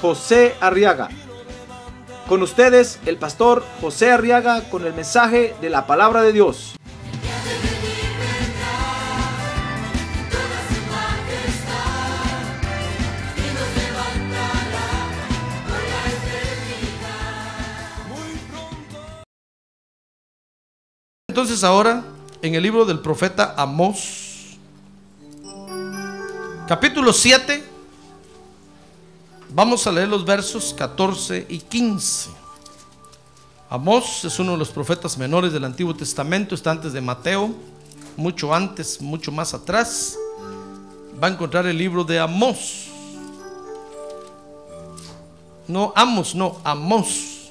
José 0.00 0.54
Arriaga. 0.60 1.08
Con 2.28 2.42
ustedes, 2.42 2.98
el 3.06 3.18
pastor 3.18 3.64
José 3.80 4.10
Arriaga 4.10 4.68
con 4.68 4.84
el 4.84 4.92
mensaje 4.94 5.54
de 5.60 5.70
la 5.70 5.86
palabra 5.86 6.22
de 6.22 6.32
Dios. 6.32 6.74
Entonces 21.28 21.64
ahora 21.64 22.02
en 22.40 22.54
el 22.54 22.62
libro 22.62 22.86
del 22.86 23.00
profeta 23.00 23.54
Amós, 23.58 24.56
capítulo 26.66 27.12
7, 27.12 27.75
vamos 29.56 29.86
a 29.86 29.90
leer 29.90 30.08
los 30.08 30.22
versos 30.22 30.74
14 30.76 31.46
y 31.48 31.60
15. 31.60 32.28
Amós 33.70 34.22
es 34.26 34.38
uno 34.38 34.52
de 34.52 34.58
los 34.58 34.68
profetas 34.68 35.16
menores 35.16 35.50
del 35.50 35.64
Antiguo 35.64 35.96
Testamento, 35.96 36.54
está 36.54 36.72
antes 36.72 36.92
de 36.92 37.00
Mateo, 37.00 37.54
mucho 38.18 38.54
antes, 38.54 39.00
mucho 39.00 39.32
más 39.32 39.54
atrás. 39.54 40.18
Va 41.20 41.28
a 41.28 41.30
encontrar 41.30 41.66
el 41.66 41.78
libro 41.78 42.04
de 42.04 42.20
Amós. 42.20 42.88
No, 45.66 45.90
Amos, 45.96 46.34
no, 46.34 46.60
Amós. 46.62 47.50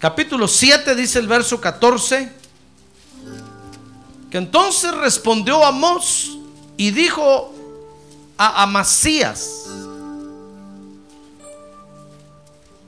Capítulo 0.00 0.48
7 0.48 0.96
dice 0.96 1.20
el 1.20 1.28
verso 1.28 1.60
14 1.60 2.40
que 4.32 4.38
entonces 4.38 4.92
respondió 4.96 5.64
Amós 5.64 6.36
y 6.76 6.90
dijo 6.90 7.54
a 8.36 8.64
Amasías, 8.64 9.66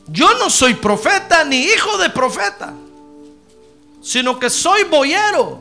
yo 0.06 0.34
no 0.38 0.50
soy 0.50 0.74
profeta 0.74 1.44
ni 1.44 1.62
hijo 1.62 1.96
de 1.98 2.10
profeta, 2.10 2.74
sino 4.02 4.38
que 4.38 4.50
soy 4.50 4.84
boyero 4.84 5.60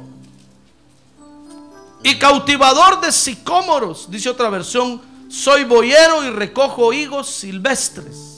y 2.04 2.18
cautivador 2.18 3.02
de 3.02 3.12
sicómoros, 3.12 4.10
dice 4.10 4.30
otra 4.30 4.50
versión, 4.50 5.02
soy 5.30 5.64
boyero 5.64 6.24
y 6.24 6.32
recojo 6.32 6.92
higos 6.92 7.30
silvestres. 7.30 8.32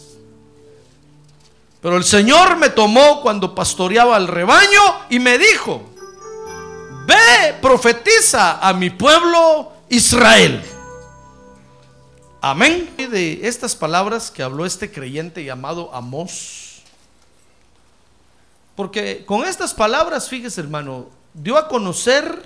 Pero 1.82 1.98
el 1.98 2.04
Señor 2.04 2.58
me 2.58 2.70
tomó 2.70 3.22
cuando 3.22 3.56
pastoreaba 3.56 4.18
el 4.18 4.28
rebaño 4.28 4.82
y 5.10 5.20
me 5.20 5.38
dijo, 5.38 5.82
ve, 7.06 7.58
profetiza 7.62 8.60
a 8.66 8.74
mi 8.74 8.90
pueblo 8.90 9.72
Israel. 9.90 10.64
Amén. 12.46 12.94
De 12.98 13.48
estas 13.48 13.74
palabras 13.74 14.30
que 14.30 14.44
habló 14.44 14.66
este 14.66 14.92
creyente 14.92 15.46
llamado 15.46 15.96
Amós. 15.96 16.82
Porque 18.76 19.24
con 19.26 19.46
estas 19.46 19.74
palabras, 19.74 20.28
fíjese 20.28 20.60
hermano, 20.60 21.08
dio 21.34 21.58
a 21.58 21.70
conocer 21.70 22.44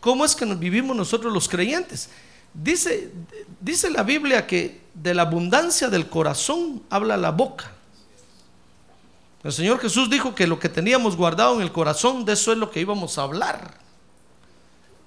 cómo 0.00 0.26
es 0.26 0.36
que 0.36 0.44
nos 0.44 0.58
vivimos 0.58 0.94
nosotros 0.94 1.32
los 1.32 1.48
creyentes. 1.48 2.10
Dice, 2.52 3.10
dice 3.62 3.88
la 3.88 4.02
Biblia 4.02 4.46
que 4.46 4.82
de 4.92 5.14
la 5.14 5.22
abundancia 5.22 5.88
del 5.88 6.10
corazón 6.10 6.82
habla 6.90 7.16
la 7.16 7.30
boca. 7.30 7.72
El 9.42 9.54
Señor 9.54 9.80
Jesús 9.80 10.10
dijo 10.10 10.34
que 10.34 10.46
lo 10.46 10.58
que 10.58 10.68
teníamos 10.68 11.16
guardado 11.16 11.54
en 11.54 11.62
el 11.62 11.72
corazón, 11.72 12.26
de 12.26 12.34
eso 12.34 12.52
es 12.52 12.58
lo 12.58 12.70
que 12.70 12.80
íbamos 12.80 13.16
a 13.16 13.22
hablar. 13.22 13.72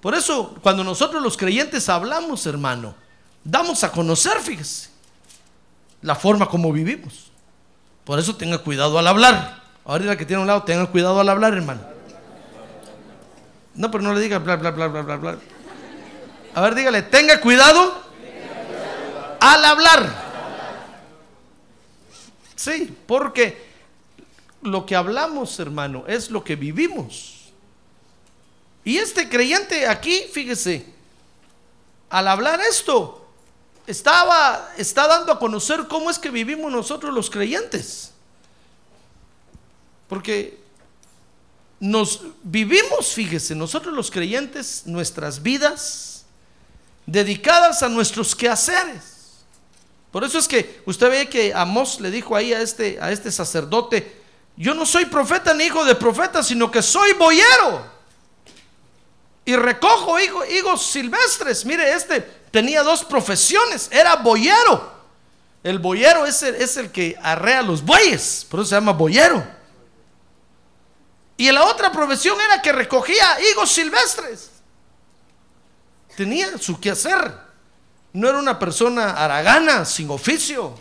Por 0.01 0.15
eso, 0.15 0.55
cuando 0.63 0.83
nosotros 0.83 1.21
los 1.21 1.37
creyentes 1.37 1.87
hablamos, 1.87 2.47
hermano, 2.47 2.95
damos 3.43 3.83
a 3.83 3.91
conocer, 3.91 4.39
fíjese, 4.39 4.89
la 6.01 6.15
forma 6.15 6.47
como 6.47 6.71
vivimos. 6.71 7.31
Por 8.03 8.19
eso 8.19 8.35
tenga 8.35 8.57
cuidado 8.59 8.97
al 8.97 9.07
hablar. 9.07 9.61
Ahora 9.85 10.17
que 10.17 10.25
tiene 10.25 10.39
a 10.39 10.41
un 10.41 10.47
lado, 10.47 10.63
tenga 10.63 10.85
cuidado 10.87 11.19
al 11.19 11.29
hablar, 11.29 11.53
hermano. 11.53 11.81
No, 13.75 13.89
pero 13.89 14.03
no 14.03 14.13
le 14.13 14.19
diga 14.19 14.39
bla, 14.39 14.55
bla, 14.55 14.71
bla, 14.71 14.87
bla, 14.87 15.01
bla, 15.01 15.15
bla. 15.17 15.37
A 16.53 16.61
ver, 16.61 16.75
dígale, 16.75 17.03
tenga 17.03 17.39
cuidado 17.39 18.01
al 19.39 19.65
hablar. 19.65 20.31
Sí, 22.55 22.95
porque 23.07 23.71
lo 24.61 24.85
que 24.85 24.95
hablamos, 24.95 25.59
hermano, 25.59 26.03
es 26.07 26.29
lo 26.29 26.43
que 26.43 26.55
vivimos. 26.55 27.51
Y 28.83 28.97
este 28.97 29.29
creyente 29.29 29.87
aquí, 29.87 30.25
fíjese, 30.31 30.85
al 32.09 32.27
hablar 32.27 32.59
esto, 32.61 33.20
estaba, 33.91 34.71
está 34.77 35.07
dando 35.07 35.31
a 35.31 35.39
conocer 35.39 35.87
cómo 35.87 36.09
es 36.09 36.17
que 36.17 36.29
vivimos 36.29 36.71
nosotros 36.71 37.13
los 37.13 37.29
creyentes. 37.29 38.11
Porque 40.07 40.59
nos 41.79 42.21
vivimos, 42.43 43.13
fíjese, 43.13 43.53
nosotros 43.55 43.93
los 43.93 44.09
creyentes, 44.09 44.83
nuestras 44.85 45.41
vidas 45.41 46.25
dedicadas 47.05 47.83
a 47.83 47.89
nuestros 47.89 48.35
quehaceres. 48.35 49.43
Por 50.11 50.23
eso 50.23 50.37
es 50.37 50.47
que 50.47 50.81
usted 50.85 51.09
ve 51.09 51.29
que 51.29 51.53
Amós 51.53 51.99
le 51.99 52.11
dijo 52.11 52.35
ahí 52.35 52.53
a 52.53 52.61
este, 52.61 52.97
a 53.01 53.11
este 53.11 53.31
sacerdote, 53.31 54.21
yo 54.57 54.73
no 54.73 54.85
soy 54.85 55.05
profeta 55.05 55.53
ni 55.53 55.65
hijo 55.65 55.83
de 55.85 55.95
profeta, 55.95 56.43
sino 56.43 56.69
que 56.69 56.81
soy 56.81 57.13
boyero. 57.13 57.89
Y 59.43 59.55
recojo 59.55 60.17
higos 60.19 60.85
silvestres. 60.85 61.65
Mire, 61.65 61.93
este 61.93 62.40
tenía 62.51 62.83
dos 62.83 63.03
profesiones. 63.03 63.89
Era 63.91 64.17
boyero. 64.17 64.91
El 65.63 65.79
boyero 65.79 66.25
es 66.25 66.43
el, 66.77 66.91
que 66.91 67.17
arrea 67.21 67.61
los 67.61 67.83
bueyes. 67.83 68.45
Por 68.49 68.59
eso 68.59 68.69
se 68.69 68.75
llama 68.75 68.93
boyero. 68.93 69.43
Y 71.37 71.51
la 71.51 71.65
otra 71.65 71.91
profesión 71.91 72.39
era 72.41 72.61
que 72.61 72.71
recogía 72.71 73.25
higos 73.51 73.71
silvestres. 73.71 74.51
Tenía 76.15 76.57
su 76.57 76.79
quehacer. 76.79 77.33
No 78.13 78.27
era 78.27 78.39
una 78.39 78.59
persona 78.59 79.11
aragana, 79.11 79.85
sin 79.85 80.09
oficio. 80.09 80.77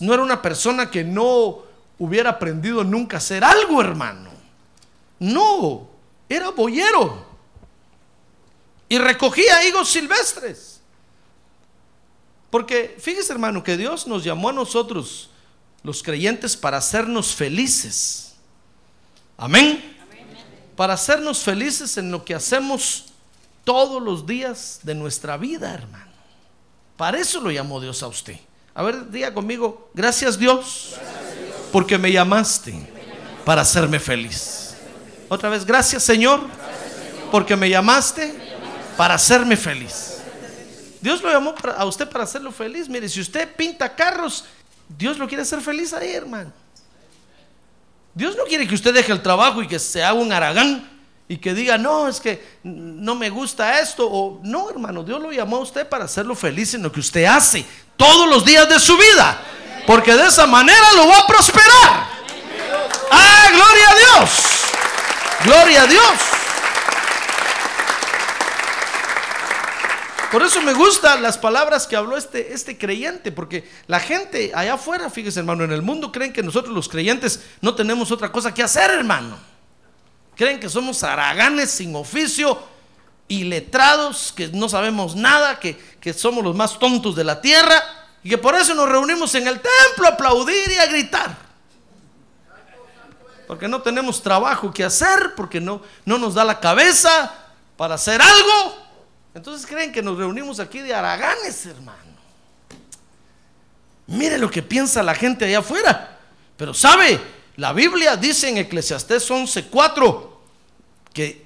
No 0.00 0.12
era 0.14 0.22
una 0.22 0.42
persona 0.42 0.90
que 0.90 1.04
no 1.04 1.62
hubiera 1.98 2.30
aprendido 2.30 2.82
nunca 2.82 3.16
a 3.16 3.18
hacer 3.18 3.44
algo, 3.44 3.80
hermano. 3.80 4.30
No, 5.18 5.88
era 6.28 6.50
boyero. 6.50 7.31
Y 8.92 8.98
recogía 8.98 9.66
higos 9.66 9.88
silvestres. 9.88 10.82
Porque 12.50 12.94
fíjese, 12.98 13.32
hermano, 13.32 13.64
que 13.64 13.78
Dios 13.78 14.06
nos 14.06 14.22
llamó 14.22 14.50
a 14.50 14.52
nosotros, 14.52 15.30
los 15.82 16.02
creyentes, 16.02 16.58
para 16.58 16.76
hacernos 16.76 17.34
felices. 17.34 18.34
Amén. 19.38 19.96
Para 20.76 20.92
hacernos 20.92 21.38
felices 21.38 21.96
en 21.96 22.10
lo 22.10 22.22
que 22.22 22.34
hacemos 22.34 23.06
todos 23.64 24.02
los 24.02 24.26
días 24.26 24.80
de 24.82 24.94
nuestra 24.94 25.38
vida, 25.38 25.72
hermano. 25.72 26.12
Para 26.98 27.18
eso 27.18 27.40
lo 27.40 27.50
llamó 27.50 27.80
Dios 27.80 28.02
a 28.02 28.08
usted. 28.08 28.38
A 28.74 28.82
ver, 28.82 29.10
diga 29.10 29.32
conmigo, 29.32 29.90
gracias 29.94 30.38
Dios, 30.38 30.96
porque 31.72 31.96
me 31.96 32.12
llamaste 32.12 32.74
para 33.46 33.62
hacerme 33.62 33.98
feliz. 33.98 34.74
Otra 35.30 35.48
vez, 35.48 35.64
gracias 35.64 36.02
Señor, 36.02 36.40
porque 37.30 37.56
me 37.56 37.70
llamaste 37.70 38.41
para 38.96 39.14
hacerme 39.14 39.56
feliz. 39.56 40.18
Dios 41.00 41.20
lo 41.22 41.30
llamó 41.30 41.54
a 41.76 41.84
usted 41.84 42.08
para 42.08 42.24
hacerlo 42.24 42.52
feliz. 42.52 42.88
Mire, 42.88 43.08
si 43.08 43.20
usted 43.20 43.54
pinta 43.56 43.94
carros, 43.94 44.44
Dios 44.88 45.18
lo 45.18 45.26
quiere 45.26 45.42
hacer 45.42 45.60
feliz 45.60 45.92
ahí, 45.92 46.12
hermano. 46.12 46.52
Dios 48.14 48.36
no 48.36 48.44
quiere 48.44 48.68
que 48.68 48.74
usted 48.74 48.94
deje 48.94 49.10
el 49.10 49.22
trabajo 49.22 49.62
y 49.62 49.68
que 49.68 49.78
se 49.78 50.04
haga 50.04 50.12
un 50.12 50.32
aragán 50.32 50.88
y 51.28 51.38
que 51.38 51.54
diga, 51.54 51.78
no, 51.78 52.08
es 52.08 52.20
que 52.20 52.58
no 52.62 53.14
me 53.14 53.30
gusta 53.30 53.80
esto. 53.80 54.06
O 54.08 54.40
no, 54.42 54.70
hermano, 54.70 55.02
Dios 55.02 55.20
lo 55.20 55.32
llamó 55.32 55.56
a 55.56 55.60
usted 55.60 55.88
para 55.88 56.04
hacerlo 56.04 56.34
feliz 56.34 56.74
en 56.74 56.82
lo 56.82 56.92
que 56.92 57.00
usted 57.00 57.24
hace 57.24 57.64
todos 57.96 58.28
los 58.28 58.44
días 58.44 58.68
de 58.68 58.78
su 58.78 58.96
vida. 58.96 59.40
Porque 59.86 60.14
de 60.14 60.26
esa 60.26 60.46
manera 60.46 60.92
lo 60.94 61.08
va 61.08 61.18
a 61.18 61.26
prosperar. 61.26 62.06
¡Ah, 63.10 63.48
gloria 63.50 63.90
a 63.90 63.94
Dios! 63.94 64.30
¡Gloria 65.44 65.82
a 65.82 65.86
Dios! 65.86 66.41
Por 70.32 70.42
eso 70.42 70.62
me 70.62 70.72
gustan 70.72 71.20
las 71.20 71.36
palabras 71.36 71.86
que 71.86 71.94
habló 71.94 72.16
este, 72.16 72.54
este 72.54 72.78
creyente, 72.78 73.30
porque 73.32 73.70
la 73.86 74.00
gente 74.00 74.50
allá 74.54 74.74
afuera, 74.74 75.10
fíjese 75.10 75.40
hermano, 75.40 75.62
en 75.62 75.72
el 75.72 75.82
mundo 75.82 76.10
creen 76.10 76.32
que 76.32 76.42
nosotros 76.42 76.74
los 76.74 76.88
creyentes 76.88 77.44
no 77.60 77.74
tenemos 77.74 78.10
otra 78.10 78.32
cosa 78.32 78.54
que 78.54 78.62
hacer, 78.62 78.90
hermano. 78.92 79.36
Creen 80.34 80.58
que 80.58 80.70
somos 80.70 81.02
haraganes 81.02 81.70
sin 81.70 81.94
oficio 81.94 82.58
y 83.28 83.44
letrados, 83.44 84.32
que 84.34 84.48
no 84.48 84.70
sabemos 84.70 85.14
nada, 85.14 85.60
que, 85.60 85.76
que 86.00 86.14
somos 86.14 86.42
los 86.42 86.56
más 86.56 86.78
tontos 86.78 87.14
de 87.14 87.24
la 87.24 87.42
tierra 87.42 87.82
y 88.24 88.30
que 88.30 88.38
por 88.38 88.54
eso 88.54 88.74
nos 88.74 88.88
reunimos 88.88 89.34
en 89.34 89.46
el 89.46 89.60
templo 89.60 90.06
a 90.06 90.12
aplaudir 90.12 90.70
y 90.70 90.78
a 90.78 90.86
gritar. 90.86 91.36
Porque 93.46 93.68
no 93.68 93.82
tenemos 93.82 94.22
trabajo 94.22 94.72
que 94.72 94.82
hacer, 94.82 95.34
porque 95.36 95.60
no, 95.60 95.82
no 96.06 96.16
nos 96.16 96.32
da 96.32 96.42
la 96.42 96.58
cabeza 96.58 97.34
para 97.76 97.96
hacer 97.96 98.22
algo. 98.22 98.81
Entonces 99.34 99.66
creen 99.66 99.92
que 99.92 100.02
nos 100.02 100.18
reunimos 100.18 100.60
aquí 100.60 100.80
de 100.80 100.94
haraganes, 100.94 101.66
hermano. 101.66 102.12
Mire 104.06 104.36
lo 104.36 104.50
que 104.50 104.62
piensa 104.62 105.02
la 105.02 105.14
gente 105.14 105.44
allá 105.44 105.60
afuera. 105.60 106.18
Pero 106.56 106.74
sabe, 106.74 107.20
la 107.56 107.72
Biblia 107.72 108.16
dice 108.16 108.48
en 108.48 108.58
Eclesiastés 108.58 109.30
11:4 109.30 110.30
que 111.12 111.44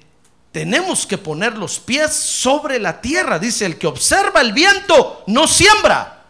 tenemos 0.51 1.05
que 1.05 1.17
poner 1.17 1.57
los 1.57 1.79
pies 1.79 2.13
sobre 2.13 2.79
la 2.79 2.99
tierra. 2.99 3.39
Dice, 3.39 3.65
el 3.65 3.77
que 3.77 3.87
observa 3.87 4.41
el 4.41 4.53
viento 4.53 5.23
no 5.27 5.47
siembra. 5.47 6.25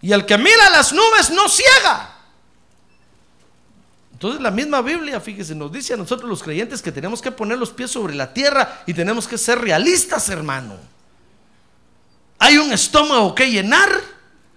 Y 0.00 0.12
el 0.12 0.24
que 0.24 0.38
mira 0.38 0.70
las 0.70 0.92
nubes 0.92 1.30
no 1.30 1.48
ciega. 1.48 2.15
Entonces 4.16 4.40
la 4.40 4.50
misma 4.50 4.80
Biblia, 4.80 5.20
fíjese, 5.20 5.54
nos 5.54 5.70
dice 5.70 5.92
a 5.92 5.96
nosotros 5.98 6.26
los 6.26 6.42
creyentes 6.42 6.80
que 6.80 6.90
tenemos 6.90 7.20
que 7.20 7.30
poner 7.30 7.58
los 7.58 7.68
pies 7.68 7.90
sobre 7.90 8.14
la 8.14 8.32
tierra 8.32 8.82
y 8.86 8.94
tenemos 8.94 9.28
que 9.28 9.36
ser 9.36 9.58
realistas, 9.58 10.30
hermano. 10.30 10.78
Hay 12.38 12.56
un 12.56 12.72
estómago 12.72 13.34
que 13.34 13.50
llenar, 13.50 13.90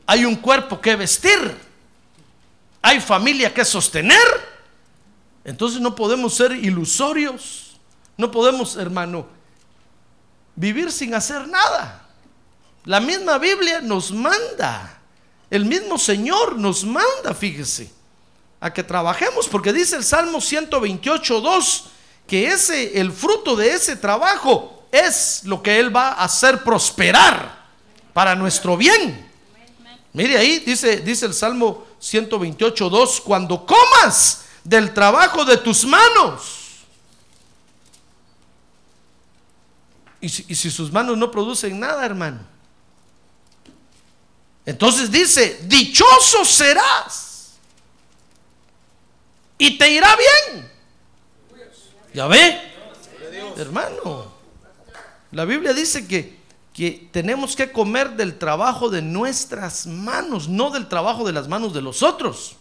hay 0.06 0.23
un 0.23 0.38
cuerpo 0.38 0.79
que 0.79 0.95
vestir, 0.95 1.57
hay 2.81 3.01
familia 3.01 3.53
que 3.53 3.65
sostener. 3.65 4.15
Entonces 5.44 5.81
no 5.81 5.94
podemos 5.94 6.35
ser 6.35 6.53
ilusorios, 6.53 7.77
no 8.15 8.31
podemos, 8.31 8.77
hermano, 8.77 9.27
vivir 10.55 10.89
sin 10.89 11.13
hacer 11.13 11.45
nada. 11.50 12.07
La 12.85 13.01
misma 13.01 13.38
Biblia 13.38 13.81
nos 13.81 14.13
manda, 14.13 15.01
el 15.50 15.65
mismo 15.65 15.97
Señor 15.97 16.55
nos 16.55 16.85
manda, 16.85 17.33
fíjese 17.33 17.99
a 18.61 18.73
que 18.73 18.83
trabajemos, 18.83 19.47
porque 19.47 19.71
dice 19.71 19.95
el 19.95 20.03
Salmo 20.03 20.41
128, 20.41 21.41
2, 21.41 21.85
que 22.27 22.47
ese, 22.47 23.00
el 23.00 23.11
fruto 23.11 23.56
de 23.56 23.71
ese 23.71 23.95
trabajo 23.95 24.83
es 24.91 25.41
lo 25.45 25.63
que 25.63 25.79
Él 25.79 25.95
va 25.95 26.09
a 26.09 26.25
hacer 26.25 26.63
prosperar 26.63 27.67
para 28.13 28.35
nuestro 28.35 28.75
bien. 28.75 29.27
Mire 30.11 30.38
ahí, 30.38 30.59
dice, 30.59 30.97
dice 30.97 31.25
el 31.25 31.33
Salmo 31.33 31.88
128, 32.00 32.89
2, 32.89 33.21
cuando 33.21 33.65
comas 33.65 34.45
del 34.63 34.94
trabajo 34.94 35.45
de 35.45 35.57
tus 35.57 35.85
manos. 35.85 36.55
Y 40.21 40.27
si, 40.27 40.45
y 40.50 40.55
si 40.55 40.69
sus 40.69 40.91
manos 40.91 41.17
no 41.17 41.31
producen 41.31 41.79
nada, 41.79 42.05
hermano. 42.05 42.39
Entonces 44.65 45.09
dice, 45.09 45.62
dichoso 45.63 46.44
serás 46.44 47.28
y 49.59 49.77
te 49.77 49.91
irá 49.91 50.15
bien. 50.15 50.71
¿Ya 52.15 52.25
ve? 52.25 52.59
Hermano, 53.57 54.31
la 55.31 55.45
Biblia 55.45 55.73
dice 55.73 56.07
que, 56.07 56.39
que 56.73 57.09
tenemos 57.11 57.56
que 57.56 57.71
comer 57.71 58.11
del 58.11 58.39
trabajo 58.39 58.89
de 58.89 59.03
nuestras 59.03 59.85
manos, 59.85 60.47
no 60.47 60.71
del 60.71 60.88
trabajo 60.88 61.23
de 61.25 61.33
las 61.33 61.47
manos 61.47 61.73
de 61.73 61.81
los 61.81 62.01
otros. 62.01 62.56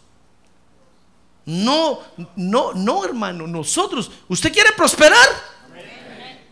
No, 1.45 2.01
no, 2.35 2.73
no, 2.73 3.05
hermano, 3.05 3.47
nosotros. 3.47 4.11
¿Usted 4.27 4.53
quiere 4.53 4.71
prosperar? 4.73 5.27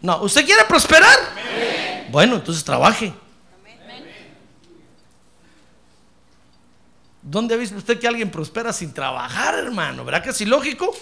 No, 0.01 0.23
¿usted 0.23 0.45
quiere 0.45 0.63
prosperar? 0.63 1.19
Bueno, 2.09 2.37
entonces 2.37 2.63
trabaje. 2.63 3.13
¿Dónde 7.29 7.55
ha 7.55 7.57
visto 7.57 7.75
usted 7.75 7.99
que 7.99 8.07
alguien 8.07 8.31
prospera 8.31 8.71
sin 8.71 8.93
trabajar, 8.93 9.55
hermano? 9.55 10.05
¿Verdad 10.05 10.23
que 10.23 10.29
es 10.29 10.39
ilógico? 10.39 10.95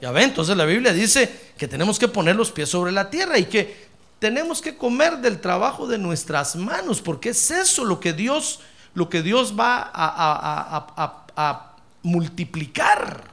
Ya 0.00 0.12
ve, 0.12 0.22
entonces 0.22 0.56
la 0.56 0.64
Biblia 0.64 0.92
dice 0.92 1.52
que 1.58 1.66
tenemos 1.66 1.98
que 1.98 2.06
poner 2.06 2.36
los 2.36 2.52
pies 2.52 2.68
sobre 2.68 2.92
la 2.92 3.10
tierra 3.10 3.38
y 3.38 3.46
que 3.46 3.88
tenemos 4.20 4.62
que 4.62 4.76
comer 4.76 5.18
del 5.18 5.40
trabajo 5.40 5.88
de 5.88 5.98
nuestras 5.98 6.54
manos, 6.54 7.00
porque 7.00 7.30
es 7.30 7.50
eso 7.50 7.84
lo 7.84 7.98
que 7.98 8.12
Dios, 8.12 8.60
lo 8.94 9.08
que 9.08 9.22
Dios 9.22 9.58
va 9.58 9.90
a, 9.92 11.26
a 11.34 11.76
multiplicar. 12.04 13.24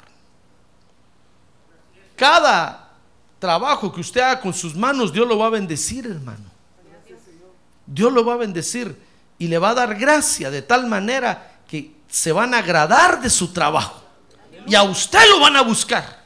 Cada 2.15 2.89
trabajo 3.38 3.93
que 3.93 4.01
usted 4.01 4.21
haga 4.21 4.41
con 4.41 4.55
sus 4.55 4.75
manos, 4.75 5.13
Dios 5.13 5.27
lo 5.27 5.38
va 5.38 5.45
a 5.45 5.51
bendecir, 5.51 6.07
hermano. 6.07 6.49
Dios 7.85 8.11
lo 8.11 8.25
va 8.25 8.33
a 8.33 8.38
bendecir 8.38 8.95
y 9.38 9.47
le 9.47 9.59
va 9.59 9.69
a 9.69 9.75
dar 9.75 9.95
gracia 9.95 10.49
de 10.49 10.63
tal 10.63 10.88
manera 10.88 11.50
se 12.11 12.31
van 12.33 12.53
a 12.53 12.57
agradar 12.57 13.21
de 13.21 13.29
su 13.29 13.53
trabajo. 13.53 14.03
Y 14.67 14.75
a 14.75 14.83
usted 14.83 15.19
lo 15.29 15.39
van 15.39 15.55
a 15.55 15.61
buscar. 15.61 16.21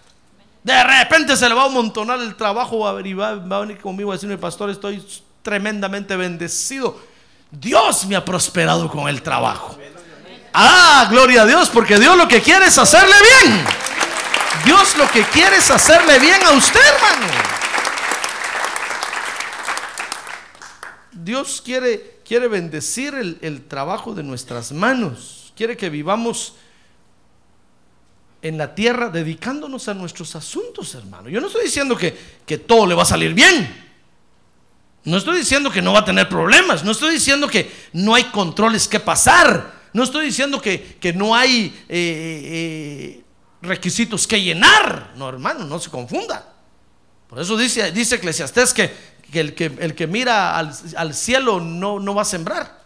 De 0.63 0.83
repente 0.83 1.37
se 1.37 1.47
le 1.47 1.53
va 1.53 1.61
a 1.61 1.65
amontonar 1.67 2.19
el 2.19 2.35
trabajo 2.35 2.79
va 2.79 2.89
a, 2.89 3.35
va 3.35 3.57
a 3.57 3.59
venir 3.59 3.79
conmigo 3.79 4.11
a 4.11 4.15
decirme, 4.15 4.37
pastor, 4.37 4.71
estoy 4.71 5.05
tremendamente 5.43 6.17
bendecido. 6.17 6.99
Dios 7.51 8.05
me 8.07 8.15
ha 8.15 8.25
prosperado 8.25 8.89
con 8.89 9.07
el 9.07 9.21
trabajo. 9.21 9.77
Ah, 10.53 11.07
gloria 11.11 11.43
a 11.43 11.45
Dios, 11.45 11.69
porque 11.69 11.99
Dios 11.99 12.17
lo 12.17 12.27
que 12.27 12.41
quiere 12.41 12.65
es 12.65 12.77
hacerle 12.79 13.15
bien. 13.43 13.63
Dios 14.65 14.97
lo 14.97 15.07
que 15.11 15.21
quiere 15.25 15.57
es 15.57 15.69
hacerle 15.69 16.17
bien 16.17 16.43
a 16.43 16.51
usted, 16.51 16.79
hermano. 16.79 17.31
Dios 21.11 21.61
quiere, 21.63 22.21
quiere 22.27 22.47
bendecir 22.47 23.13
el, 23.13 23.37
el 23.41 23.67
trabajo 23.67 24.15
de 24.15 24.23
nuestras 24.23 24.71
manos 24.71 25.44
quiere 25.55 25.77
que 25.77 25.89
vivamos 25.89 26.55
en 28.41 28.57
la 28.57 28.75
tierra 28.75 29.09
dedicándonos 29.09 29.87
a 29.87 29.93
nuestros 29.93 30.35
asuntos, 30.35 30.93
hermano. 30.93 31.29
Yo 31.29 31.41
no 31.41 31.47
estoy 31.47 31.63
diciendo 31.63 31.97
que, 31.97 32.15
que, 32.45 32.59
todo 32.59 32.85
le 32.85 32.93
va 32.93 33.03
a 33.03 33.07
salir 33.07 33.33
bien. 33.33 33.83
No 35.03 35.17
estoy 35.17 35.39
diciendo 35.39 35.71
que 35.71 35.81
no 35.81 35.93
va 35.93 35.99
a 35.99 36.05
tener 36.05 36.29
problemas. 36.29 36.83
No 36.83 36.91
estoy 36.91 37.13
diciendo 37.13 37.47
que 37.47 37.71
no 37.93 38.13
hay 38.13 38.25
controles 38.25 38.87
que 38.87 38.99
pasar. 38.99 39.73
No 39.93 40.03
estoy 40.03 40.25
diciendo 40.25 40.61
que, 40.61 40.97
que 40.99 41.13
no 41.13 41.33
hay 41.33 41.73
eh, 41.89 43.17
eh, 43.19 43.23
requisitos 43.63 44.27
que 44.27 44.41
llenar. 44.41 45.13
No, 45.15 45.27
hermano, 45.27 45.65
no 45.65 45.79
se 45.79 45.89
confunda. 45.89 46.53
Por 47.27 47.39
eso 47.39 47.57
dice, 47.57 47.91
dice 47.91 48.15
Eclesiastés 48.15 48.73
que, 48.73 48.93
que, 49.31 49.39
el, 49.39 49.55
que 49.55 49.65
el 49.79 49.95
que 49.95 50.05
mira 50.05 50.55
al, 50.57 50.71
al 50.97 51.15
cielo 51.15 51.59
no, 51.59 51.99
no 51.99 52.13
va 52.13 52.21
a 52.21 52.25
sembrar 52.25 52.84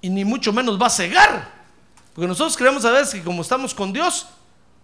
y 0.00 0.10
ni 0.10 0.24
mucho 0.24 0.52
menos 0.52 0.80
va 0.80 0.86
a 0.86 0.90
cegar. 0.90 1.60
Porque 2.14 2.28
nosotros 2.28 2.56
creemos 2.56 2.84
a 2.84 2.90
veces 2.90 3.14
que 3.14 3.22
como 3.22 3.42
estamos 3.42 3.74
con 3.74 3.92
Dios, 3.92 4.26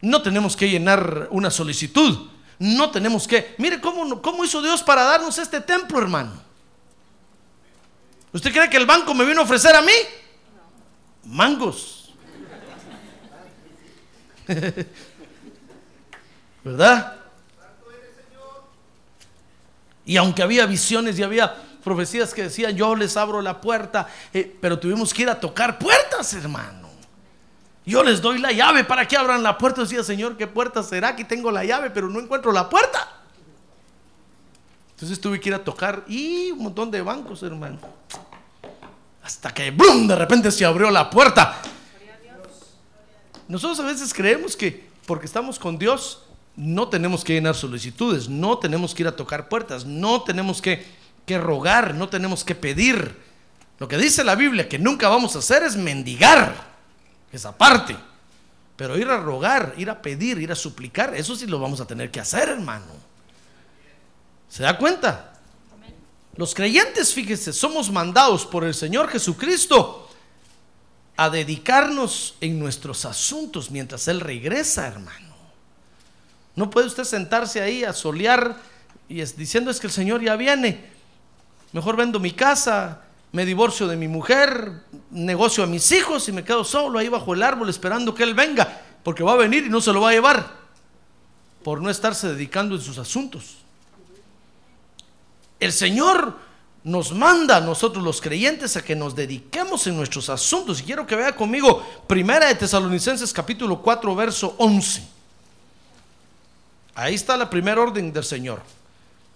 no 0.00 0.23
tenemos 0.23 0.56
que 0.56 0.68
llenar 0.68 1.28
una 1.30 1.50
solicitud. 1.50 2.28
No 2.58 2.90
tenemos 2.90 3.26
que... 3.26 3.54
Mire 3.58 3.80
cómo, 3.80 4.23
cómo 4.23 4.44
hizo 4.44 4.62
Dios 4.62 4.82
para 4.82 5.04
darnos 5.04 5.38
este 5.38 5.61
templo, 5.61 5.99
hermano. 5.99 6.32
¿Usted 8.32 8.52
cree 8.52 8.68
que 8.70 8.76
el 8.76 8.87
banco 8.87 9.14
me 9.14 9.25
vino 9.25 9.40
a 9.40 9.44
ofrecer 9.44 9.75
a 9.75 9.82
mí? 9.82 9.92
Mangos. 11.25 12.12
¿Verdad? 16.64 17.16
Y 20.04 20.16
aunque 20.16 20.42
había 20.42 20.66
visiones 20.66 21.18
y 21.18 21.23
había 21.23 21.56
profecías 21.86 22.34
que 22.34 22.42
decían, 22.42 22.74
yo 22.74 22.96
les 22.96 23.16
abro 23.16 23.40
la 23.40 23.60
puerta, 23.60 24.08
eh, 24.34 24.58
pero 24.60 24.76
tuvimos 24.76 25.14
que 25.14 25.22
ir 25.22 25.30
a 25.30 25.38
tocar 25.38 25.78
puertas, 25.78 26.34
hermano. 26.34 26.88
Yo 27.84 28.02
les 28.02 28.20
doy 28.20 28.40
la 28.40 28.50
llave 28.50 28.82
para 28.82 29.06
que 29.06 29.16
abran 29.16 29.40
la 29.40 29.56
puerta. 29.56 29.82
Decía, 29.82 30.02
Señor, 30.02 30.36
¿qué 30.36 30.48
puerta 30.48 30.82
será? 30.82 31.10
Aquí 31.10 31.22
tengo 31.22 31.48
la 31.52 31.64
llave, 31.64 31.90
pero 31.90 32.08
no 32.08 32.18
encuentro 32.18 32.50
la 32.50 32.68
puerta. 32.68 33.08
Entonces 34.90 35.20
tuve 35.20 35.38
que 35.38 35.50
ir 35.50 35.54
a 35.54 35.62
tocar 35.62 36.02
y 36.08 36.50
un 36.50 36.64
montón 36.64 36.90
de 36.90 37.02
bancos, 37.02 37.44
hermano. 37.44 37.78
Hasta 39.22 39.54
que, 39.54 39.70
¡blum! 39.70 40.08
De 40.08 40.16
repente 40.16 40.50
se 40.50 40.64
abrió 40.64 40.90
la 40.90 41.08
puerta. 41.08 41.62
Nosotros 43.46 43.78
a 43.78 43.84
veces 43.84 44.12
creemos 44.12 44.56
que 44.56 44.88
porque 45.06 45.26
estamos 45.26 45.60
con 45.60 45.78
Dios, 45.78 46.24
no 46.56 46.88
tenemos 46.88 47.22
que 47.22 47.34
llenar 47.34 47.54
solicitudes, 47.54 48.28
no 48.28 48.58
tenemos 48.58 48.92
que 48.92 49.04
ir 49.04 49.06
a 49.06 49.14
tocar 49.14 49.48
puertas, 49.48 49.86
no 49.86 50.24
tenemos 50.24 50.60
que 50.60 51.05
que 51.26 51.38
rogar, 51.38 51.95
no 51.95 52.09
tenemos 52.09 52.45
que 52.45 52.54
pedir. 52.54 53.16
Lo 53.78 53.88
que 53.88 53.99
dice 53.99 54.25
la 54.25 54.37
Biblia 54.37 54.68
que 54.68 54.78
nunca 54.78 55.09
vamos 55.09 55.37
a 55.37 55.40
hacer 55.40 55.62
es 55.64 55.76
mendigar, 55.76 56.54
esa 57.33 57.56
parte. 57.56 57.97
Pero 58.76 58.97
ir 58.97 59.09
a 59.09 59.18
rogar, 59.18 59.75
ir 59.76 59.90
a 59.90 60.00
pedir, 60.00 60.38
ir 60.38 60.52
a 60.52 60.54
suplicar, 60.54 61.14
eso 61.14 61.35
sí 61.35 61.47
lo 61.47 61.59
vamos 61.59 61.80
a 61.80 61.87
tener 61.87 62.11
que 62.11 62.21
hacer, 62.21 62.49
hermano. 62.49 62.87
¿Se 64.49 64.62
da 64.62 64.78
cuenta? 64.78 65.33
Los 66.37 66.54
creyentes, 66.54 67.12
fíjese, 67.12 67.52
somos 67.52 67.90
mandados 67.90 68.47
por 68.47 68.64
el 68.64 68.75
Señor 68.75 69.09
Jesucristo 69.09 70.09
a 71.16 71.30
dedicarnos 71.30 72.37
en 72.40 72.59
nuestros 72.59 73.06
asuntos 73.06 73.71
mientras 73.71 74.06
Él 74.09 74.21
regresa, 74.21 74.87
hermano. 74.87 75.35
No 76.54 76.71
puede 76.71 76.87
usted 76.87 77.04
sentarse 77.04 77.61
ahí 77.61 77.85
a 77.85 77.92
solear 77.92 78.56
y 79.09 79.21
es, 79.21 79.37
diciendo 79.37 79.71
es 79.71 79.80
que 79.80 79.87
el 79.87 79.92
Señor 79.92 80.23
ya 80.23 80.37
viene. 80.37 80.95
Mejor 81.76 81.95
vendo 81.95 82.18
mi 82.18 82.30
casa, 82.30 83.02
me 83.33 83.45
divorcio 83.45 83.87
de 83.87 83.97
mi 83.97 84.09
mujer, 84.09 84.80
negocio 85.11 85.62
a 85.62 85.66
mis 85.66 85.92
hijos 85.92 86.26
y 86.26 86.33
me 86.33 86.42
quedo 86.42 86.64
solo 86.64 86.99
ahí 86.99 87.11
bajo 87.11 87.35
el 87.35 87.42
árbol 87.42 87.68
esperando 87.68 88.14
que 88.14 88.23
Él 88.23 88.33
venga, 88.33 88.80
porque 89.02 89.23
va 89.23 89.33
a 89.33 89.37
venir 89.37 89.66
y 89.66 89.68
no 89.68 89.83
se 89.83 89.92
lo 89.92 90.00
va 90.00 90.09
a 90.09 90.12
llevar 90.12 90.54
por 91.62 91.83
no 91.83 91.90
estarse 91.90 92.28
dedicando 92.28 92.76
en 92.76 92.80
sus 92.80 92.97
asuntos. 92.97 93.56
El 95.61 95.71
Señor 95.71 96.38
nos 96.83 97.12
manda 97.12 97.59
a 97.59 97.61
nosotros 97.61 98.02
los 98.02 98.23
creyentes 98.23 98.78
a 98.78 98.83
que 98.83 98.97
nos 98.97 99.14
dediquemos 99.14 99.87
en 99.87 99.99
nuestros 99.99 100.30
asuntos. 100.30 100.80
Y 100.80 100.85
quiero 100.85 101.06
que 101.06 101.14
vea 101.14 101.37
conmigo 101.37 101.87
Primera 102.06 102.47
de 102.47 102.54
Tesalonicenses 102.54 103.35
capítulo 103.35 103.83
4 103.83 104.14
verso 104.14 104.54
11. 104.56 105.06
Ahí 106.95 107.16
está 107.16 107.37
la 107.37 107.50
primera 107.50 107.83
orden 107.83 108.14
del 108.14 108.25
Señor. 108.25 108.62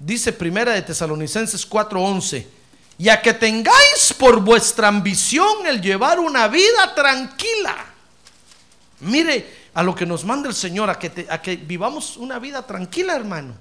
Dice 0.01 0.33
Primera 0.33 0.73
de 0.73 0.83
Tesalonicenses 0.83 1.65
4:11, 1.65 2.45
y 2.99 3.09
a 3.09 3.23
que 3.23 3.33
tengáis 3.33 4.13
por 4.19 4.41
vuestra 4.41 4.89
ambición 4.89 5.65
el 5.67 5.81
llevar 5.81 6.19
una 6.19 6.49
vida 6.49 6.93
tranquila. 6.97 7.77
Mire 8.99 9.61
a 9.73 9.85
lo 9.85 9.95
que 9.95 10.05
nos 10.05 10.25
manda 10.25 10.49
el 10.49 10.55
Señor, 10.57 10.91
a 10.91 10.99
que, 10.99 11.29
a 11.31 11.41
que 11.41 11.55
vivamos 11.55 12.17
una 12.17 12.41
vida 12.41 12.67
tranquila, 12.67 13.15
hermano 13.15 13.55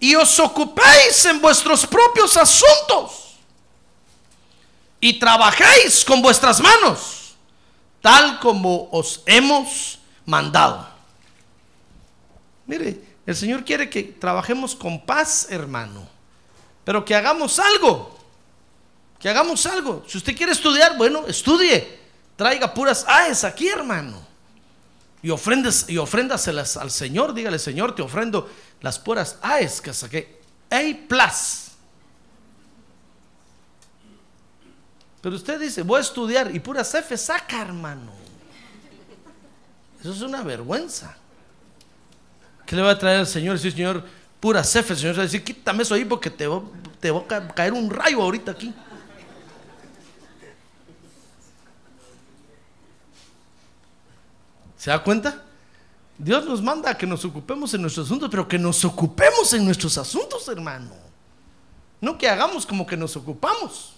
y 0.00 0.14
os 0.14 0.38
ocupéis 0.38 1.24
en 1.24 1.40
vuestros 1.40 1.86
propios 1.86 2.36
asuntos 2.36 3.36
y 5.00 5.18
trabajéis 5.18 6.04
con 6.04 6.22
vuestras 6.22 6.60
manos, 6.60 7.36
tal 8.00 8.38
como 8.40 8.88
os 8.92 9.22
hemos 9.26 9.98
mandado. 10.24 10.88
Mire, 12.66 13.00
el 13.28 13.36
Señor 13.36 13.62
quiere 13.62 13.90
que 13.90 14.04
trabajemos 14.04 14.74
con 14.74 15.04
paz, 15.04 15.48
hermano, 15.50 16.08
pero 16.82 17.04
que 17.04 17.14
hagamos 17.14 17.58
algo, 17.58 18.18
que 19.20 19.28
hagamos 19.28 19.66
algo. 19.66 20.02
Si 20.08 20.16
usted 20.16 20.34
quiere 20.34 20.52
estudiar, 20.52 20.96
bueno, 20.96 21.26
estudie, 21.26 21.98
traiga 22.36 22.72
puras 22.72 23.04
AES 23.06 23.44
aquí, 23.44 23.68
hermano. 23.68 24.26
Y, 25.20 25.28
ofrendas, 25.28 25.90
y 25.90 25.98
ofréndaselas 25.98 26.78
al 26.78 26.90
Señor, 26.90 27.34
dígale, 27.34 27.58
Señor, 27.58 27.94
te 27.94 28.00
ofrendo 28.00 28.48
las 28.80 28.98
puras 28.98 29.36
AES 29.42 29.82
que 29.82 29.92
saqué. 29.92 30.40
A 30.70 30.80
plus. 31.06 31.72
Pero 35.20 35.36
usted 35.36 35.60
dice, 35.60 35.82
voy 35.82 35.98
a 35.98 36.00
estudiar 36.00 36.56
y 36.56 36.60
puras 36.60 36.94
F 36.94 37.14
saca, 37.18 37.60
hermano. 37.60 38.10
Eso 40.00 40.12
es 40.12 40.22
una 40.22 40.40
vergüenza. 40.40 41.14
¿Qué 42.68 42.76
le 42.76 42.82
va 42.82 42.90
a 42.90 42.98
traer 42.98 43.20
al 43.20 43.26
Señor? 43.26 43.58
Si 43.58 43.70
Señor, 43.70 44.04
puras 44.40 44.76
F, 44.76 44.92
el 44.92 44.98
Señor 44.98 45.16
va 45.16 45.20
a 45.20 45.22
decir, 45.22 45.42
quítame 45.42 45.84
eso 45.84 45.94
ahí 45.94 46.04
porque 46.04 46.28
te 46.28 46.46
va, 46.46 46.60
te 47.00 47.10
va 47.10 47.20
a 47.20 47.48
caer 47.48 47.72
un 47.72 47.88
rayo 47.88 48.20
ahorita 48.20 48.50
aquí. 48.50 48.74
¿Se 54.76 54.90
da 54.90 55.02
cuenta? 55.02 55.42
Dios 56.18 56.44
nos 56.44 56.60
manda 56.60 56.90
a 56.90 56.98
que 56.98 57.06
nos 57.06 57.24
ocupemos 57.24 57.72
en 57.72 57.80
nuestros 57.80 58.04
asuntos, 58.04 58.28
pero 58.28 58.46
que 58.46 58.58
nos 58.58 58.84
ocupemos 58.84 59.50
en 59.54 59.64
nuestros 59.64 59.96
asuntos, 59.96 60.46
hermano. 60.48 60.90
No 62.02 62.18
que 62.18 62.28
hagamos 62.28 62.66
como 62.66 62.86
que 62.86 62.98
nos 62.98 63.16
ocupamos. 63.16 63.94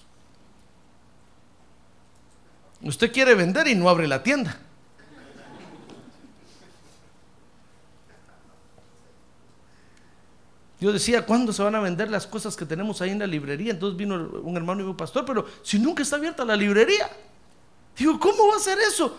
Usted 2.83 3.11
quiere 3.11 3.35
vender 3.35 3.67
y 3.67 3.75
no 3.75 3.89
abre 3.89 4.07
la 4.07 4.23
tienda. 4.23 4.61
Yo 10.81 10.93
decía, 10.93 11.27
¿cuándo 11.27 11.53
se 11.53 11.63
van 11.63 11.75
a 11.75 11.81
vender 11.81 12.11
las 12.11 12.27
cosas 12.27 12.57
que 12.57 12.65
tenemos 12.65 13.03
ahí 13.03 13.11
en 13.11 13.19
la 13.19 13.27
librería? 13.27 13.73
Entonces 13.73 13.99
vino 13.99 14.15
un 14.15 14.57
hermano 14.57 14.81
y 14.81 14.85
dijo, 14.85 14.97
pastor, 14.97 15.27
pero 15.27 15.47
si 15.63 15.79
nunca 15.79 16.03
está 16.03 16.17
abierta 16.17 16.43
la 16.45 16.57
librería. 16.57 17.09
Digo, 17.97 18.19
¿cómo 18.19 18.49
va 18.49 18.57
a 18.57 18.61
ser 18.61 18.79
eso? 18.79 19.15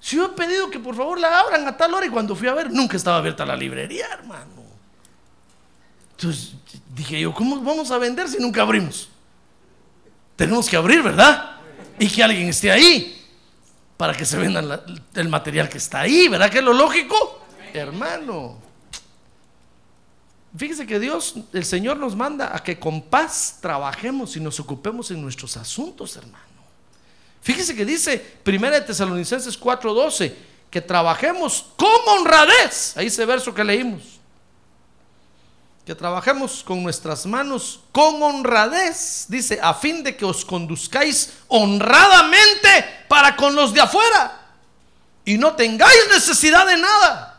Si 0.00 0.16
yo 0.16 0.26
he 0.26 0.28
pedido 0.30 0.68
que 0.70 0.80
por 0.80 0.96
favor 0.96 1.20
la 1.20 1.38
abran 1.38 1.66
a 1.68 1.76
tal 1.76 1.94
hora 1.94 2.04
y 2.04 2.10
cuando 2.10 2.34
fui 2.34 2.48
a 2.48 2.54
ver 2.54 2.70
nunca 2.72 2.96
estaba 2.96 3.18
abierta 3.18 3.46
la 3.46 3.54
librería, 3.54 4.06
hermano. 4.12 4.64
Entonces 6.16 6.54
dije 6.94 7.20
yo, 7.20 7.32
¿cómo 7.32 7.60
vamos 7.60 7.92
a 7.92 7.98
vender 7.98 8.28
si 8.28 8.38
nunca 8.38 8.62
abrimos? 8.62 9.08
Tenemos 10.34 10.68
que 10.68 10.76
abrir, 10.76 11.00
¿verdad? 11.00 11.58
Y 11.96 12.08
que 12.08 12.24
alguien 12.24 12.48
esté 12.48 12.72
ahí 12.72 13.24
para 13.96 14.14
que 14.14 14.24
se 14.24 14.36
venda 14.36 14.84
el 15.14 15.28
material 15.28 15.68
que 15.68 15.78
está 15.78 16.00
ahí, 16.00 16.26
¿verdad? 16.26 16.50
Que 16.50 16.58
es 16.58 16.64
lo 16.64 16.72
lógico, 16.72 17.46
hermano. 17.72 18.63
Fíjese 20.56 20.86
que 20.86 21.00
Dios, 21.00 21.34
el 21.52 21.64
Señor 21.64 21.96
nos 21.96 22.14
manda 22.14 22.54
a 22.54 22.62
que 22.62 22.78
con 22.78 23.02
paz 23.02 23.58
trabajemos 23.60 24.36
y 24.36 24.40
nos 24.40 24.60
ocupemos 24.60 25.10
en 25.10 25.20
nuestros 25.20 25.56
asuntos, 25.56 26.16
hermano. 26.16 26.44
Fíjese 27.42 27.74
que 27.74 27.84
dice 27.84 28.38
1 28.46 28.84
Tesalonicenses 28.84 29.58
4:12 29.58 30.32
que 30.70 30.80
trabajemos 30.80 31.66
con 31.76 31.88
honradez. 32.06 32.96
Ahí 32.96 33.06
ese 33.06 33.24
verso 33.26 33.52
que 33.52 33.64
leímos. 33.64 34.02
Que 35.84 35.94
trabajemos 35.94 36.62
con 36.64 36.82
nuestras 36.82 37.26
manos 37.26 37.80
con 37.92 38.22
honradez, 38.22 39.26
dice, 39.28 39.60
a 39.62 39.74
fin 39.74 40.02
de 40.02 40.16
que 40.16 40.24
os 40.24 40.44
conduzcáis 40.44 41.34
honradamente 41.48 43.04
para 43.08 43.36
con 43.36 43.54
los 43.54 43.74
de 43.74 43.82
afuera 43.82 44.40
y 45.24 45.36
no 45.36 45.54
tengáis 45.54 46.08
necesidad 46.10 46.66
de 46.66 46.78
nada. 46.78 47.33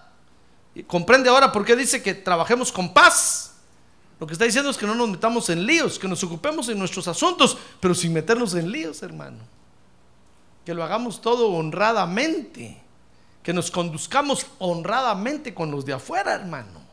Comprende 0.83 1.29
ahora 1.29 1.51
por 1.51 1.65
qué 1.65 1.75
dice 1.75 2.03
que 2.03 2.13
trabajemos 2.13 2.71
con 2.71 2.93
paz. 2.93 3.53
Lo 4.19 4.27
que 4.27 4.33
está 4.33 4.45
diciendo 4.45 4.69
es 4.69 4.77
que 4.77 4.85
no 4.85 4.95
nos 4.95 5.09
metamos 5.09 5.49
en 5.49 5.65
líos, 5.65 5.99
que 5.99 6.07
nos 6.07 6.23
ocupemos 6.23 6.69
en 6.69 6.79
nuestros 6.79 7.07
asuntos, 7.07 7.57
pero 7.79 7.93
sin 7.93 8.13
meternos 8.13 8.53
en 8.55 8.71
líos, 8.71 9.01
hermano 9.03 9.39
que 10.65 10.73
lo 10.73 10.83
hagamos 10.83 11.21
todo 11.21 11.51
honradamente, 11.51 12.81
que 13.43 13.53
nos 13.53 13.69
conduzcamos 13.69 14.47
honradamente 14.57 15.53
con 15.53 15.69
los 15.69 15.85
de 15.85 15.93
afuera, 15.93 16.33
hermano. 16.33 16.83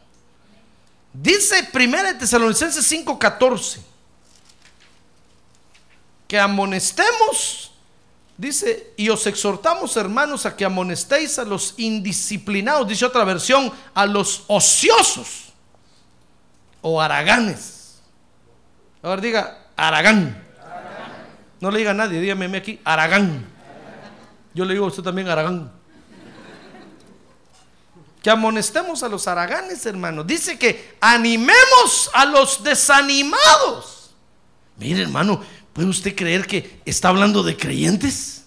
Dice 1.15 1.69
1 1.73 2.19
Tesalonicenses 2.19 2.87
5:14 2.87 3.81
que 6.29 6.39
amonestemos, 6.39 7.72
dice, 8.43 8.93
y 8.97 9.09
os 9.09 9.27
exhortamos, 9.27 9.97
hermanos, 9.97 10.45
a 10.45 10.57
que 10.57 10.65
amonestéis 10.65 11.39
a 11.39 11.45
los 11.45 11.75
indisciplinados, 11.79 12.89
dice 12.89 13.07
otra 13.07 13.25
versión, 13.25 13.73
a 13.95 14.05
los 14.05 14.45
ociosos 14.49 15.53
o 16.81 17.01
araganes. 17.01 18.01
Ahora 19.03 19.23
diga, 19.23 19.59
aragán. 19.77 20.43
No 21.61 21.71
le 21.71 21.79
diga 21.79 21.93
a 21.93 21.95
nadie, 21.95 22.21
dígame 22.21 22.57
aquí, 22.57 22.81
aragán. 22.85 23.53
Yo 24.55 24.65
le 24.65 24.75
digo 24.75 24.85
a 24.85 24.89
usted 24.89 25.03
también 25.03 25.29
Aragán. 25.29 25.73
Que 28.23 28.31
amonestemos 28.31 29.03
a 29.03 29.09
los 29.09 29.27
araganes, 29.27 29.85
hermano. 29.87 30.23
Dice 30.23 30.59
que 30.59 30.97
animemos 31.01 32.11
a 32.13 32.25
los 32.25 32.63
desanimados. 32.63 34.15
Mire, 34.77 35.03
hermano, 35.03 35.43
¿puede 35.73 35.89
usted 35.89 36.15
creer 36.15 36.47
que 36.47 36.81
está 36.85 37.09
hablando 37.09 37.43
de 37.43 37.57
creyentes? 37.57 38.43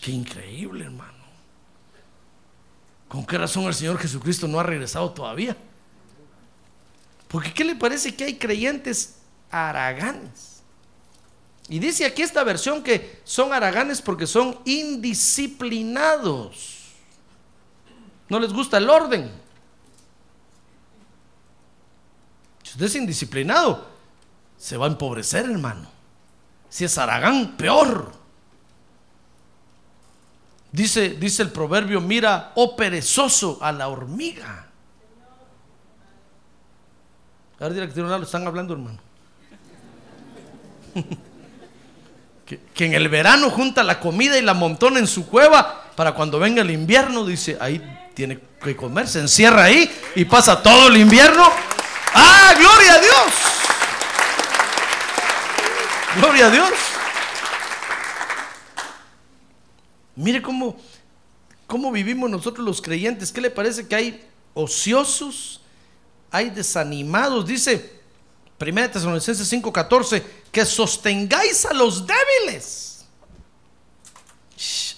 qué 0.00 0.12
increíble, 0.12 0.84
hermano. 0.84 1.18
¿Con 3.08 3.26
qué 3.26 3.36
razón 3.36 3.64
el 3.64 3.74
Señor 3.74 3.98
Jesucristo 3.98 4.48
no 4.48 4.58
ha 4.58 4.62
regresado 4.62 5.10
todavía? 5.10 5.54
Porque 7.28 7.52
¿qué 7.52 7.62
le 7.64 7.76
parece 7.76 8.14
que 8.14 8.24
hay 8.24 8.38
creyentes 8.38 9.16
araganes? 9.50 10.62
Y 11.68 11.78
dice 11.78 12.06
aquí 12.06 12.22
esta 12.22 12.42
versión 12.44 12.82
que 12.82 13.20
son 13.24 13.52
araganes 13.52 14.00
porque 14.02 14.26
son 14.26 14.58
indisciplinados. 14.64 16.78
No 18.28 18.40
les 18.40 18.52
gusta 18.52 18.78
el 18.78 18.88
orden. 18.88 19.30
Usted 22.64 22.86
es 22.86 22.94
indisciplinado, 22.94 23.89
se 24.60 24.76
va 24.76 24.84
a 24.84 24.90
empobrecer, 24.90 25.46
hermano. 25.46 25.88
Si 26.68 26.84
es 26.84 26.98
aragán, 26.98 27.56
peor. 27.56 28.12
Dice, 30.70 31.10
dice 31.10 31.42
el 31.42 31.50
proverbio, 31.50 32.00
mira, 32.02 32.52
oh 32.56 32.76
perezoso 32.76 33.58
a 33.62 33.72
la 33.72 33.88
hormiga. 33.88 34.66
A 37.58 37.68
ver, 37.68 37.90
que 37.90 38.00
lo 38.00 38.22
están 38.22 38.46
hablando, 38.46 38.74
hermano. 38.74 38.98
que, 42.44 42.84
en 42.84 42.92
el 42.94 43.08
verano 43.08 43.48
junta 43.50 43.82
la 43.82 43.98
comida 43.98 44.38
y 44.38 44.42
la 44.42 44.54
montona 44.54 44.98
en 44.98 45.06
su 45.06 45.26
cueva 45.26 45.86
para 45.96 46.12
cuando 46.12 46.38
venga 46.38 46.60
el 46.60 46.70
invierno, 46.70 47.24
dice, 47.24 47.56
ahí 47.60 47.82
tiene 48.14 48.38
que 48.62 48.76
comer, 48.76 49.08
se 49.08 49.20
encierra 49.20 49.64
ahí 49.64 49.90
y 50.14 50.26
pasa 50.26 50.62
todo 50.62 50.88
el 50.88 50.98
invierno. 50.98 51.44
Ah, 52.12 52.54
gloria 52.58 52.94
a 52.94 52.98
Dios. 52.98 53.49
Gloria 56.16 56.46
a 56.46 56.50
Dios. 56.50 56.70
Mire 60.16 60.42
cómo, 60.42 60.76
cómo 61.66 61.92
vivimos 61.92 62.28
nosotros 62.28 62.64
los 62.66 62.82
creyentes. 62.82 63.32
¿Qué 63.32 63.40
le 63.40 63.50
parece 63.50 63.86
que 63.86 63.94
hay 63.94 64.28
ociosos? 64.54 65.60
Hay 66.30 66.50
desanimados. 66.50 67.46
Dice 67.46 68.00
1 68.58 68.90
Tesalonicenses 68.90 69.50
5:14 69.50 70.22
que 70.52 70.64
sostengáis 70.66 71.64
a 71.64 71.72
los 71.72 72.04
débiles. 72.06 73.04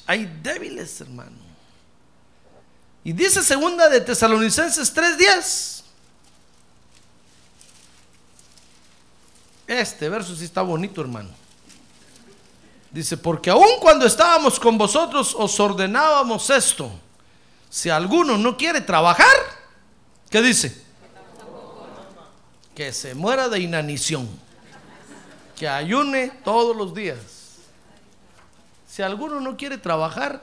Hay 0.07 0.27
débiles, 0.43 1.01
hermano. 1.01 1.37
Y 3.05 3.13
dice 3.13 3.43
segunda 3.43 3.89
de 3.89 4.01
Tesalonicenses 4.01 4.93
3:10. 4.93 5.72
Este 9.67 10.09
verso 10.09 10.35
sí 10.35 10.45
está 10.45 10.63
bonito, 10.63 11.01
hermano. 11.01 11.31
Dice, 12.91 13.17
porque 13.17 13.49
aun 13.49 13.81
cuando 13.81 14.05
estábamos 14.05 14.61
con 14.61 14.77
vosotros 14.77 15.35
os 15.39 15.59
ordenábamos 15.59 16.51
esto. 16.51 16.91
Si 17.71 17.89
alguno 17.89 18.37
no 18.37 18.57
quiere 18.57 18.83
trabajar, 18.83 19.35
¿qué 20.29 20.43
dice? 20.43 20.83
Que 22.75 22.93
se 22.93 23.15
muera 23.15 23.49
de 23.49 23.61
inanición. 23.61 24.29
Que 25.57 25.69
ayune 25.69 26.33
todos 26.45 26.77
los 26.77 26.95
días. 26.95 27.19
Si 28.87 29.01
alguno 29.01 29.41
no 29.41 29.57
quiere 29.57 29.79
trabajar, 29.79 30.43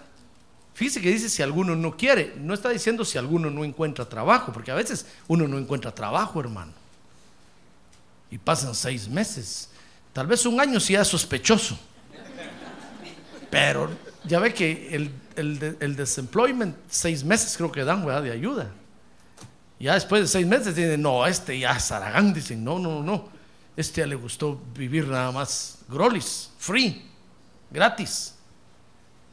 fíjese 0.73 1.01
que 1.01 1.11
dice 1.11 1.29
si 1.29 1.43
alguno 1.43 1.75
no 1.75 1.95
quiere. 1.95 2.33
No 2.37 2.55
está 2.55 2.69
diciendo 2.69 3.05
si 3.05 3.19
alguno 3.19 3.51
no 3.51 3.63
encuentra 3.63 4.09
trabajo, 4.09 4.51
porque 4.51 4.71
a 4.71 4.75
veces 4.75 5.05
uno 5.27 5.47
no 5.47 5.59
encuentra 5.59 5.93
trabajo, 5.93 6.39
hermano. 6.39 6.71
Y 8.31 8.37
pasan 8.37 8.75
seis 8.75 9.07
meses. 9.07 9.69
Tal 10.13 10.27
vez 10.27 10.45
un 10.45 10.59
año 10.59 10.79
si 10.79 10.95
es 10.95 11.07
sospechoso. 11.07 11.77
Pero 13.49 13.89
ya 14.25 14.39
ve 14.39 14.53
que 14.53 14.95
el, 14.95 15.11
el, 15.35 15.59
de- 15.59 15.77
el 15.79 15.95
desemployment, 15.95 16.75
seis 16.89 17.23
meses 17.23 17.55
creo 17.57 17.71
que 17.71 17.83
dan 17.83 18.05
¿verdad? 18.05 18.23
de 18.23 18.31
ayuda. 18.31 18.71
Ya 19.79 19.93
después 19.93 20.21
de 20.21 20.27
seis 20.27 20.45
meses 20.45 20.75
dicen, 20.75 21.01
no, 21.01 21.25
este 21.25 21.57
ya 21.57 21.79
Saragán, 21.79 22.33
dicen, 22.33 22.63
no, 22.63 22.77
no, 22.79 23.01
no. 23.01 23.29
Este 23.77 24.01
ya 24.01 24.07
le 24.07 24.15
gustó 24.15 24.61
vivir 24.75 25.07
nada 25.07 25.31
más 25.31 25.79
grolis, 25.87 26.49
free, 26.59 27.09
gratis. 27.71 28.35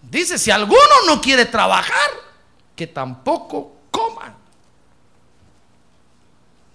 Dice, 0.01 0.39
si 0.39 0.53
alguno 0.53 0.79
no 1.07 1.21
quiere 1.21 1.47
trabajar, 1.47 2.11
que 2.77 2.87
tampoco 2.87 3.77
coma. 3.91 4.36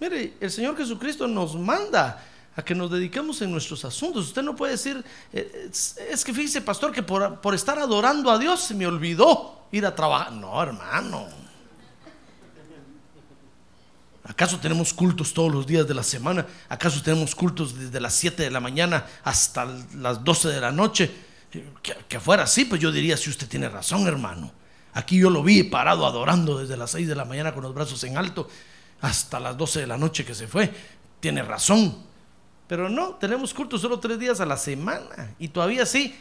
Mire, 0.02 0.34
el 0.40 0.50
Señor 0.50 0.76
Jesucristo 0.76 1.28
nos 1.28 1.56
manda 1.56 2.26
a 2.56 2.66
que 2.66 2.74
nos 2.74 2.90
dediquemos 2.90 3.40
en 3.44 3.52
nuestros 3.52 3.86
asuntos. 3.86 4.26
Usted 4.26 4.42
no 4.42 4.56
puede 4.56 4.72
decir, 4.72 5.06
eh, 5.32 5.70
es, 6.10 6.26
que 6.26 6.34
fíjese, 6.34 6.60
pastor, 6.62 6.92
que 6.92 7.04
por, 7.04 7.40
por 7.40 7.54
estar 7.54 7.78
adorando 7.78 8.32
a 8.32 8.40
Dios 8.40 8.62
se 8.62 8.74
me 8.74 8.88
olvidó 8.88 9.68
ir 9.72 9.86
a 9.86 9.94
trabajar. 9.94 10.34
No, 10.34 10.60
hermano. 10.60 11.28
¿Acaso 14.24 14.60
tenemos 14.60 14.92
cultos 14.92 15.36
todos 15.36 15.54
los 15.54 15.68
días 15.68 15.88
de 15.88 15.94
la 15.94 16.04
semana? 16.04 16.48
¿Acaso 16.68 17.04
tenemos 17.04 17.36
cultos 17.36 17.78
desde 17.78 18.02
las 18.02 18.16
7 18.16 18.42
de 18.42 18.50
la 18.50 18.60
mañana 18.60 19.06
hasta 19.24 19.68
las 19.98 20.24
12 20.24 20.48
de 20.48 20.62
la 20.62 20.72
noche? 20.72 21.12
Que, 21.52 21.96
que 22.10 22.20
fuera 22.20 22.44
así, 22.44 22.66
pues 22.66 22.82
yo 22.82 22.92
diría, 22.92 23.16
si 23.18 23.30
usted 23.30 23.48
tiene 23.48 23.70
razón, 23.70 24.08
hermano. 24.08 24.52
Aquí 24.94 25.20
yo 25.20 25.30
lo 25.30 25.44
vi 25.44 25.62
parado 25.62 26.08
adorando 26.08 26.58
desde 26.58 26.76
las 26.76 26.90
6 26.90 27.08
de 27.08 27.16
la 27.16 27.24
mañana 27.24 27.54
con 27.54 27.62
los 27.62 27.76
brazos 27.76 28.04
en 28.04 28.18
alto 28.18 28.50
hasta 29.02 29.40
las 29.40 29.58
12 29.58 29.82
de 29.82 29.88
la 29.88 29.98
noche 29.98 30.24
que 30.24 30.36
se 30.36 30.48
fue. 30.48 30.72
Tiene 31.20 31.42
razón. 31.42 32.04
Pero 32.68 32.88
no, 32.88 33.16
tenemos 33.16 33.54
cultos 33.54 33.82
solo 33.82 34.00
tres 34.00 34.18
días 34.20 34.40
a 34.40 34.46
la 34.46 34.58
semana. 34.58 35.36
Y 35.40 35.50
todavía 35.50 35.86
sí, 35.86 36.16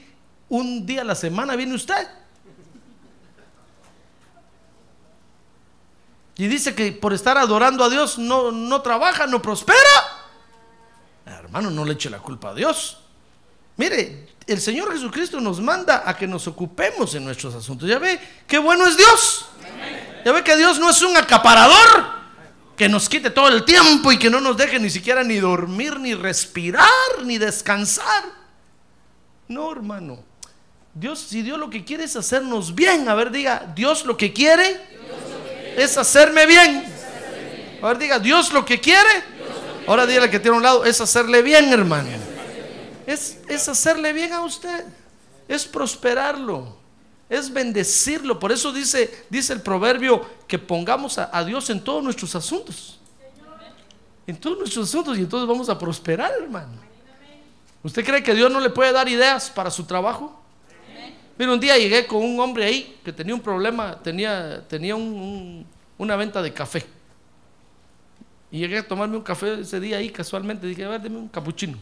un 0.48 0.84
día 0.84 1.02
a 1.02 1.04
la 1.04 1.14
semana 1.14 1.54
viene 1.56 1.74
usted. 1.74 2.08
Y 6.36 6.48
dice 6.48 6.74
que 6.74 6.90
por 6.92 7.12
estar 7.12 7.36
adorando 7.36 7.84
a 7.84 7.90
Dios 7.90 8.18
no, 8.18 8.50
no 8.50 8.80
trabaja, 8.80 9.26
no 9.26 9.42
prospera. 9.42 9.78
Hermano, 11.26 11.70
no 11.70 11.84
le 11.84 11.92
eche 11.92 12.08
la 12.08 12.18
culpa 12.18 12.50
a 12.50 12.54
Dios. 12.54 12.98
Mire, 13.76 14.28
el 14.46 14.60
Señor 14.60 14.90
Jesucristo 14.92 15.40
nos 15.40 15.60
manda 15.60 16.02
a 16.04 16.16
que 16.16 16.26
nos 16.26 16.48
ocupemos 16.48 17.14
en 17.14 17.24
nuestros 17.24 17.54
asuntos. 17.54 17.88
Ya 17.88 17.98
ve, 17.98 18.18
qué 18.46 18.58
bueno 18.58 18.86
es 18.86 18.96
Dios. 18.96 19.46
Ya 20.24 20.32
ve 20.32 20.42
que 20.42 20.56
Dios 20.56 20.78
no 20.78 20.90
es 20.90 21.02
un 21.02 21.16
acaparador 21.16 22.19
que 22.80 22.88
nos 22.88 23.10
quite 23.10 23.28
todo 23.28 23.48
el 23.48 23.66
tiempo 23.66 24.10
y 24.10 24.18
que 24.18 24.30
no 24.30 24.40
nos 24.40 24.56
deje 24.56 24.78
ni 24.78 24.88
siquiera 24.88 25.22
ni 25.22 25.36
dormir, 25.36 26.00
ni 26.00 26.14
respirar, 26.14 26.88
ni 27.26 27.36
descansar. 27.36 28.24
No, 29.48 29.70
hermano. 29.70 30.24
Dios, 30.94 31.20
si 31.20 31.42
Dios 31.42 31.58
lo 31.58 31.68
que 31.68 31.84
quiere 31.84 32.04
es 32.04 32.16
hacernos 32.16 32.74
bien, 32.74 33.06
a 33.06 33.14
ver, 33.14 33.30
diga, 33.30 33.70
Dios 33.76 34.06
lo 34.06 34.16
que 34.16 34.32
quiere, 34.32 34.80
es 35.76 35.98
hacerme 35.98 36.46
bien. 36.46 36.82
A 37.82 37.88
ver, 37.88 37.98
diga, 37.98 38.18
Dios 38.18 38.50
lo 38.50 38.64
que 38.64 38.80
quiere, 38.80 39.24
ahora 39.86 40.06
dígale 40.06 40.30
que 40.30 40.40
tiene 40.40 40.54
a 40.54 40.56
un 40.56 40.62
lado, 40.62 40.86
es 40.86 41.02
hacerle 41.02 41.42
bien, 41.42 41.70
hermano. 41.70 42.08
Es, 43.06 43.40
es 43.46 43.68
hacerle 43.68 44.14
bien 44.14 44.32
a 44.32 44.40
usted, 44.40 44.86
es 45.48 45.66
prosperarlo, 45.66 46.78
es 47.30 47.50
bendecirlo. 47.50 48.38
Por 48.38 48.52
eso 48.52 48.72
dice, 48.72 49.24
dice 49.30 49.52
el 49.54 49.62
proverbio 49.62 50.26
que 50.46 50.58
pongamos 50.58 51.16
a, 51.16 51.44
Dios 51.44 51.70
en 51.70 51.82
todos 51.82 52.02
nuestros 52.04 52.34
asuntos. 52.34 52.98
En 54.26 54.36
todos 54.36 54.58
nuestros 54.58 54.88
asuntos 54.88 55.16
y 55.16 55.22
entonces 55.22 55.48
vamos 55.48 55.68
a 55.70 55.78
prosperar, 55.78 56.32
hermano. 56.42 56.72
¿Usted 57.82 58.04
cree 58.04 58.22
que 58.22 58.34
Dios 58.34 58.52
no 58.52 58.60
le 58.60 58.68
puede 58.68 58.92
dar 58.92 59.08
ideas 59.08 59.48
para 59.48 59.70
su 59.70 59.84
trabajo? 59.84 60.38
Mira, 61.38 61.52
un 61.52 61.60
día 61.60 61.78
llegué 61.78 62.06
con 62.06 62.22
un 62.22 62.38
hombre 62.38 62.66
ahí 62.66 63.00
que 63.02 63.12
tenía 63.12 63.34
un 63.34 63.40
problema, 63.40 63.98
tenía, 64.02 64.62
tenía 64.68 64.94
un- 64.94 65.02
un- 65.14 65.66
una 65.96 66.14
venta 66.16 66.42
de 66.42 66.52
café. 66.52 66.84
Y 68.50 68.58
llegué 68.58 68.78
a 68.78 68.86
tomarme 68.86 69.16
un 69.16 69.22
café 69.22 69.60
ese 69.60 69.80
día 69.80 69.96
ahí 69.98 70.10
casualmente. 70.10 70.66
Dije, 70.66 70.84
a 70.84 70.88
ver, 70.88 71.00
deme 71.00 71.16
un 71.16 71.28
capuchino. 71.28 71.78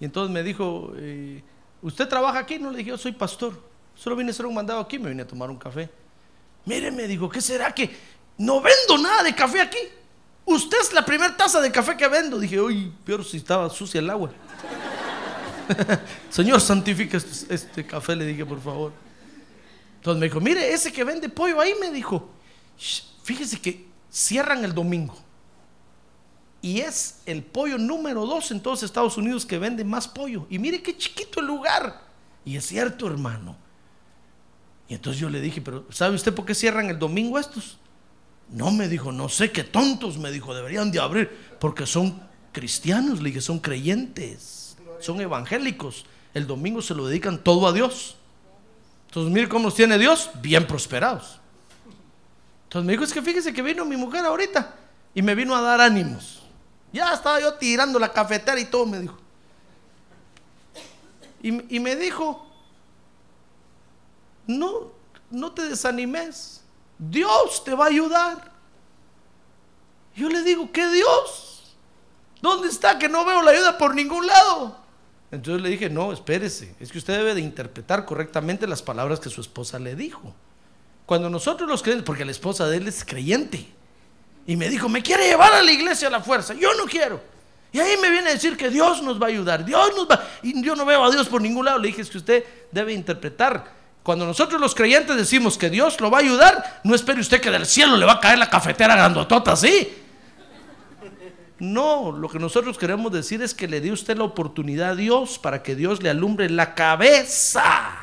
Y 0.00 0.04
entonces 0.06 0.32
me 0.32 0.42
dijo, 0.42 0.92
eh, 0.96 1.42
¿usted 1.84 2.08
trabaja 2.08 2.40
aquí? 2.40 2.58
No 2.58 2.70
le 2.70 2.78
dije, 2.78 2.90
yo 2.90 2.98
soy 2.98 3.12
pastor. 3.12 3.60
Solo 3.94 4.16
vine 4.16 4.30
a 4.30 4.32
hacer 4.32 4.46
un 4.46 4.54
mandado 4.54 4.80
aquí, 4.80 4.98
me 4.98 5.08
vine 5.10 5.22
a 5.22 5.26
tomar 5.26 5.50
un 5.50 5.56
café. 5.56 5.88
Mire, 6.64 6.90
me 6.90 7.06
dijo, 7.06 7.28
¿qué 7.28 7.40
será 7.40 7.72
que 7.72 7.94
no 8.38 8.60
vendo 8.60 8.98
nada 8.98 9.22
de 9.22 9.34
café 9.34 9.60
aquí? 9.60 9.78
Usted 10.46 10.78
es 10.80 10.92
la 10.92 11.04
primera 11.04 11.36
taza 11.36 11.60
de 11.60 11.70
café 11.70 11.96
que 11.96 12.08
vendo. 12.08 12.38
Dije, 12.38 12.60
uy, 12.60 12.92
peor 13.04 13.24
si 13.24 13.36
estaba 13.36 13.70
sucia 13.70 14.00
el 14.00 14.10
agua. 14.10 14.30
Señor, 16.30 16.60
santifica 16.60 17.16
este, 17.16 17.54
este 17.54 17.86
café, 17.86 18.16
le 18.16 18.26
dije, 18.26 18.44
por 18.44 18.60
favor. 18.60 18.92
Entonces 19.96 20.20
me 20.20 20.26
dijo, 20.26 20.40
mire, 20.40 20.72
ese 20.72 20.92
que 20.92 21.04
vende 21.04 21.28
pollo 21.28 21.60
ahí, 21.60 21.74
me 21.80 21.90
dijo, 21.90 22.28
"Shh, 22.78 23.02
fíjese 23.22 23.60
que 23.60 23.86
cierran 24.10 24.64
el 24.64 24.74
domingo. 24.74 25.16
Y 26.64 26.80
es 26.80 27.20
el 27.26 27.42
pollo 27.42 27.76
número 27.76 28.24
dos 28.24 28.50
en 28.50 28.58
todos 28.58 28.82
Estados 28.82 29.18
Unidos 29.18 29.44
que 29.44 29.58
vende 29.58 29.84
más 29.84 30.08
pollo. 30.08 30.46
Y 30.48 30.58
mire 30.58 30.82
qué 30.82 30.96
chiquito 30.96 31.40
el 31.40 31.46
lugar. 31.46 32.00
Y 32.42 32.56
es 32.56 32.64
cierto, 32.64 33.06
hermano. 33.06 33.54
Y 34.88 34.94
entonces 34.94 35.20
yo 35.20 35.28
le 35.28 35.42
dije, 35.42 35.60
pero 35.60 35.84
¿sabe 35.90 36.14
usted 36.14 36.32
por 36.32 36.46
qué 36.46 36.54
cierran 36.54 36.88
el 36.88 36.98
domingo 36.98 37.38
estos? 37.38 37.76
No, 38.48 38.70
me 38.70 38.88
dijo, 38.88 39.12
no 39.12 39.28
sé 39.28 39.52
qué 39.52 39.62
tontos, 39.62 40.16
me 40.16 40.32
dijo, 40.32 40.54
deberían 40.54 40.90
de 40.90 41.00
abrir, 41.00 41.30
porque 41.60 41.84
son 41.84 42.18
cristianos, 42.50 43.20
le 43.20 43.28
dije, 43.28 43.42
son 43.42 43.58
creyentes, 43.58 44.78
son 45.00 45.20
evangélicos. 45.20 46.06
El 46.32 46.46
domingo 46.46 46.80
se 46.80 46.94
lo 46.94 47.06
dedican 47.06 47.44
todo 47.44 47.68
a 47.68 47.74
Dios. 47.74 48.16
Entonces, 49.08 49.30
mire 49.30 49.50
cómo 49.50 49.64
nos 49.64 49.74
tiene 49.74 49.98
Dios, 49.98 50.30
bien 50.40 50.66
prosperados. 50.66 51.40
Entonces 52.68 52.86
me 52.86 52.92
dijo, 52.92 53.04
es 53.04 53.12
que 53.12 53.20
fíjese 53.20 53.52
que 53.52 53.60
vino 53.60 53.84
mi 53.84 53.98
mujer 53.98 54.24
ahorita 54.24 54.74
y 55.14 55.20
me 55.20 55.34
vino 55.34 55.54
a 55.54 55.60
dar 55.60 55.82
ánimos. 55.82 56.40
Ya 56.94 57.12
estaba 57.12 57.40
yo 57.40 57.54
tirando 57.54 57.98
la 57.98 58.12
cafetera 58.12 58.60
y 58.60 58.66
todo, 58.66 58.86
me 58.86 59.00
dijo. 59.00 59.18
Y, 61.42 61.76
y 61.76 61.80
me 61.80 61.96
dijo, 61.96 62.46
no, 64.46 64.92
no 65.28 65.50
te 65.50 65.62
desanimes. 65.62 66.62
Dios 66.96 67.64
te 67.64 67.74
va 67.74 67.86
a 67.86 67.88
ayudar. 67.88 68.52
Yo 70.14 70.28
le 70.28 70.42
digo, 70.42 70.70
¿qué 70.70 70.88
Dios? 70.92 71.76
¿Dónde 72.40 72.68
está 72.68 72.96
que 72.96 73.08
no 73.08 73.24
veo 73.24 73.42
la 73.42 73.50
ayuda 73.50 73.76
por 73.76 73.92
ningún 73.92 74.28
lado? 74.28 74.78
Entonces 75.32 75.62
le 75.62 75.70
dije, 75.70 75.90
no, 75.90 76.12
espérese, 76.12 76.76
es 76.78 76.92
que 76.92 76.98
usted 76.98 77.18
debe 77.18 77.34
de 77.34 77.40
interpretar 77.40 78.04
correctamente 78.04 78.68
las 78.68 78.82
palabras 78.82 79.18
que 79.18 79.30
su 79.30 79.40
esposa 79.40 79.80
le 79.80 79.96
dijo. 79.96 80.32
Cuando 81.06 81.28
nosotros 81.28 81.68
los 81.68 81.82
creyentes, 81.82 82.06
porque 82.06 82.24
la 82.24 82.30
esposa 82.30 82.68
de 82.68 82.76
él 82.76 82.86
es 82.86 83.04
creyente, 83.04 83.66
y 84.46 84.56
me 84.56 84.68
dijo, 84.68 84.88
me 84.88 85.02
quiere 85.02 85.26
llevar 85.26 85.52
a 85.52 85.62
la 85.62 85.72
iglesia 85.72 86.08
a 86.08 86.10
la 86.10 86.20
fuerza, 86.20 86.54
yo 86.54 86.74
no 86.74 86.84
quiero. 86.84 87.20
Y 87.72 87.80
ahí 87.80 87.96
me 88.00 88.08
viene 88.10 88.30
a 88.30 88.32
decir 88.32 88.56
que 88.56 88.70
Dios 88.70 89.02
nos 89.02 89.20
va 89.20 89.26
a 89.26 89.30
ayudar, 89.30 89.64
Dios 89.64 89.90
nos 89.96 90.08
va, 90.08 90.22
y 90.42 90.62
yo 90.62 90.76
no 90.76 90.84
veo 90.84 91.02
a 91.02 91.10
Dios 91.10 91.28
por 91.28 91.42
ningún 91.42 91.64
lado. 91.64 91.78
Le 91.78 91.88
dije, 91.88 92.02
es 92.02 92.10
que 92.10 92.18
usted 92.18 92.44
debe 92.70 92.92
interpretar. 92.92 93.72
Cuando 94.04 94.26
nosotros 94.26 94.60
los 94.60 94.74
creyentes 94.74 95.16
decimos 95.16 95.56
que 95.56 95.70
Dios 95.70 95.98
lo 96.00 96.10
va 96.10 96.18
a 96.18 96.20
ayudar, 96.20 96.80
no 96.84 96.94
espere 96.94 97.20
usted 97.20 97.40
que 97.40 97.50
del 97.50 97.66
cielo 97.66 97.96
le 97.96 98.04
va 98.04 98.12
a 98.12 98.20
caer 98.20 98.38
la 98.38 98.50
cafetera 98.50 98.94
grandotota 98.94 99.52
así. 99.52 99.92
No, 101.58 102.12
lo 102.12 102.28
que 102.28 102.38
nosotros 102.38 102.76
queremos 102.76 103.10
decir 103.10 103.40
es 103.42 103.54
que 103.54 103.66
le 103.66 103.80
dio 103.80 103.94
usted 103.94 104.16
la 104.18 104.24
oportunidad 104.24 104.90
a 104.90 104.94
Dios 104.94 105.38
para 105.38 105.62
que 105.62 105.74
Dios 105.74 106.02
le 106.02 106.10
alumbre 106.10 106.50
la 106.50 106.74
cabeza 106.74 107.96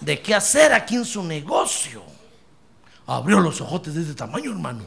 de 0.00 0.20
qué 0.20 0.34
hacer 0.34 0.72
aquí 0.72 0.94
en 0.94 1.04
su 1.04 1.24
negocio. 1.24 2.13
Abrió 3.06 3.40
los 3.40 3.60
ojotes 3.60 3.94
de 3.94 4.02
este 4.02 4.14
tamaño, 4.14 4.50
hermano. 4.50 4.84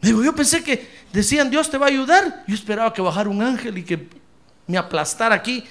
Digo, 0.00 0.22
yo 0.22 0.34
pensé 0.34 0.62
que 0.62 0.88
decían 1.12 1.50
Dios 1.50 1.70
te 1.70 1.78
va 1.78 1.86
a 1.86 1.88
ayudar. 1.88 2.44
Yo 2.46 2.54
esperaba 2.54 2.92
que 2.92 3.02
bajara 3.02 3.28
un 3.28 3.42
ángel 3.42 3.78
y 3.78 3.84
que 3.84 4.08
me 4.66 4.78
aplastara 4.78 5.34
aquí 5.34 5.64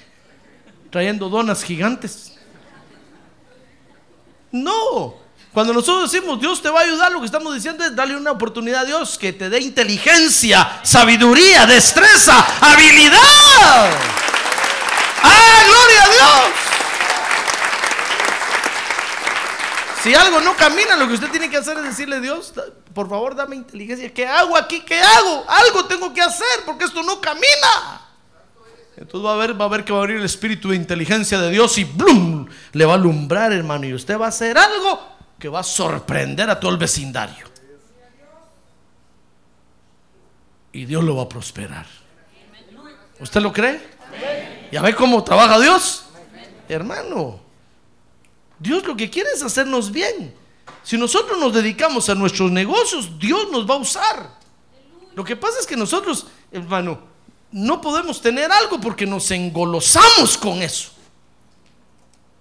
trayendo 0.90 1.28
donas 1.28 1.62
gigantes. 1.62 2.34
No, 4.50 5.14
cuando 5.52 5.72
nosotros 5.74 6.10
decimos 6.10 6.40
Dios 6.40 6.62
te 6.62 6.70
va 6.70 6.80
a 6.80 6.84
ayudar, 6.84 7.12
lo 7.12 7.20
que 7.20 7.26
estamos 7.26 7.54
diciendo 7.54 7.84
es 7.84 7.94
darle 7.94 8.16
una 8.16 8.30
oportunidad 8.30 8.82
a 8.82 8.84
Dios 8.84 9.18
que 9.18 9.32
te 9.32 9.48
dé 9.48 9.60
inteligencia, 9.60 10.80
sabiduría, 10.82 11.66
destreza, 11.66 12.46
habilidad. 12.60 13.18
¡Ah, 15.22 15.62
gloria 15.66 16.02
a 16.02 16.08
Dios! 16.08 16.67
Si 20.02 20.14
algo 20.14 20.40
no 20.40 20.54
camina, 20.56 20.96
lo 20.96 21.08
que 21.08 21.14
usted 21.14 21.30
tiene 21.30 21.50
que 21.50 21.56
hacer 21.56 21.76
es 21.78 21.84
decirle 21.84 22.16
a 22.16 22.20
Dios, 22.20 22.52
por 22.94 23.08
favor 23.08 23.34
dame 23.34 23.56
inteligencia. 23.56 24.12
¿Qué 24.14 24.26
hago 24.26 24.56
aquí? 24.56 24.80
¿Qué 24.80 25.00
hago? 25.00 25.44
Algo 25.48 25.86
tengo 25.86 26.12
que 26.14 26.20
hacer 26.20 26.46
porque 26.64 26.84
esto 26.84 27.02
no 27.02 27.20
camina. 27.20 28.06
Entonces 28.96 29.26
va 29.26 29.34
a 29.34 29.36
ver, 29.36 29.60
va 29.60 29.64
a 29.64 29.68
ver 29.68 29.84
que 29.84 29.92
va 29.92 29.98
a 29.98 30.02
abrir 30.02 30.16
el 30.16 30.24
espíritu 30.24 30.70
de 30.70 30.76
inteligencia 30.76 31.38
de 31.40 31.50
Dios 31.50 31.78
y 31.78 31.84
¡blum! 31.84 32.48
le 32.72 32.84
va 32.84 32.92
a 32.92 32.96
alumbrar, 32.96 33.52
hermano. 33.52 33.86
Y 33.86 33.94
usted 33.94 34.18
va 34.18 34.26
a 34.26 34.28
hacer 34.28 34.58
algo 34.58 35.00
que 35.38 35.48
va 35.48 35.60
a 35.60 35.64
sorprender 35.64 36.50
a 36.50 36.58
todo 36.58 36.72
el 36.72 36.78
vecindario. 36.78 37.46
Y 40.72 40.84
Dios 40.84 41.02
lo 41.02 41.16
va 41.16 41.24
a 41.24 41.28
prosperar. 41.28 41.86
¿Usted 43.20 43.40
lo 43.40 43.52
cree? 43.52 43.80
¿Ya 44.70 44.82
ve 44.82 44.94
cómo 44.94 45.24
trabaja 45.24 45.58
Dios? 45.58 46.04
Hermano, 46.68 47.40
Dios 48.58 48.84
lo 48.86 48.96
que 48.96 49.10
quiere 49.10 49.30
es 49.34 49.42
hacernos 49.42 49.90
bien. 49.92 50.34
Si 50.82 50.96
nosotros 50.96 51.38
nos 51.38 51.52
dedicamos 51.52 52.08
a 52.08 52.14
nuestros 52.14 52.50
negocios, 52.50 53.18
Dios 53.18 53.50
nos 53.50 53.68
va 53.68 53.74
a 53.74 53.78
usar. 53.78 54.38
Lo 55.14 55.24
que 55.24 55.36
pasa 55.36 55.58
es 55.60 55.66
que 55.66 55.76
nosotros, 55.76 56.26
hermano, 56.52 57.00
no 57.50 57.80
podemos 57.80 58.20
tener 58.20 58.50
algo 58.50 58.80
porque 58.80 59.06
nos 59.06 59.30
engolosamos 59.30 60.36
con 60.38 60.62
eso. 60.62 60.90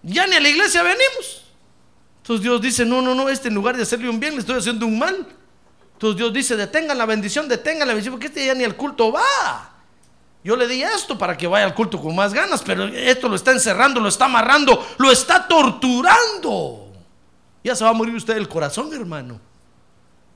Ya 0.04 0.28
ni 0.28 0.36
a 0.36 0.40
la 0.40 0.50
iglesia 0.50 0.84
venimos. 0.84 1.44
Entonces 2.22 2.44
Dios 2.44 2.62
dice, 2.62 2.86
no, 2.86 3.02
no, 3.02 3.16
no, 3.16 3.30
este 3.30 3.48
en 3.48 3.56
lugar 3.56 3.78
de 3.78 3.84
hacerle 3.84 4.10
un 4.10 4.20
bien, 4.20 4.34
le 4.34 4.40
estoy 4.40 4.58
haciendo 4.58 4.86
un 4.86 5.00
mal. 5.00 5.26
Entonces 5.94 6.18
Dios 6.18 6.34
dice, 6.34 6.56
detengan 6.56 6.98
la 6.98 7.06
bendición, 7.06 7.48
detengan 7.48 7.88
la 7.88 7.94
bendición, 7.94 8.14
porque 8.14 8.28
este 8.28 8.46
ya 8.46 8.54
ni 8.54 8.64
al 8.64 8.76
culto 8.76 9.12
va. 9.12 9.77
Yo 10.48 10.56
le 10.56 10.66
di 10.66 10.82
esto 10.82 11.18
para 11.18 11.36
que 11.36 11.46
vaya 11.46 11.66
al 11.66 11.76
culto 11.76 12.02
con 12.02 12.16
más 12.16 12.34
ganas, 12.34 12.64
pero 12.64 12.86
esto 12.86 13.28
lo 13.28 13.36
está 13.36 13.52
encerrando, 13.52 14.00
lo 14.00 14.08
está 14.08 14.26
amarrando, 14.26 14.82
lo 14.98 15.12
está 15.12 15.46
torturando. 15.46 16.90
Ya 17.66 17.76
se 17.76 17.84
va 17.84 17.90
a 17.90 17.94
morir 17.94 18.16
usted 18.16 18.36
del 18.36 18.48
corazón, 18.48 18.94
hermano. 18.94 19.42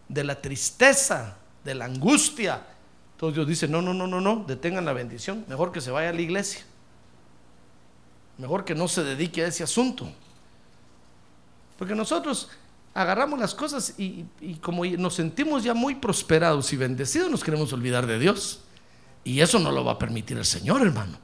De 0.09 0.25
la 0.25 0.41
tristeza, 0.41 1.37
de 1.63 1.75
la 1.75 1.85
angustia, 1.85 2.61
entonces 3.13 3.35
Dios 3.35 3.47
dice, 3.47 3.69
no, 3.69 3.81
no, 3.81 3.93
no, 3.93 4.05
no, 4.05 4.19
no, 4.19 4.43
detengan 4.45 4.83
la 4.83 4.91
bendición. 4.91 5.45
Mejor 5.47 5.71
que 5.71 5.79
se 5.79 5.91
vaya 5.91 6.09
a 6.09 6.13
la 6.13 6.19
iglesia. 6.19 6.65
Mejor 8.37 8.65
que 8.65 8.75
no 8.75 8.89
se 8.89 9.05
dedique 9.05 9.45
a 9.45 9.47
ese 9.47 9.63
asunto. 9.63 10.11
Porque 11.77 11.95
nosotros 11.95 12.49
agarramos 12.93 13.39
las 13.39 13.55
cosas 13.55 13.93
y, 13.97 14.25
como 14.61 14.83
nos 14.85 15.13
sentimos 15.13 15.63
ya 15.63 15.73
muy 15.73 15.95
prosperados 15.95 16.73
y 16.73 16.75
bendecidos, 16.75 17.31
nos 17.31 17.45
queremos 17.45 17.71
olvidar 17.71 18.05
de 18.07 18.19
Dios. 18.19 18.65
Y 19.23 19.41
eso 19.41 19.59
no 19.59 19.71
lo 19.71 19.83
va 19.83 19.93
a 19.93 19.99
permitir 19.99 20.37
el 20.37 20.45
Señor, 20.45 20.81
hermano. 20.81 21.17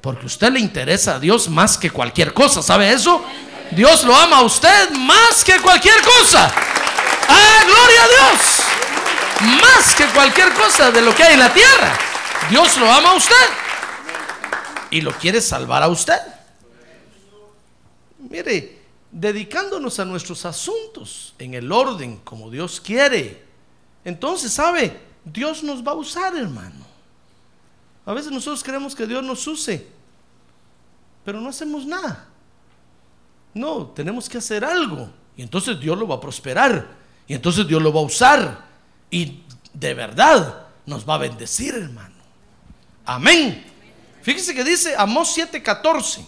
Porque 0.00 0.26
usted 0.26 0.52
le 0.52 0.60
interesa 0.60 1.16
a 1.16 1.20
Dios 1.20 1.48
más 1.48 1.78
que 1.78 1.90
cualquier 1.90 2.32
cosa. 2.32 2.62
¿Sabe 2.62 2.92
eso? 2.92 3.24
Dios 3.70 4.04
lo 4.04 4.14
ama 4.14 4.38
a 4.38 4.42
usted 4.42 4.90
más 4.92 5.44
que 5.44 5.60
cualquier 5.60 6.00
cosa. 6.02 6.52
¡Ah, 7.28 7.62
gloria 7.64 8.04
a 8.04 8.08
Dios! 8.08 8.62
más 9.42 9.94
que 9.94 10.06
cualquier 10.06 10.52
cosa 10.52 10.90
de 10.90 11.02
lo 11.02 11.14
que 11.14 11.22
hay 11.22 11.34
en 11.34 11.40
la 11.40 11.52
tierra. 11.52 11.98
Dios 12.50 12.76
lo 12.78 12.90
ama 12.90 13.10
a 13.10 13.14
usted 13.14 13.34
y 14.90 15.00
lo 15.00 15.12
quiere 15.12 15.40
salvar 15.40 15.82
a 15.82 15.88
usted. 15.88 16.20
Mire, 18.18 18.80
dedicándonos 19.10 19.98
a 19.98 20.04
nuestros 20.04 20.44
asuntos 20.44 21.34
en 21.38 21.54
el 21.54 21.70
orden 21.70 22.18
como 22.18 22.50
Dios 22.50 22.80
quiere, 22.80 23.42
entonces, 24.04 24.52
¿sabe? 24.52 25.00
Dios 25.24 25.62
nos 25.62 25.86
va 25.86 25.92
a 25.92 25.96
usar, 25.96 26.36
hermano. 26.36 26.81
A 28.04 28.12
veces 28.12 28.32
nosotros 28.32 28.62
queremos 28.62 28.94
que 28.94 29.06
Dios 29.06 29.22
nos 29.22 29.46
use, 29.46 29.86
pero 31.24 31.40
no 31.40 31.48
hacemos 31.48 31.86
nada. 31.86 32.28
No, 33.54 33.86
tenemos 33.88 34.28
que 34.28 34.38
hacer 34.38 34.64
algo. 34.64 35.10
Y 35.36 35.42
entonces 35.42 35.78
Dios 35.78 35.96
lo 35.98 36.06
va 36.06 36.16
a 36.16 36.20
prosperar. 36.20 36.88
Y 37.26 37.34
entonces 37.34 37.66
Dios 37.66 37.80
lo 37.80 37.92
va 37.92 38.00
a 38.00 38.04
usar 38.04 38.64
y 39.10 39.42
de 39.72 39.94
verdad 39.94 40.66
nos 40.86 41.08
va 41.08 41.14
a 41.14 41.18
bendecir, 41.18 41.74
hermano. 41.74 42.14
Amén. 43.04 43.64
Fíjese 44.22 44.54
que 44.54 44.64
dice 44.64 44.94
Amós 44.96 45.36
7:14, 45.36 46.24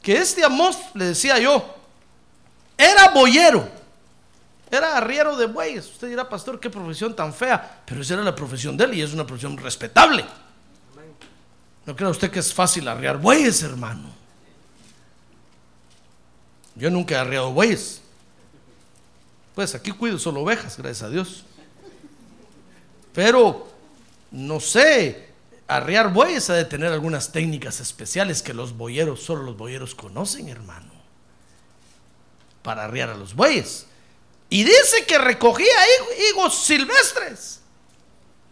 que 0.00 0.16
este 0.16 0.44
Amós, 0.44 0.78
le 0.94 1.06
decía 1.06 1.38
yo, 1.38 1.64
era 2.76 3.08
boyero, 3.08 3.68
era 4.70 4.96
arriero 4.96 5.36
de 5.36 5.46
bueyes. 5.46 5.86
Usted 5.86 6.08
dirá, 6.08 6.28
pastor, 6.28 6.58
qué 6.58 6.70
profesión 6.70 7.14
tan 7.14 7.32
fea, 7.32 7.82
pero 7.84 8.02
esa 8.02 8.14
era 8.14 8.22
la 8.22 8.34
profesión 8.34 8.76
de 8.76 8.84
él 8.84 8.94
y 8.94 9.02
es 9.02 9.12
una 9.12 9.26
profesión 9.26 9.56
respetable. 9.56 10.24
No 11.84 11.96
crea 11.96 12.08
usted 12.08 12.30
que 12.30 12.38
es 12.38 12.54
fácil 12.54 12.86
arriar 12.86 13.18
bueyes, 13.18 13.62
hermano. 13.62 14.10
Yo 16.74 16.90
nunca 16.90 17.16
he 17.16 17.18
arriado 17.18 17.52
bueyes. 17.52 18.00
Pues 19.54 19.74
aquí 19.74 19.90
cuido 19.90 20.18
solo 20.18 20.40
ovejas, 20.40 20.76
gracias 20.78 21.02
a 21.02 21.10
Dios. 21.10 21.44
Pero, 23.12 23.68
no 24.30 24.60
sé, 24.60 25.28
arriar 25.66 26.12
bueyes 26.12 26.48
ha 26.50 26.54
de 26.54 26.64
tener 26.64 26.92
algunas 26.92 27.32
técnicas 27.32 27.80
especiales 27.80 28.42
que 28.42 28.54
los 28.54 28.76
boyeros, 28.76 29.22
solo 29.22 29.42
los 29.42 29.56
boyeros 29.56 29.94
conocen, 29.94 30.48
hermano. 30.48 30.92
Para 32.62 32.84
arriar 32.84 33.10
a 33.10 33.16
los 33.16 33.34
bueyes. 33.34 33.86
Y 34.48 34.64
dice 34.64 35.04
que 35.06 35.18
recogía 35.18 35.66
higos 36.30 36.64
silvestres. 36.64 37.60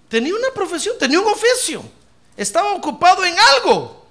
Tenía 0.08 0.34
una 0.34 0.50
profesión, 0.52 0.96
tenía 0.98 1.20
un 1.20 1.28
oficio. 1.28 1.99
Estaba 2.36 2.72
ocupado 2.72 3.24
en 3.24 3.34
algo. 3.38 4.06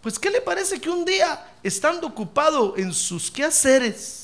Pues, 0.00 0.18
¿qué 0.18 0.30
le 0.30 0.40
parece 0.40 0.80
que 0.80 0.90
un 0.90 1.04
día, 1.04 1.52
estando 1.62 2.06
ocupado 2.06 2.76
en 2.76 2.92
sus 2.92 3.30
quehaceres, 3.30 4.20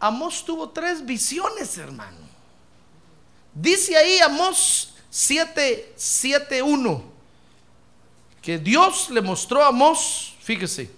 Amos 0.00 0.44
tuvo 0.44 0.68
tres 0.68 1.04
visiones, 1.04 1.76
hermano? 1.76 2.18
Dice 3.52 3.96
ahí 3.96 4.20
Amós 4.20 4.94
7, 5.10 5.94
7, 5.96 6.62
1, 6.62 7.02
que 8.40 8.58
Dios 8.58 9.10
le 9.10 9.20
mostró 9.20 9.64
a 9.64 9.68
Amós, 9.68 10.34
fíjese, 10.40 10.90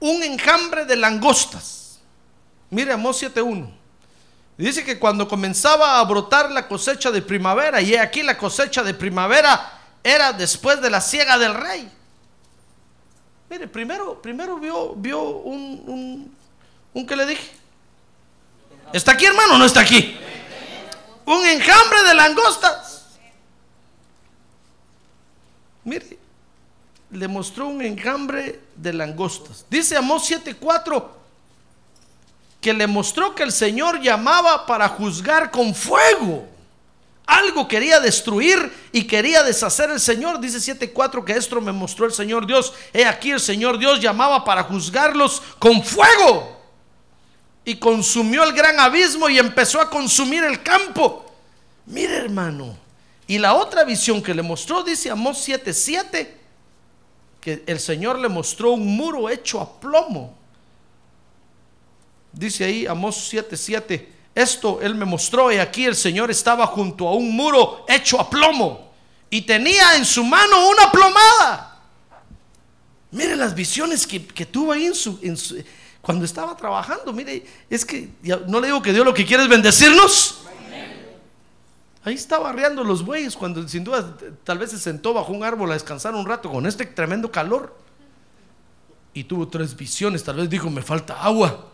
un 0.00 0.22
enjambre 0.22 0.84
de 0.84 0.96
langostas. 0.96 2.00
Mire 2.70 2.92
Amós 2.92 3.22
7.1. 3.22 3.81
Dice 4.64 4.84
que 4.84 4.98
cuando 4.98 5.26
comenzaba 5.26 5.98
a 5.98 6.04
brotar 6.04 6.50
la 6.50 6.68
cosecha 6.68 7.10
de 7.10 7.20
primavera, 7.20 7.80
y 7.80 7.96
aquí 7.96 8.22
la 8.22 8.38
cosecha 8.38 8.82
de 8.82 8.94
primavera 8.94 9.80
era 10.04 10.32
después 10.32 10.80
de 10.80 10.88
la 10.88 11.00
siega 11.00 11.36
del 11.36 11.54
rey. 11.54 11.90
Mire, 13.50 13.66
primero, 13.66 14.22
primero 14.22 14.58
vio, 14.58 14.94
vio 14.94 15.20
un, 15.20 15.82
un, 15.86 16.36
un 16.94 17.06
que 17.06 17.16
le 17.16 17.26
dije, 17.26 17.62
¿Está 18.92 19.12
aquí, 19.12 19.24
hermano? 19.24 19.58
¿No 19.58 19.64
está 19.64 19.80
aquí? 19.80 20.16
Un 21.24 21.46
enjambre 21.46 22.02
de 22.02 22.14
langostas. 22.14 23.06
Mire, 25.84 26.18
le 27.10 27.28
mostró 27.28 27.68
un 27.68 27.82
enjambre 27.82 28.60
de 28.76 28.92
langostas. 28.92 29.64
Dice 29.70 29.96
Amós 29.96 30.30
7:4 30.30 31.21
que 32.62 32.72
le 32.72 32.86
mostró 32.86 33.34
que 33.34 33.42
el 33.42 33.50
Señor 33.50 34.00
llamaba 34.00 34.64
para 34.66 34.88
juzgar 34.88 35.50
con 35.50 35.74
fuego. 35.74 36.48
Algo 37.26 37.66
quería 37.66 37.98
destruir 37.98 38.72
y 38.92 39.04
quería 39.04 39.42
deshacer 39.42 39.90
el 39.90 39.98
Señor. 39.98 40.40
Dice 40.40 40.60
7:4 40.60 41.24
que 41.24 41.32
esto 41.32 41.60
me 41.60 41.72
mostró 41.72 42.06
el 42.06 42.12
Señor 42.12 42.46
Dios. 42.46 42.72
He 42.92 43.04
aquí 43.04 43.32
el 43.32 43.40
Señor 43.40 43.78
Dios 43.78 44.00
llamaba 44.00 44.44
para 44.44 44.62
juzgarlos 44.62 45.42
con 45.58 45.82
fuego 45.82 46.62
y 47.64 47.76
consumió 47.76 48.44
el 48.44 48.52
gran 48.52 48.78
abismo 48.78 49.28
y 49.28 49.40
empezó 49.40 49.80
a 49.80 49.90
consumir 49.90 50.44
el 50.44 50.62
campo. 50.62 51.26
Mire 51.86 52.14
hermano, 52.14 52.76
y 53.26 53.38
la 53.38 53.54
otra 53.54 53.82
visión 53.82 54.22
que 54.22 54.34
le 54.34 54.42
mostró, 54.42 54.84
dice 54.84 55.10
Amós 55.10 55.38
7:7, 55.38 56.32
que 57.40 57.64
el 57.66 57.80
Señor 57.80 58.20
le 58.20 58.28
mostró 58.28 58.70
un 58.70 58.96
muro 58.96 59.28
hecho 59.28 59.60
a 59.60 59.80
plomo. 59.80 60.41
Dice 62.32 62.64
ahí 62.64 62.86
Amós 62.86 63.32
7:7, 63.32 64.08
esto 64.34 64.80
él 64.80 64.94
me 64.94 65.04
mostró 65.04 65.52
y 65.52 65.56
aquí 65.56 65.84
el 65.84 65.94
Señor 65.94 66.30
estaba 66.30 66.66
junto 66.66 67.06
a 67.06 67.14
un 67.14 67.34
muro 67.36 67.84
hecho 67.88 68.20
a 68.20 68.28
plomo 68.28 68.92
y 69.28 69.42
tenía 69.42 69.96
en 69.96 70.04
su 70.04 70.24
mano 70.24 70.68
una 70.68 70.90
plomada. 70.90 71.80
Mire 73.10 73.36
las 73.36 73.54
visiones 73.54 74.06
que, 74.06 74.26
que 74.26 74.46
tuvo 74.46 74.72
ahí 74.72 74.86
en 74.86 74.94
su, 74.94 75.18
cuando 76.00 76.24
estaba 76.24 76.56
trabajando. 76.56 77.12
Mire, 77.12 77.44
es 77.68 77.84
que 77.84 78.10
no 78.48 78.60
le 78.60 78.66
digo 78.68 78.82
que 78.82 78.92
Dios 78.92 79.04
lo 79.04 79.14
que 79.14 79.24
quiere 79.24 79.44
es 79.44 79.48
bendecirnos. 79.48 80.38
Ahí 82.04 82.14
estaba 82.14 82.50
arreando 82.50 82.82
los 82.82 83.04
bueyes 83.04 83.36
cuando 83.36 83.66
sin 83.68 83.84
duda 83.84 84.16
tal 84.42 84.58
vez 84.58 84.70
se 84.70 84.78
sentó 84.78 85.14
bajo 85.14 85.32
un 85.32 85.44
árbol 85.44 85.70
a 85.70 85.74
descansar 85.74 86.14
un 86.14 86.26
rato 86.26 86.50
con 86.50 86.66
este 86.66 86.84
tremendo 86.84 87.30
calor. 87.30 87.76
Y 89.14 89.24
tuvo 89.24 89.46
tres 89.46 89.76
visiones, 89.76 90.24
tal 90.24 90.36
vez 90.36 90.50
dijo, 90.50 90.68
me 90.68 90.82
falta 90.82 91.22
agua, 91.22 91.68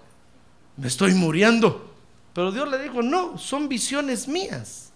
me 0.78 0.86
estoy 0.86 1.12
muriendo. 1.12 1.92
Pero 2.32 2.52
Dios 2.52 2.68
le 2.68 2.78
dijo, 2.78 3.02
no, 3.02 3.36
son 3.36 3.68
visiones 3.68 4.28
mías. 4.28 4.90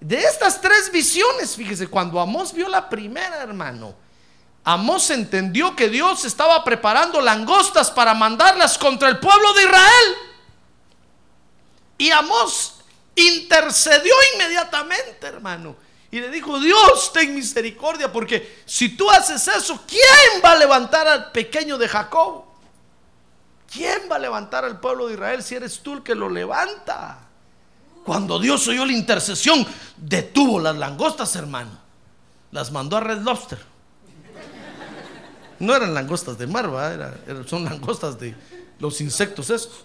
De 0.00 0.18
estas 0.18 0.60
tres 0.60 0.90
visiones, 0.90 1.54
fíjese, 1.54 1.86
cuando 1.86 2.18
Amós 2.18 2.52
vio 2.52 2.68
la 2.68 2.88
primera, 2.88 3.42
hermano, 3.42 3.94
Amós 4.64 5.10
entendió 5.10 5.76
que 5.76 5.88
Dios 5.88 6.24
estaba 6.24 6.64
preparando 6.64 7.20
langostas 7.20 7.90
para 7.90 8.14
mandarlas 8.14 8.78
contra 8.78 9.08
el 9.08 9.18
pueblo 9.18 9.52
de 9.52 9.62
Israel. 9.62 10.14
Y 11.98 12.10
Amós 12.10 12.74
intercedió 13.14 14.14
inmediatamente, 14.34 15.26
hermano. 15.26 15.76
Y 16.10 16.20
le 16.20 16.30
dijo, 16.30 16.58
Dios, 16.58 17.12
ten 17.12 17.34
misericordia, 17.34 18.10
porque 18.10 18.62
si 18.64 18.96
tú 18.96 19.10
haces 19.10 19.46
eso, 19.48 19.84
¿quién 19.86 20.42
va 20.42 20.52
a 20.52 20.56
levantar 20.56 21.06
al 21.06 21.32
pequeño 21.32 21.76
de 21.76 21.86
Jacob? 21.86 22.47
¿Quién 23.70 24.02
va 24.10 24.16
a 24.16 24.18
levantar 24.18 24.64
al 24.64 24.80
pueblo 24.80 25.06
de 25.08 25.14
Israel 25.14 25.42
si 25.42 25.54
eres 25.54 25.80
tú 25.80 25.94
el 25.94 26.02
que 26.02 26.14
lo 26.14 26.28
levanta? 26.30 27.18
Cuando 28.04 28.38
Dios 28.38 28.66
oyó 28.68 28.86
la 28.86 28.92
intercesión, 28.92 29.66
detuvo 29.96 30.58
las 30.58 30.76
langostas, 30.76 31.36
hermano. 31.36 31.70
Las 32.50 32.72
mandó 32.72 32.96
a 32.96 33.00
Red 33.00 33.18
Lobster. 33.18 33.58
No 35.58 35.74
eran 35.76 35.92
langostas 35.92 36.38
de 36.38 36.46
mar. 36.46 36.64
Era- 37.26 37.46
son 37.46 37.64
langostas 37.64 38.18
de 38.18 38.34
los 38.78 39.00
insectos 39.02 39.50
esos. 39.50 39.84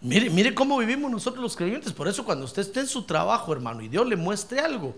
Mire, 0.00 0.30
mire 0.30 0.54
cómo 0.54 0.78
vivimos 0.78 1.10
nosotros 1.10 1.42
los 1.42 1.56
creyentes. 1.56 1.92
Por 1.92 2.08
eso 2.08 2.24
cuando 2.24 2.44
usted 2.46 2.62
esté 2.62 2.80
en 2.80 2.88
su 2.88 3.02
trabajo, 3.04 3.52
hermano, 3.52 3.82
y 3.82 3.88
Dios 3.88 4.06
le 4.06 4.16
muestre 4.16 4.60
algo, 4.60 4.94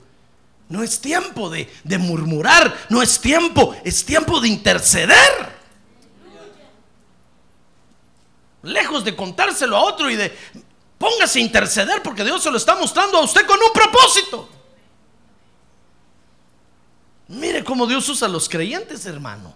no 0.69 0.83
es 0.83 1.01
tiempo 1.01 1.49
de, 1.49 1.73
de 1.85 1.99
murmurar, 1.99 2.77
no 2.91 3.01
es 3.03 3.21
tiempo, 3.21 3.75
es 3.85 4.05
tiempo 4.05 4.41
de 4.41 4.49
interceder. 4.49 5.56
Lejos 8.67 9.05
de 9.05 9.15
contárselo 9.15 9.77
a 9.77 9.85
otro 9.85 10.11
y 10.11 10.17
de 10.17 10.37
póngase 10.99 11.39
a 11.39 11.43
interceder 11.43 12.03
porque 12.03 12.25
Dios 12.25 12.43
se 12.43 12.51
lo 12.51 12.57
está 12.57 12.75
mostrando 12.75 13.19
a 13.19 13.23
usted 13.23 13.47
con 13.47 13.59
un 13.63 13.73
propósito. 13.73 14.49
Mire 17.29 17.65
cómo 17.65 17.87
Dios 17.87 18.09
usa 18.09 18.29
a 18.29 18.31
los 18.31 18.49
creyentes, 18.49 19.07
hermano. 19.07 19.55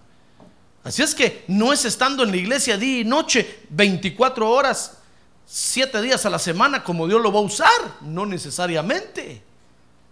Así 0.82 1.02
es 1.02 1.14
que 1.14 1.44
no 1.48 1.72
es 1.72 1.84
estando 1.84 2.22
en 2.22 2.30
la 2.30 2.36
iglesia 2.36 2.76
día 2.76 3.00
y 3.00 3.04
noche, 3.04 3.60
24 3.70 4.48
horas, 4.48 4.98
7 5.46 6.00
días 6.00 6.24
a 6.24 6.30
la 6.30 6.38
semana 6.38 6.82
como 6.82 7.06
Dios 7.06 7.20
lo 7.20 7.32
va 7.32 7.38
a 7.38 7.42
usar. 7.42 7.98
No 8.00 8.26
necesariamente. 8.26 9.42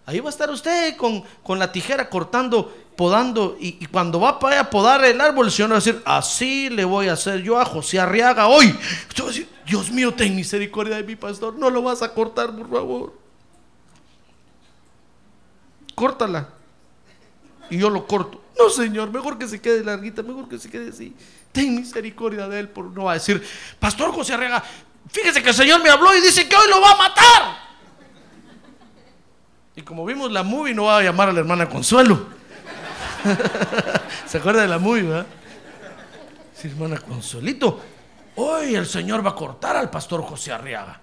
Ahí 0.05 0.19
va 0.19 0.29
a 0.29 0.31
estar 0.31 0.49
usted 0.49 0.95
con, 0.95 1.23
con 1.43 1.59
la 1.59 1.71
tijera 1.71 2.09
cortando, 2.09 2.75
podando. 2.99 3.55
Y, 3.61 3.85
cuando 3.85 4.19
va 4.19 4.37
para 4.39 4.59
a 4.59 4.69
podar 4.69 5.05
el 5.05 5.21
árbol, 5.21 5.45
el 5.45 5.53
Señor 5.53 5.71
va 5.71 5.75
a 5.75 5.79
decir: 5.79 6.01
Así 6.03 6.69
le 6.69 6.83
voy 6.83 7.07
a 7.07 7.13
hacer 7.13 7.41
yo 7.41 7.57
a 7.57 7.63
José 7.63 7.97
Arriaga 7.97 8.47
hoy. 8.47 8.77
Usted 9.07 9.23
va 9.23 9.27
a 9.27 9.31
decir: 9.31 9.47
Dios 9.65 9.89
mío, 9.89 10.13
ten 10.13 10.35
misericordia 10.35 10.97
de 10.97 11.03
mi 11.03 11.15
pastor. 11.15 11.55
No 11.55 11.69
lo 11.69 11.81
vas 11.81 12.01
a 12.01 12.13
cortar, 12.13 12.53
por 12.53 12.69
favor. 12.69 13.13
Córtala. 15.95 16.49
Y 17.69 17.77
yo 17.77 17.89
lo 17.89 18.05
corto. 18.05 18.41
No, 18.59 18.69
Señor, 18.69 19.09
mejor 19.11 19.37
que 19.37 19.47
se 19.47 19.61
quede 19.61 19.81
larguita, 19.81 20.21
mejor 20.21 20.49
que 20.49 20.59
se 20.59 20.69
quede 20.69 20.89
así. 20.89 21.15
Ten 21.53 21.77
misericordia 21.77 22.49
de 22.49 22.59
él, 22.59 22.67
por 22.67 22.87
no 22.87 23.05
va 23.05 23.11
a 23.11 23.13
decir, 23.13 23.41
Pastor 23.79 24.11
José 24.11 24.33
Arriaga, 24.33 24.61
fíjese 25.09 25.41
que 25.41 25.49
el 25.49 25.55
Señor 25.55 25.81
me 25.81 25.89
habló 25.89 26.13
y 26.17 26.19
dice 26.19 26.49
que 26.49 26.55
hoy 26.57 26.69
lo 26.69 26.81
va 26.81 26.91
a 26.91 26.97
matar. 26.97 27.69
Y 29.77 29.83
como 29.83 30.05
vimos 30.05 30.29
la 30.33 30.43
movie, 30.43 30.73
no 30.73 30.83
va 30.83 30.97
a 30.97 31.01
llamar 31.01 31.29
a 31.29 31.31
la 31.31 31.39
hermana 31.39 31.69
Consuelo. 31.69 32.38
¿Se 34.27 34.37
acuerda 34.37 34.61
de 34.61 34.67
la 34.67 34.79
movie, 34.79 35.03
verdad? 35.03 35.27
Sí, 36.55 36.67
hermana 36.67 36.99
Consuelito, 36.99 37.79
hoy 38.35 38.75
el 38.75 38.85
Señor 38.85 39.25
va 39.25 39.31
a 39.31 39.35
cortar 39.35 39.75
al 39.75 39.89
pastor 39.89 40.23
José 40.23 40.51
Arriaga. 40.51 40.99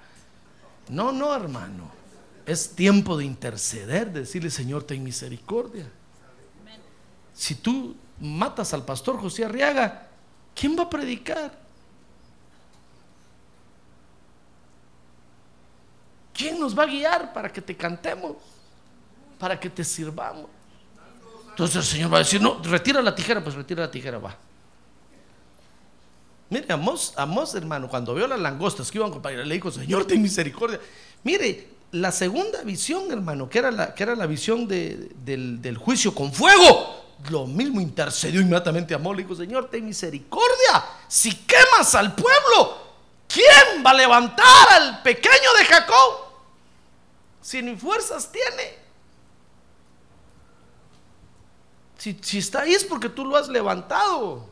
No, 0.88 1.12
no, 1.12 1.34
hermano. 1.34 1.90
Es 2.44 2.76
tiempo 2.76 3.16
de 3.16 3.24
interceder, 3.24 4.12
de 4.12 4.20
decirle, 4.20 4.50
Señor, 4.50 4.84
ten 4.84 5.02
misericordia. 5.02 5.90
Si 7.34 7.56
tú 7.56 7.96
matas 8.20 8.72
al 8.72 8.84
pastor 8.84 9.18
José 9.18 9.44
Arriaga, 9.44 10.08
¿quién 10.54 10.78
va 10.78 10.84
a 10.84 10.90
predicar? 10.90 11.58
¿Quién 16.32 16.60
nos 16.60 16.78
va 16.78 16.84
a 16.84 16.86
guiar 16.86 17.32
para 17.32 17.50
que 17.50 17.62
te 17.62 17.76
cantemos? 17.76 18.36
Para 19.38 19.58
que 19.58 19.70
te 19.70 19.82
sirvamos. 19.82 20.46
Entonces 21.56 21.76
el 21.76 21.84
Señor 21.84 22.12
va 22.12 22.16
a 22.16 22.18
decir, 22.18 22.38
no, 22.38 22.60
retira 22.62 23.00
la 23.00 23.14
tijera, 23.14 23.42
pues 23.42 23.56
retira 23.56 23.80
la 23.80 23.90
tijera, 23.90 24.18
va. 24.18 24.36
Mire, 26.50 26.70
Amos, 26.70 27.14
Amos, 27.16 27.54
hermano, 27.54 27.88
cuando 27.88 28.14
vio 28.14 28.26
las 28.26 28.38
langostas 28.38 28.90
que 28.90 28.98
iban 28.98 29.10
con 29.10 29.22
le 29.22 29.54
dijo, 29.54 29.70
Señor, 29.70 30.04
ten 30.04 30.20
misericordia. 30.20 30.78
Mire, 31.24 31.68
la 31.92 32.12
segunda 32.12 32.60
visión, 32.62 33.10
hermano, 33.10 33.48
que 33.48 33.58
era 33.58 33.70
la, 33.70 33.94
que 33.94 34.02
era 34.02 34.14
la 34.14 34.26
visión 34.26 34.68
de- 34.68 35.12
del, 35.24 35.62
del 35.62 35.78
juicio 35.78 36.14
con 36.14 36.30
fuego, 36.30 37.14
lo 37.30 37.46
mismo 37.46 37.80
intercedió 37.80 38.42
inmediatamente 38.42 38.92
a 38.92 38.98
Amós, 38.98 39.16
le 39.16 39.22
dijo, 39.22 39.34
Señor, 39.34 39.70
ten 39.70 39.86
misericordia. 39.86 40.84
Si 41.08 41.34
quemas 41.34 41.94
al 41.94 42.14
pueblo, 42.14 42.76
¿quién 43.26 43.82
va 43.84 43.92
a 43.92 43.94
levantar 43.94 44.68
al 44.72 45.00
pequeño 45.02 45.54
de 45.58 45.64
Jacob? 45.64 46.12
Si 47.40 47.62
ni 47.62 47.76
fuerzas 47.76 48.30
tiene. 48.30 48.85
Si, 52.20 52.38
está 52.38 52.62
ahí 52.62 52.72
es 52.72 52.84
porque 52.84 53.08
tú 53.08 53.24
lo 53.24 53.36
has 53.36 53.48
levantado. 53.48 54.48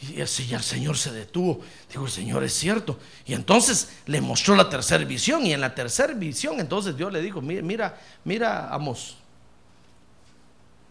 Y 0.00 0.20
así 0.20 0.46
ya 0.46 0.58
el 0.58 0.62
Señor 0.62 0.96
se 0.96 1.12
detuvo. 1.12 1.60
Digo, 1.90 2.06
el 2.06 2.10
Señor 2.10 2.42
es 2.44 2.54
cierto. 2.54 2.98
Y 3.26 3.34
entonces 3.34 3.90
le 4.06 4.20
mostró 4.20 4.54
la 4.54 4.68
tercera 4.68 5.04
visión. 5.04 5.44
Y 5.44 5.52
en 5.52 5.60
la 5.60 5.74
tercera 5.74 6.14
visión, 6.14 6.58
entonces 6.60 6.96
Dios 6.96 7.12
le 7.12 7.20
dijo: 7.20 7.42
Mira, 7.42 7.62
mira, 7.62 8.00
mira, 8.24 8.68
Amos. 8.72 9.16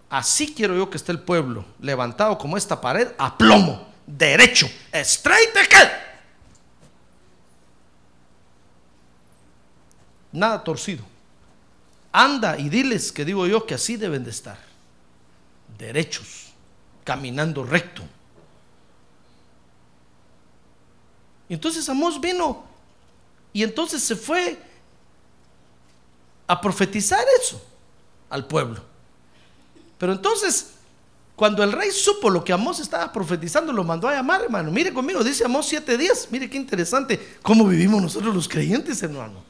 Así 0.09 0.53
quiero 0.53 0.75
yo 0.75 0.89
que 0.89 0.97
esté 0.97 1.11
el 1.11 1.19
pueblo, 1.19 1.65
levantado 1.79 2.37
como 2.37 2.55
esta 2.55 2.79
pared, 2.79 3.09
a 3.17 3.35
plomo, 3.35 3.91
derecho, 4.05 4.69
straight 4.93 5.55
ahead. 5.57 5.91
Nada 10.31 10.63
torcido. 10.63 11.03
Anda 12.11 12.57
y 12.59 12.69
diles 12.69 13.11
que 13.11 13.25
digo 13.25 13.47
yo 13.47 13.65
que 13.65 13.73
así 13.73 13.97
deben 13.97 14.23
de 14.23 14.29
estar. 14.29 14.74
Derechos, 15.77 16.53
caminando 17.03 17.63
recto. 17.63 18.03
Y 21.47 21.53
entonces 21.53 21.87
Amós 21.89 22.19
vino 22.19 22.63
y 23.53 23.63
entonces 23.63 24.03
se 24.03 24.15
fue 24.15 24.57
a 26.47 26.59
profetizar 26.59 27.23
eso 27.41 27.63
al 28.29 28.47
pueblo. 28.47 28.81
Pero 29.97 30.13
entonces, 30.13 30.71
cuando 31.35 31.63
el 31.63 31.71
rey 31.71 31.91
supo 31.91 32.29
lo 32.29 32.43
que 32.43 32.53
Amós 32.53 32.79
estaba 32.79 33.11
profetizando, 33.11 33.71
lo 33.71 33.83
mandó 33.83 34.07
a 34.07 34.15
llamar, 34.15 34.41
hermano. 34.41 34.71
Mire 34.71 34.93
conmigo, 34.93 35.23
dice 35.23 35.45
Amós 35.45 35.67
siete 35.67 35.97
días. 35.97 36.27
Mire 36.31 36.49
qué 36.49 36.57
interesante 36.57 37.37
cómo 37.41 37.65
vivimos 37.65 38.01
nosotros 38.01 38.33
los 38.33 38.47
creyentes, 38.47 39.01
hermano. 39.03 39.43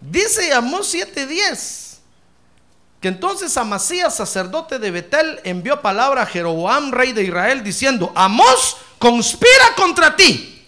Dice 0.00 0.52
Amós 0.52 0.94
7:10 0.94 1.93
que 3.04 3.08
entonces 3.08 3.54
Amasías, 3.58 4.16
sacerdote 4.16 4.78
de 4.78 4.90
Betel, 4.90 5.38
envió 5.44 5.82
palabra 5.82 6.22
a 6.22 6.26
Jeroboam, 6.26 6.90
rey 6.90 7.12
de 7.12 7.22
Israel, 7.22 7.62
diciendo: 7.62 8.10
Amós 8.14 8.78
conspira 8.98 9.74
contra 9.76 10.16
ti 10.16 10.64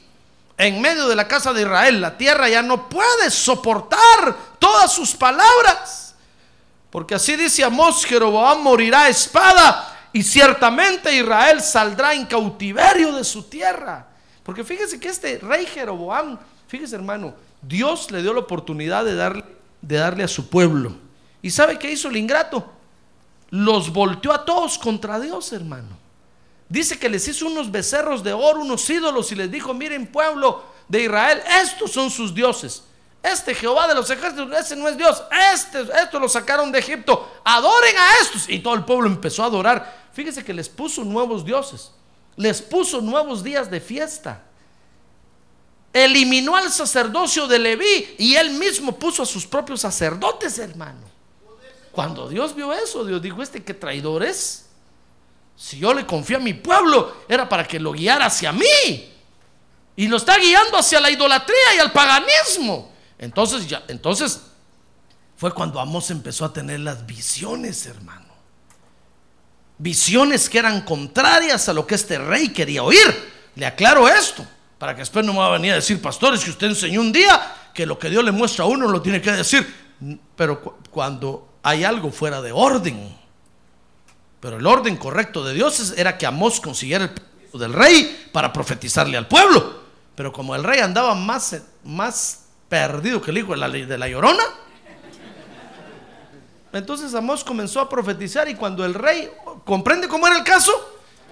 en 0.59 0.83
medio 0.83 1.09
de 1.09 1.17
la 1.17 1.27
casa 1.27 1.55
de 1.55 1.63
Israel. 1.63 1.99
La 1.99 2.19
tierra 2.19 2.47
ya 2.51 2.61
no 2.61 2.91
puede 2.91 3.31
soportar 3.31 4.37
todas 4.59 4.93
sus 4.93 5.15
palabras. 5.15 6.15
Porque 6.91 7.15
así 7.15 7.37
dice 7.37 7.65
Amós: 7.65 8.05
Jeroboam 8.05 8.61
morirá 8.61 9.05
a 9.05 9.09
espada 9.09 9.97
y 10.13 10.23
ciertamente 10.23 11.17
Israel 11.17 11.63
saldrá 11.63 12.13
en 12.13 12.27
cautiverio 12.27 13.13
de 13.13 13.25
su 13.25 13.45
tierra. 13.45 14.09
Porque 14.43 14.63
fíjese 14.63 15.01
que 15.01 15.09
este 15.09 15.39
rey 15.39 15.65
Jeroboam, 15.65 16.39
fíjese 16.69 16.97
hermano, 16.97 17.33
Dios 17.63 18.11
le 18.11 18.21
dio 18.21 18.35
la 18.35 18.41
oportunidad 18.41 19.07
de 19.07 19.15
darle, 19.15 19.45
de 19.81 19.97
darle 19.97 20.23
a 20.23 20.29
su 20.29 20.51
pueblo. 20.51 21.06
¿Y 21.47 21.51
sabe 21.53 21.79
qué 21.79 21.93
hizo 21.93 22.09
el 22.09 22.17
ingrato? 22.17 22.69
Los 23.51 23.93
volteó 23.93 24.33
a 24.33 24.45
todos 24.45 24.77
contra 24.77 25.21
Dios, 25.21 25.53
hermano. 25.53 25.97
Dice 26.69 26.99
que 26.99 27.09
les 27.09 27.29
hizo 27.29 27.47
unos 27.47 27.71
becerros 27.71 28.25
de 28.25 28.33
oro, 28.33 28.63
unos 28.63 28.91
ídolos, 28.91 29.31
y 29.31 29.37
les 29.37 29.49
dijo, 29.49 29.73
miren 29.73 30.09
pueblo 30.09 30.65
de 30.89 31.05
Israel, 31.05 31.41
estos 31.63 31.93
son 31.93 32.11
sus 32.11 32.35
dioses. 32.35 32.83
Este 33.23 33.55
Jehová 33.55 33.87
de 33.87 33.95
los 33.95 34.11
ejércitos, 34.11 34.53
ese 34.59 34.75
no 34.75 34.89
es 34.89 34.97
Dios. 34.97 35.23
Este, 35.55 35.83
esto 36.03 36.19
lo 36.19 36.29
sacaron 36.29 36.73
de 36.73 36.81
Egipto. 36.81 37.35
Adoren 37.45 37.97
a 37.97 38.23
estos. 38.23 38.49
Y 38.49 38.59
todo 38.59 38.75
el 38.75 38.85
pueblo 38.85 39.07
empezó 39.07 39.45
a 39.45 39.47
adorar. 39.47 40.09
Fíjese 40.15 40.45
que 40.45 40.53
les 40.53 40.69
puso 40.69 41.05
nuevos 41.05 41.45
dioses. 41.45 41.93
Les 42.35 42.61
puso 42.61 43.01
nuevos 43.01 43.45
días 43.45 43.71
de 43.71 43.81
fiesta. 43.81 44.43
Eliminó 45.93 46.57
al 46.57 46.73
sacerdocio 46.73 47.47
de 47.47 47.61
Leví 47.61 48.17
y 48.19 48.35
él 48.35 48.51
mismo 48.51 48.99
puso 48.99 49.23
a 49.23 49.27
sus 49.27 49.47
propios 49.47 49.83
sacerdotes, 49.83 50.59
hermano. 50.59 51.15
Cuando 51.97 52.29
Dios 52.29 52.55
vio 52.55 52.75
eso, 52.75 53.07
Dios 53.07 53.23
dijo, 53.23 53.43
este 53.43 53.65
que 53.65 53.73
traidor 53.73 54.23
es. 54.23 54.67
Si 55.57 55.79
yo 55.79 55.95
le 55.95 56.05
confío 56.05 56.37
a 56.37 56.41
mi 56.41 56.53
pueblo, 56.53 57.25
era 57.27 57.49
para 57.49 57.67
que 57.67 57.81
lo 57.81 57.93
guiara 57.93 58.27
hacia 58.27 58.53
mí. 58.53 59.15
Y 59.97 60.07
lo 60.07 60.19
está 60.19 60.37
guiando 60.37 60.77
hacia 60.77 61.01
la 61.01 61.11
idolatría 61.11 61.75
y 61.75 61.79
al 61.79 61.93
paganismo. 61.93 62.93
Entonces, 63.19 63.67
entonces 63.89 64.43
fue 65.39 65.55
cuando 65.55 65.81
Amos 65.81 66.11
empezó 66.11 66.45
a 66.45 66.53
tener 66.53 66.81
las 66.81 67.07
visiones, 67.07 67.87
hermano. 67.87 68.27
Visiones 69.79 70.51
que 70.51 70.59
eran 70.59 70.83
contrarias 70.83 71.67
a 71.71 71.73
lo 71.73 71.87
que 71.87 71.95
este 71.95 72.19
rey 72.19 72.51
quería 72.51 72.83
oír. 72.83 73.33
Le 73.55 73.65
aclaro 73.65 74.07
esto, 74.07 74.47
para 74.77 74.95
que 74.95 75.01
después 75.01 75.25
no 75.25 75.33
me 75.33 75.39
va 75.39 75.47
a 75.47 75.53
venir 75.53 75.73
a 75.73 75.77
decir, 75.77 75.99
pastores, 76.03 76.45
que 76.45 76.51
usted 76.51 76.67
enseñó 76.67 77.01
un 77.01 77.11
día 77.11 77.71
que 77.73 77.87
lo 77.87 77.99
que 77.99 78.11
Dios 78.11 78.23
le 78.23 78.33
muestra 78.33 78.67
a 78.67 78.69
uno 78.69 78.87
lo 78.87 79.01
tiene 79.01 79.23
que 79.23 79.33
decir. 79.33 79.87
Pero 80.37 80.61
cuando 80.91 81.56
hay 81.67 81.83
algo 81.83 82.13
fuera 82.13 82.41
de 82.43 82.53
orden, 82.53 83.13
pero 84.39 84.59
el 84.59 84.67
orden 84.69 84.97
correcto 84.97 85.45
de 85.45 85.53
Dios 85.53 85.95
era 85.97 86.17
que 86.17 86.25
Amos 86.25 86.61
consiguiera 86.61 87.07
el 87.07 87.11
permiso 87.11 87.59
del 87.59 87.73
rey 87.73 88.29
para 88.31 88.53
profetizarle 88.53 89.17
al 89.17 89.27
pueblo. 89.27 89.81
Pero 90.15 90.33
como 90.33 90.55
el 90.55 90.63
rey 90.63 90.79
andaba 90.79 91.17
más, 91.17 91.61
más 91.83 92.45
perdido 92.69 93.21
que 93.21 93.33
el 93.33 93.39
hijo 93.39 93.51
de 93.51 93.57
la, 93.57 93.69
de 93.69 93.99
la 93.99 94.09
llorona. 94.09 94.45
Entonces 96.73 97.13
Amós 97.17 97.43
comenzó 97.43 97.81
a 97.81 97.89
profetizar 97.89 98.49
y 98.49 98.55
cuando 98.55 98.85
el 98.85 98.95
rey, 98.95 99.29
¿comprende 99.65 100.07
cómo 100.07 100.29
era 100.29 100.37
el 100.37 100.45
caso? 100.45 100.71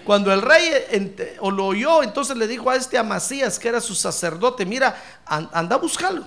Cuando 0.04 0.32
el 0.32 0.42
rey 0.42 1.14
o 1.38 1.52
lo 1.52 1.66
oyó, 1.66 2.02
entonces 2.02 2.36
le 2.36 2.48
dijo 2.48 2.70
a 2.70 2.74
este 2.74 2.98
Amasías, 2.98 3.60
que 3.60 3.68
era 3.68 3.80
su 3.80 3.94
sacerdote, 3.94 4.66
mira, 4.66 5.00
anda 5.26 5.76
a 5.76 5.78
buscarlo, 5.78 6.24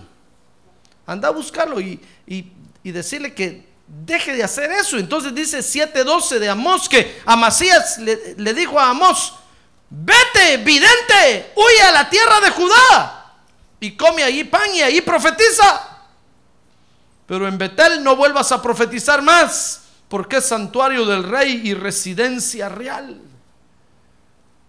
anda 1.06 1.28
a 1.28 1.32
buscarlo 1.32 1.82
y, 1.82 2.00
decirle 2.84 3.34
que 3.34 3.67
deje 3.88 4.36
de 4.36 4.44
hacer 4.44 4.72
eso. 4.72 4.98
Entonces 4.98 5.34
dice 5.34 5.60
7.12 5.60 6.40
de 6.40 6.50
Amós 6.50 6.88
que 6.90 7.22
Amasías 7.26 7.98
le, 8.00 8.36
le 8.38 8.54
dijo 8.54 8.80
a 8.80 8.90
Amós, 8.90 9.34
vete, 9.90 10.58
vidente, 10.58 11.54
huye 11.56 11.82
a 11.82 11.92
la 11.92 12.10
tierra 12.10 12.40
de 12.42 12.52
Judá 12.52 13.34
y 13.80 13.96
come 13.96 14.24
allí 14.24 14.44
pan 14.44 14.74
y 14.74 14.82
ahí 14.82 15.02
profetiza. 15.02 15.98
Pero 17.26 17.48
en 17.48 17.58
Betel 17.58 18.04
no 18.04 18.16
vuelvas 18.16 18.52
a 18.52 18.62
profetizar 18.62 19.22
más, 19.22 19.84
porque 20.08 20.38
es 20.38 20.46
santuario 20.46 21.06
del 21.06 21.24
rey 21.24 21.62
y 21.64 21.74
residencia 21.74 22.70
real. 22.70 23.22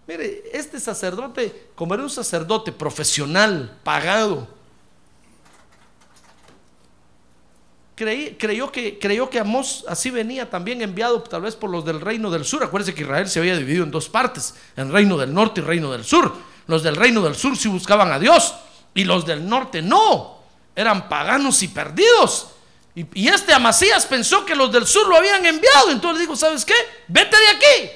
Mire, 0.07 0.43
este 0.53 0.79
sacerdote, 0.79 1.69
como 1.75 1.93
era 1.93 2.03
un 2.03 2.09
sacerdote 2.09 2.71
profesional, 2.71 3.77
pagado, 3.83 4.47
creyó, 8.05 8.71
que, 8.71 8.97
creyó 8.97 9.29
que 9.29 9.39
Amós 9.39 9.83
así 9.87 10.09
venía 10.09 10.49
también 10.49 10.81
enviado 10.81 11.21
tal 11.21 11.41
vez 11.41 11.55
por 11.55 11.69
los 11.69 11.83
del 11.85 11.99
reino 11.99 12.31
del 12.31 12.45
sur. 12.45 12.63
Acuérdense 12.63 12.95
que 12.95 13.01
Israel 13.01 13.29
se 13.29 13.39
había 13.39 13.57
dividido 13.57 13.83
en 13.83 13.91
dos 13.91 14.07
partes, 14.07 14.55
el 14.75 14.91
reino 14.91 15.17
del 15.17 15.33
norte 15.33 15.61
y 15.61 15.63
reino 15.63 15.91
del 15.91 16.05
sur. 16.05 16.33
Los 16.67 16.83
del 16.83 16.95
reino 16.95 17.21
del 17.21 17.35
sur 17.35 17.57
sí 17.57 17.67
buscaban 17.67 18.11
a 18.11 18.19
Dios 18.19 18.55
y 18.93 19.03
los 19.03 19.25
del 19.25 19.47
norte 19.47 19.81
no, 19.81 20.39
eran 20.75 21.09
paganos 21.09 21.61
y 21.63 21.67
perdidos. 21.67 22.51
Y, 22.95 23.27
este 23.27 23.53
Amasías 23.53 24.05
pensó 24.05 24.45
que 24.45 24.55
los 24.55 24.71
del 24.71 24.85
sur 24.85 25.07
lo 25.07 25.15
habían 25.15 25.45
enviado. 25.45 25.91
Entonces 25.91 26.21
dijo, 26.21 26.35
¿sabes 26.35 26.65
qué? 26.65 26.73
Vete 27.07 27.37
de 27.37 27.47
aquí. 27.47 27.91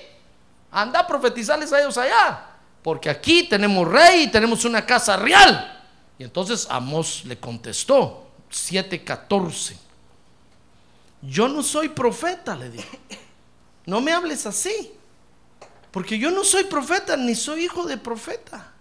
Anda 0.72 1.02
a 1.02 1.08
profetizarles 1.08 1.72
a 1.74 1.82
ellos 1.82 1.98
allá. 1.98 2.46
Porque 2.82 3.10
aquí 3.10 3.44
tenemos 3.44 3.88
rey 3.88 4.24
y 4.24 4.28
tenemos 4.28 4.66
una 4.66 4.86
casa 4.86 5.18
real. 5.18 5.82
Y 6.18 6.24
entonces 6.24 6.68
Amos 6.70 7.24
le 7.26 7.38
contestó, 7.38 8.28
7:14. 8.52 9.76
Yo 11.24 11.48
no 11.48 11.64
soy 11.64 11.90
profeta, 11.90 12.56
le 12.56 12.70
dijo. 12.70 12.98
No 13.86 14.02
me 14.02 14.12
hables 14.12 14.46
así. 14.46 14.94
Porque 15.92 16.18
yo 16.18 16.32
no 16.32 16.44
soy 16.44 16.64
profeta 16.66 17.18
ni 17.18 17.36
soy 17.36 17.66
hijo 17.66 17.86
de 17.86 17.98
profeta. 17.98 18.72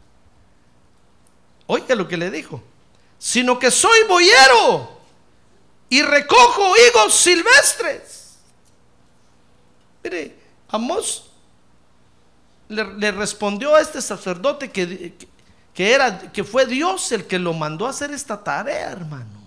Oiga 1.66 1.94
lo 1.94 2.06
que 2.08 2.16
le 2.16 2.30
dijo. 2.30 2.62
Sino 3.18 3.58
que 3.58 3.70
soy 3.70 4.04
boyero 4.08 5.00
y 5.88 6.02
recojo 6.02 6.72
higos 6.76 7.14
silvestres. 7.14 8.36
Mire, 10.02 10.36
Amos 10.68 11.30
le, 12.68 13.12
respondió 13.12 13.74
a 13.74 13.80
este 13.80 14.00
sacerdote 14.00 14.70
que, 14.70 15.14
que, 15.74 15.92
era, 15.92 16.32
que 16.32 16.44
fue 16.44 16.64
Dios 16.64 17.12
el 17.12 17.26
que 17.26 17.38
lo 17.38 17.52
mandó 17.52 17.86
a 17.86 17.90
hacer 17.90 18.10
esta 18.10 18.42
tarea, 18.42 18.90
hermano. 18.90 19.42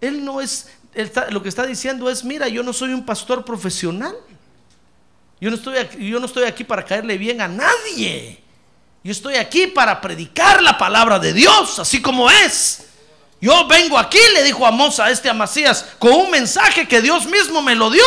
Él 0.00 0.24
no 0.24 0.40
es, 0.40 0.70
lo 1.30 1.42
que 1.42 1.48
está 1.48 1.66
diciendo 1.66 2.10
es, 2.10 2.24
mira, 2.24 2.48
yo 2.48 2.62
no 2.62 2.72
soy 2.72 2.92
un 2.92 3.04
pastor 3.04 3.44
profesional. 3.44 4.16
Yo 5.40 5.50
no, 5.50 5.56
estoy 5.56 5.78
aquí, 5.78 6.08
yo 6.08 6.18
no 6.18 6.26
estoy 6.26 6.44
aquí 6.44 6.64
para 6.64 6.84
caerle 6.84 7.16
bien 7.16 7.40
a 7.40 7.48
nadie. 7.48 8.42
Yo 9.04 9.12
estoy 9.12 9.36
aquí 9.36 9.68
para 9.68 10.00
predicar 10.00 10.62
la 10.62 10.76
palabra 10.76 11.18
de 11.18 11.32
Dios, 11.32 11.78
así 11.78 12.02
como 12.02 12.30
es. 12.30 12.88
Yo 13.40 13.66
vengo 13.68 13.96
aquí, 13.96 14.18
le 14.34 14.42
dijo 14.42 14.66
Amos 14.66 14.98
a 14.98 15.10
este 15.10 15.30
Amasías, 15.30 15.86
con 15.98 16.12
un 16.12 16.30
mensaje 16.30 16.88
que 16.88 17.00
Dios 17.00 17.26
mismo 17.26 17.62
me 17.62 17.76
lo 17.76 17.90
dio. 17.90 18.02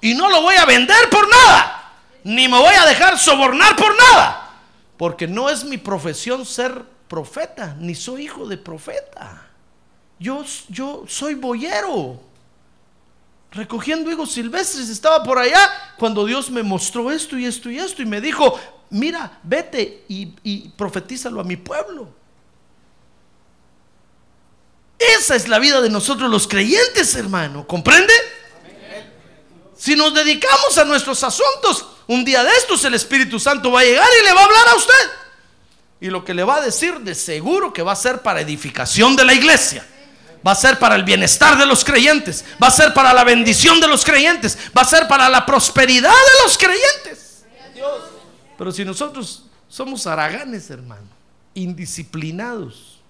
Y 0.00 0.14
no 0.14 0.28
lo 0.28 0.42
voy 0.42 0.56
a 0.56 0.64
vender 0.64 1.08
por 1.10 1.28
nada. 1.28 1.92
Ni 2.24 2.48
me 2.48 2.58
voy 2.58 2.74
a 2.74 2.86
dejar 2.86 3.18
sobornar 3.18 3.76
por 3.76 3.96
nada. 3.96 4.50
Porque 4.96 5.28
no 5.28 5.48
es 5.48 5.64
mi 5.64 5.78
profesión 5.78 6.44
ser 6.44 6.82
profeta, 7.08 7.76
ni 7.78 7.94
soy 7.94 8.24
hijo 8.24 8.46
de 8.46 8.56
profeta. 8.56 9.43
Yo, 10.24 11.04
soy 11.06 11.34
boyero. 11.34 12.18
Recogiendo 13.50 14.10
higos 14.10 14.32
silvestres, 14.32 14.88
estaba 14.88 15.22
por 15.22 15.38
allá 15.38 15.70
cuando 15.98 16.24
Dios 16.24 16.50
me 16.50 16.62
mostró 16.62 17.12
esto 17.12 17.38
y 17.38 17.44
esto 17.44 17.70
y 17.70 17.78
esto 17.78 18.00
y 18.00 18.06
me 18.06 18.20
dijo, 18.20 18.58
mira, 18.90 19.38
vete 19.42 20.04
y, 20.08 20.68
profetízalo 20.70 21.40
a 21.40 21.44
mi 21.44 21.56
pueblo. 21.56 22.08
Esa 24.98 25.36
es 25.36 25.46
la 25.46 25.58
vida 25.58 25.82
de 25.82 25.90
nosotros 25.90 26.30
los 26.30 26.48
creyentes, 26.48 27.14
hermano. 27.14 27.66
¿Comprende? 27.66 28.14
Si 29.76 29.94
nos 29.94 30.14
dedicamos 30.14 30.78
a 30.78 30.84
nuestros 30.84 31.22
asuntos, 31.22 31.86
un 32.06 32.24
día 32.24 32.42
de 32.42 32.50
estos 32.50 32.82
el 32.86 32.94
Espíritu 32.94 33.38
Santo 33.38 33.70
va 33.70 33.80
a 33.80 33.84
llegar 33.84 34.08
y 34.20 34.24
le 34.24 34.32
va 34.32 34.40
a 34.40 34.44
hablar 34.44 34.68
a 34.68 34.76
usted. 34.76 35.10
Y 36.00 36.08
lo 36.08 36.24
que 36.24 36.32
le 36.32 36.44
va 36.44 36.56
a 36.56 36.60
decir 36.62 36.98
de 37.00 37.14
seguro 37.14 37.74
que 37.74 37.82
va 37.82 37.92
a 37.92 37.96
ser 37.96 38.22
para 38.22 38.40
edificación 38.40 39.14
de 39.16 39.26
la 39.26 39.34
iglesia. 39.34 39.86
Va 40.46 40.52
a 40.52 40.54
ser 40.54 40.78
para 40.78 40.94
el 40.94 41.04
bienestar 41.04 41.56
de 41.56 41.64
los 41.64 41.84
creyentes. 41.84 42.44
Va 42.62 42.66
a 42.66 42.70
ser 42.70 42.92
para 42.92 43.14
la 43.14 43.24
bendición 43.24 43.80
de 43.80 43.88
los 43.88 44.04
creyentes. 44.04 44.58
Va 44.76 44.82
a 44.82 44.84
ser 44.84 45.08
para 45.08 45.28
la 45.28 45.46
prosperidad 45.46 46.10
de 46.10 46.42
los 46.42 46.58
creyentes. 46.58 47.44
Pero 48.58 48.70
si 48.70 48.84
nosotros 48.84 49.46
somos 49.68 50.06
haraganes, 50.06 50.70
hermano, 50.70 51.06
indisciplinados, 51.54 53.00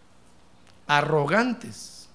arrogantes, 0.87 2.09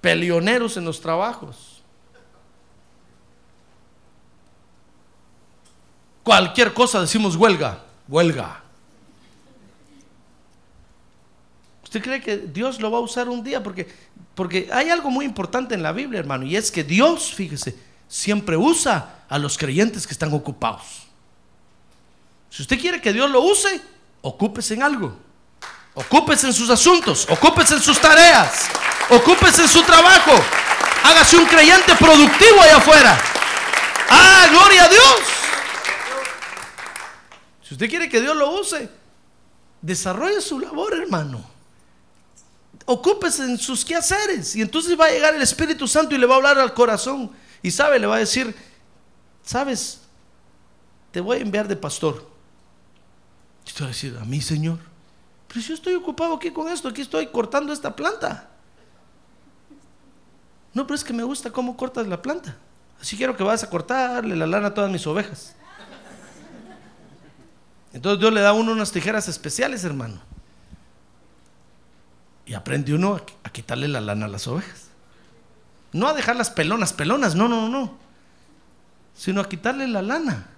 peleoneros 0.00 0.76
en 0.76 0.84
los 0.84 1.00
trabajos, 1.00 1.82
cualquier 6.22 6.72
cosa 6.72 7.00
decimos 7.00 7.36
huelga, 7.36 7.82
huelga. 8.08 8.61
¿Usted 11.92 12.02
cree 12.02 12.22
que 12.22 12.38
Dios 12.38 12.80
lo 12.80 12.90
va 12.90 12.96
a 12.96 13.02
usar 13.02 13.28
un 13.28 13.44
día? 13.44 13.62
Porque, 13.62 13.86
porque 14.34 14.70
hay 14.72 14.88
algo 14.88 15.10
muy 15.10 15.26
importante 15.26 15.74
en 15.74 15.82
la 15.82 15.92
Biblia, 15.92 16.20
hermano, 16.20 16.46
y 16.46 16.56
es 16.56 16.72
que 16.72 16.84
Dios, 16.84 17.34
fíjese, 17.34 17.76
siempre 18.08 18.56
usa 18.56 19.26
a 19.28 19.38
los 19.38 19.58
creyentes 19.58 20.06
que 20.06 20.14
están 20.14 20.32
ocupados. 20.32 21.02
Si 22.48 22.62
usted 22.62 22.80
quiere 22.80 22.98
que 23.02 23.12
Dios 23.12 23.30
lo 23.30 23.42
use, 23.42 23.78
ocúpese 24.22 24.72
en 24.72 24.82
algo. 24.82 25.14
Ocúpese 25.92 26.46
en 26.46 26.54
sus 26.54 26.70
asuntos, 26.70 27.26
ocúpese 27.28 27.74
en 27.74 27.82
sus 27.82 28.00
tareas, 28.00 28.70
ocúpese 29.10 29.60
en 29.60 29.68
su 29.68 29.82
trabajo. 29.82 30.32
Hágase 31.04 31.36
un 31.36 31.44
creyente 31.44 31.94
productivo 31.96 32.62
allá 32.62 32.76
afuera. 32.78 33.20
¡Ah, 34.08 34.46
gloria 34.50 34.84
a 34.84 34.88
Dios! 34.88 35.20
Si 37.68 37.74
usted 37.74 37.90
quiere 37.90 38.08
que 38.08 38.22
Dios 38.22 38.34
lo 38.34 38.58
use, 38.58 38.88
desarrolle 39.82 40.40
su 40.40 40.58
labor, 40.58 40.94
hermano. 40.94 41.51
Ocúpese 42.84 43.44
en 43.44 43.58
sus 43.58 43.84
quehaceres. 43.84 44.56
Y 44.56 44.62
entonces 44.62 44.98
va 44.98 45.06
a 45.06 45.10
llegar 45.10 45.34
el 45.34 45.42
Espíritu 45.42 45.86
Santo 45.86 46.14
y 46.14 46.18
le 46.18 46.26
va 46.26 46.34
a 46.34 46.36
hablar 46.38 46.58
al 46.58 46.74
corazón. 46.74 47.30
Y 47.62 47.70
sabe, 47.70 47.98
le 47.98 48.06
va 48.06 48.16
a 48.16 48.20
decir, 48.20 48.54
¿sabes? 49.44 50.02
te 51.12 51.20
voy 51.20 51.38
a 51.38 51.40
enviar 51.42 51.68
de 51.68 51.76
pastor. 51.76 52.26
Y 53.66 53.70
te 53.70 53.78
voy 53.78 53.84
a 53.84 53.88
decir, 53.88 54.18
a 54.20 54.24
mí, 54.24 54.40
Señor, 54.40 54.78
pero 55.46 55.60
yo 55.60 55.74
estoy 55.74 55.94
ocupado 55.94 56.34
aquí 56.34 56.50
con 56.50 56.66
esto, 56.68 56.88
aquí 56.88 57.02
estoy 57.02 57.26
cortando 57.28 57.72
esta 57.72 57.94
planta. 57.94 58.48
No, 60.72 60.86
pero 60.86 60.94
es 60.94 61.04
que 61.04 61.12
me 61.12 61.22
gusta 61.22 61.52
cómo 61.52 61.76
cortas 61.76 62.08
la 62.08 62.20
planta. 62.20 62.56
Así 62.98 63.16
quiero 63.16 63.36
que 63.36 63.42
vas 63.42 63.62
a 63.62 63.68
cortarle 63.68 64.34
la 64.34 64.46
lana 64.46 64.68
a 64.68 64.74
todas 64.74 64.90
mis 64.90 65.06
ovejas. 65.06 65.54
Entonces 67.92 68.20
Dios 68.20 68.32
le 68.32 68.40
da 68.40 68.50
a 68.50 68.52
uno 68.54 68.72
unas 68.72 68.90
tijeras 68.90 69.28
especiales, 69.28 69.84
hermano. 69.84 70.22
Y 72.46 72.54
aprende 72.54 72.94
uno 72.94 73.20
a, 73.44 73.50
quitarle 73.50 73.88
la 73.88 74.00
lana 74.00 74.26
a 74.26 74.28
las 74.28 74.46
ovejas. 74.46 74.88
No 75.92 76.08
a 76.08 76.14
dejarlas 76.14 76.50
pelonas, 76.50 76.92
pelonas, 76.92 77.34
no, 77.34 77.48
no, 77.48 77.68
no. 77.68 77.98
Sino 79.14 79.40
a 79.40 79.48
quitarle 79.48 79.86
la 79.86 80.02
lana. 80.02 80.48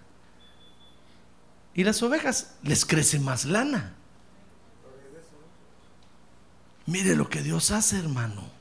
Y 1.75 1.85
las 1.85 2.03
ovejas 2.03 2.55
les 2.63 2.85
crece 2.85 3.19
más 3.19 3.45
lana. 3.45 3.95
Mire 6.87 7.17
lo 7.17 7.29
que 7.29 7.43
Dios 7.43 7.71
hace, 7.71 7.99
hermano. 7.99 8.55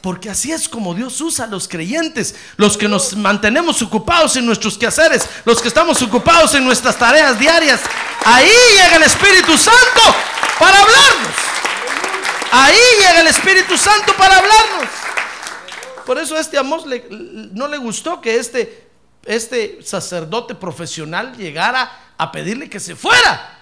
Porque 0.00 0.30
así 0.30 0.52
es 0.52 0.68
como 0.68 0.94
Dios 0.94 1.20
usa 1.20 1.46
a 1.46 1.48
los 1.48 1.66
creyentes, 1.66 2.34
los 2.56 2.76
que 2.76 2.88
nos 2.88 3.16
mantenemos 3.16 3.82
ocupados 3.82 4.36
en 4.36 4.46
nuestros 4.46 4.78
quehaceres, 4.78 5.28
los 5.44 5.60
que 5.60 5.68
estamos 5.68 6.00
ocupados 6.02 6.54
en 6.54 6.64
nuestras 6.64 6.96
tareas 6.96 7.38
diarias. 7.38 7.80
Ahí 8.24 8.50
llega 8.76 8.96
el 8.96 9.02
Espíritu 9.02 9.58
Santo 9.58 10.00
para 10.58 10.78
hablarnos. 10.78 11.57
Ahí 12.50 12.76
llega 12.98 13.20
el 13.20 13.26
Espíritu 13.26 13.76
Santo 13.76 14.14
para 14.16 14.38
hablarnos. 14.38 14.88
Por 16.06 16.18
eso 16.18 16.34
a 16.36 16.40
este 16.40 16.56
Amós 16.58 16.86
le- 16.86 17.06
no 17.10 17.68
le 17.68 17.76
gustó 17.76 18.20
que 18.20 18.36
este, 18.36 18.88
este 19.24 19.80
sacerdote 19.82 20.54
profesional 20.54 21.36
llegara 21.36 21.90
a 22.16 22.32
pedirle 22.32 22.70
que 22.70 22.80
se 22.80 22.96
fuera. 22.96 23.54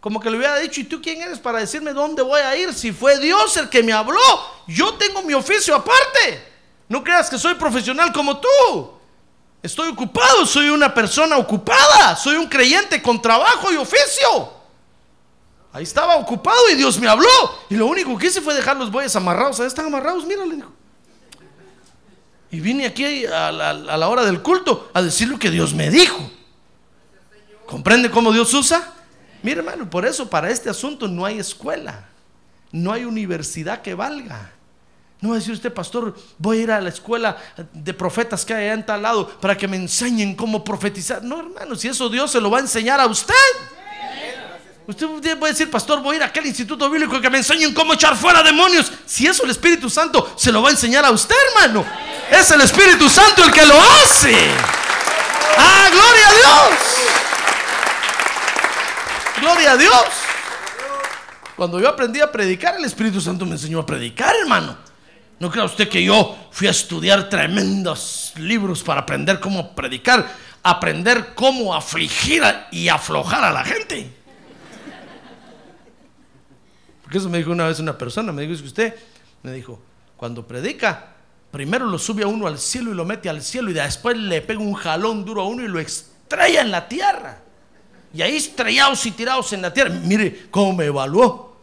Como 0.00 0.20
que 0.20 0.30
le 0.30 0.38
hubiera 0.38 0.56
dicho, 0.58 0.80
¿y 0.80 0.84
tú 0.84 1.02
quién 1.02 1.20
eres 1.20 1.38
para 1.38 1.58
decirme 1.58 1.92
dónde 1.92 2.22
voy 2.22 2.40
a 2.40 2.56
ir? 2.56 2.72
Si 2.72 2.92
fue 2.92 3.18
Dios 3.18 3.56
el 3.58 3.68
que 3.68 3.82
me 3.82 3.92
habló, 3.92 4.20
yo 4.66 4.94
tengo 4.94 5.22
mi 5.22 5.34
oficio 5.34 5.74
aparte. 5.74 6.46
No 6.88 7.04
creas 7.04 7.28
que 7.28 7.38
soy 7.38 7.54
profesional 7.56 8.12
como 8.12 8.38
tú. 8.40 8.48
Estoy 9.62 9.90
ocupado, 9.90 10.46
soy 10.46 10.70
una 10.70 10.94
persona 10.94 11.36
ocupada, 11.36 12.16
soy 12.16 12.36
un 12.36 12.46
creyente 12.48 13.02
con 13.02 13.20
trabajo 13.20 13.70
y 13.72 13.76
oficio. 13.76 14.54
Ahí 15.72 15.82
estaba 15.82 16.16
ocupado 16.16 16.58
y 16.72 16.76
Dios 16.76 16.98
me 16.98 17.08
habló. 17.08 17.28
Y 17.68 17.76
lo 17.76 17.86
único 17.86 18.16
que 18.16 18.28
hice 18.28 18.40
fue 18.40 18.54
dejar 18.54 18.76
los 18.76 18.90
bueyes 18.90 19.14
amarrados. 19.16 19.60
Ahí 19.60 19.66
están 19.66 19.86
amarrados, 19.86 20.24
mira. 20.24 20.42
Y 22.50 22.60
vine 22.60 22.86
aquí 22.86 23.26
a 23.26 23.52
la, 23.52 24.08
hora 24.08 24.24
del 24.24 24.40
culto 24.40 24.90
a 24.94 25.02
decir 25.02 25.28
lo 25.28 25.38
que 25.38 25.50
Dios 25.50 25.74
me 25.74 25.90
dijo. 25.90 26.30
¿Comprende 27.66 28.10
cómo 28.10 28.32
Dios 28.32 28.52
usa? 28.54 28.94
Mire, 29.42 29.58
hermano, 29.58 29.88
por 29.88 30.06
eso 30.06 30.28
para 30.30 30.50
este 30.50 30.70
asunto 30.70 31.06
no 31.06 31.24
hay 31.26 31.38
escuela, 31.38 32.08
no 32.72 32.92
hay 32.92 33.04
universidad 33.04 33.82
que 33.82 33.94
valga. 33.94 34.52
No 35.20 35.30
va 35.30 35.34
a 35.34 35.38
decir 35.38 35.52
usted, 35.52 35.72
pastor, 35.72 36.16
voy 36.38 36.58
a 36.58 36.62
ir 36.62 36.70
a 36.70 36.80
la 36.80 36.88
escuela 36.88 37.36
de 37.72 37.92
profetas 37.92 38.46
que 38.46 38.54
hay 38.54 38.64
allá 38.64 38.74
en 38.74 38.86
tal 38.86 39.02
lado 39.02 39.28
para 39.40 39.56
que 39.56 39.68
me 39.68 39.76
enseñen 39.76 40.34
cómo 40.34 40.64
profetizar. 40.64 41.22
No, 41.22 41.40
hermano, 41.40 41.76
si 41.76 41.88
eso 41.88 42.08
Dios 42.08 42.30
se 42.30 42.40
lo 42.40 42.50
va 42.50 42.58
a 42.58 42.62
enseñar 42.62 43.00
a 43.00 43.06
usted. 43.06 43.34
Usted 44.88 45.38
puede 45.38 45.52
decir, 45.52 45.70
pastor, 45.70 46.00
voy 46.00 46.14
a 46.14 46.16
ir 46.16 46.22
a 46.22 46.26
aquel 46.26 46.46
instituto 46.46 46.88
bíblico 46.88 47.20
que 47.20 47.28
me 47.28 47.36
enseñen 47.36 47.74
cómo 47.74 47.92
echar 47.92 48.16
fuera 48.16 48.42
demonios. 48.42 48.90
Si 49.04 49.26
eso 49.26 49.44
el 49.44 49.50
Espíritu 49.50 49.90
Santo 49.90 50.32
se 50.34 50.50
lo 50.50 50.62
va 50.62 50.70
a 50.70 50.72
enseñar 50.72 51.04
a 51.04 51.10
usted, 51.10 51.36
hermano. 51.48 51.84
Es 52.30 52.50
el 52.52 52.62
Espíritu 52.62 53.06
Santo 53.10 53.44
el 53.44 53.52
que 53.52 53.66
lo 53.66 53.74
hace. 53.78 54.34
Ah, 55.58 55.88
gloria 55.92 56.28
a 56.28 56.32
Dios. 56.32 56.78
Gloria 59.42 59.72
a 59.72 59.76
Dios. 59.76 60.04
Cuando 61.54 61.78
yo 61.78 61.88
aprendí 61.90 62.22
a 62.22 62.32
predicar, 62.32 62.76
el 62.76 62.86
Espíritu 62.86 63.20
Santo 63.20 63.44
me 63.44 63.52
enseñó 63.52 63.80
a 63.80 63.84
predicar, 63.84 64.34
hermano. 64.40 64.74
No 65.38 65.50
crea 65.50 65.64
usted 65.64 65.90
que 65.90 66.02
yo 66.02 66.48
fui 66.50 66.66
a 66.66 66.70
estudiar 66.70 67.28
tremendos 67.28 68.32
libros 68.36 68.82
para 68.82 69.02
aprender 69.02 69.38
cómo 69.38 69.74
predicar, 69.74 70.26
aprender 70.62 71.34
cómo 71.34 71.74
afligir 71.74 72.42
y 72.70 72.88
aflojar 72.88 73.44
a 73.44 73.52
la 73.52 73.66
gente. 73.66 74.17
Porque 77.08 77.16
eso 77.16 77.30
me 77.30 77.38
dijo 77.38 77.52
una 77.52 77.66
vez 77.66 77.80
una 77.80 77.96
persona, 77.96 78.32
me 78.32 78.42
dijo, 78.42 78.52
es 78.52 78.60
que 78.60 78.66
usted, 78.66 78.94
me 79.42 79.50
dijo, 79.52 79.80
cuando 80.14 80.46
predica, 80.46 81.14
primero 81.50 81.86
lo 81.86 81.98
sube 81.98 82.22
a 82.22 82.26
uno 82.26 82.46
al 82.46 82.58
cielo 82.58 82.90
y 82.90 82.94
lo 82.94 83.06
mete 83.06 83.30
al 83.30 83.40
cielo 83.40 83.70
y 83.70 83.72
después 83.72 84.14
le 84.18 84.42
pega 84.42 84.60
un 84.60 84.74
jalón 84.74 85.24
duro 85.24 85.40
a 85.40 85.46
uno 85.46 85.64
y 85.64 85.68
lo 85.68 85.80
estrella 85.80 86.60
en 86.60 86.70
la 86.70 86.86
tierra. 86.86 87.38
Y 88.12 88.20
ahí 88.20 88.36
estrellados 88.36 89.06
y 89.06 89.12
tirados 89.12 89.54
en 89.54 89.62
la 89.62 89.72
tierra. 89.72 89.88
Mire 89.88 90.48
cómo 90.50 90.74
me 90.74 90.84
evaluó 90.84 91.56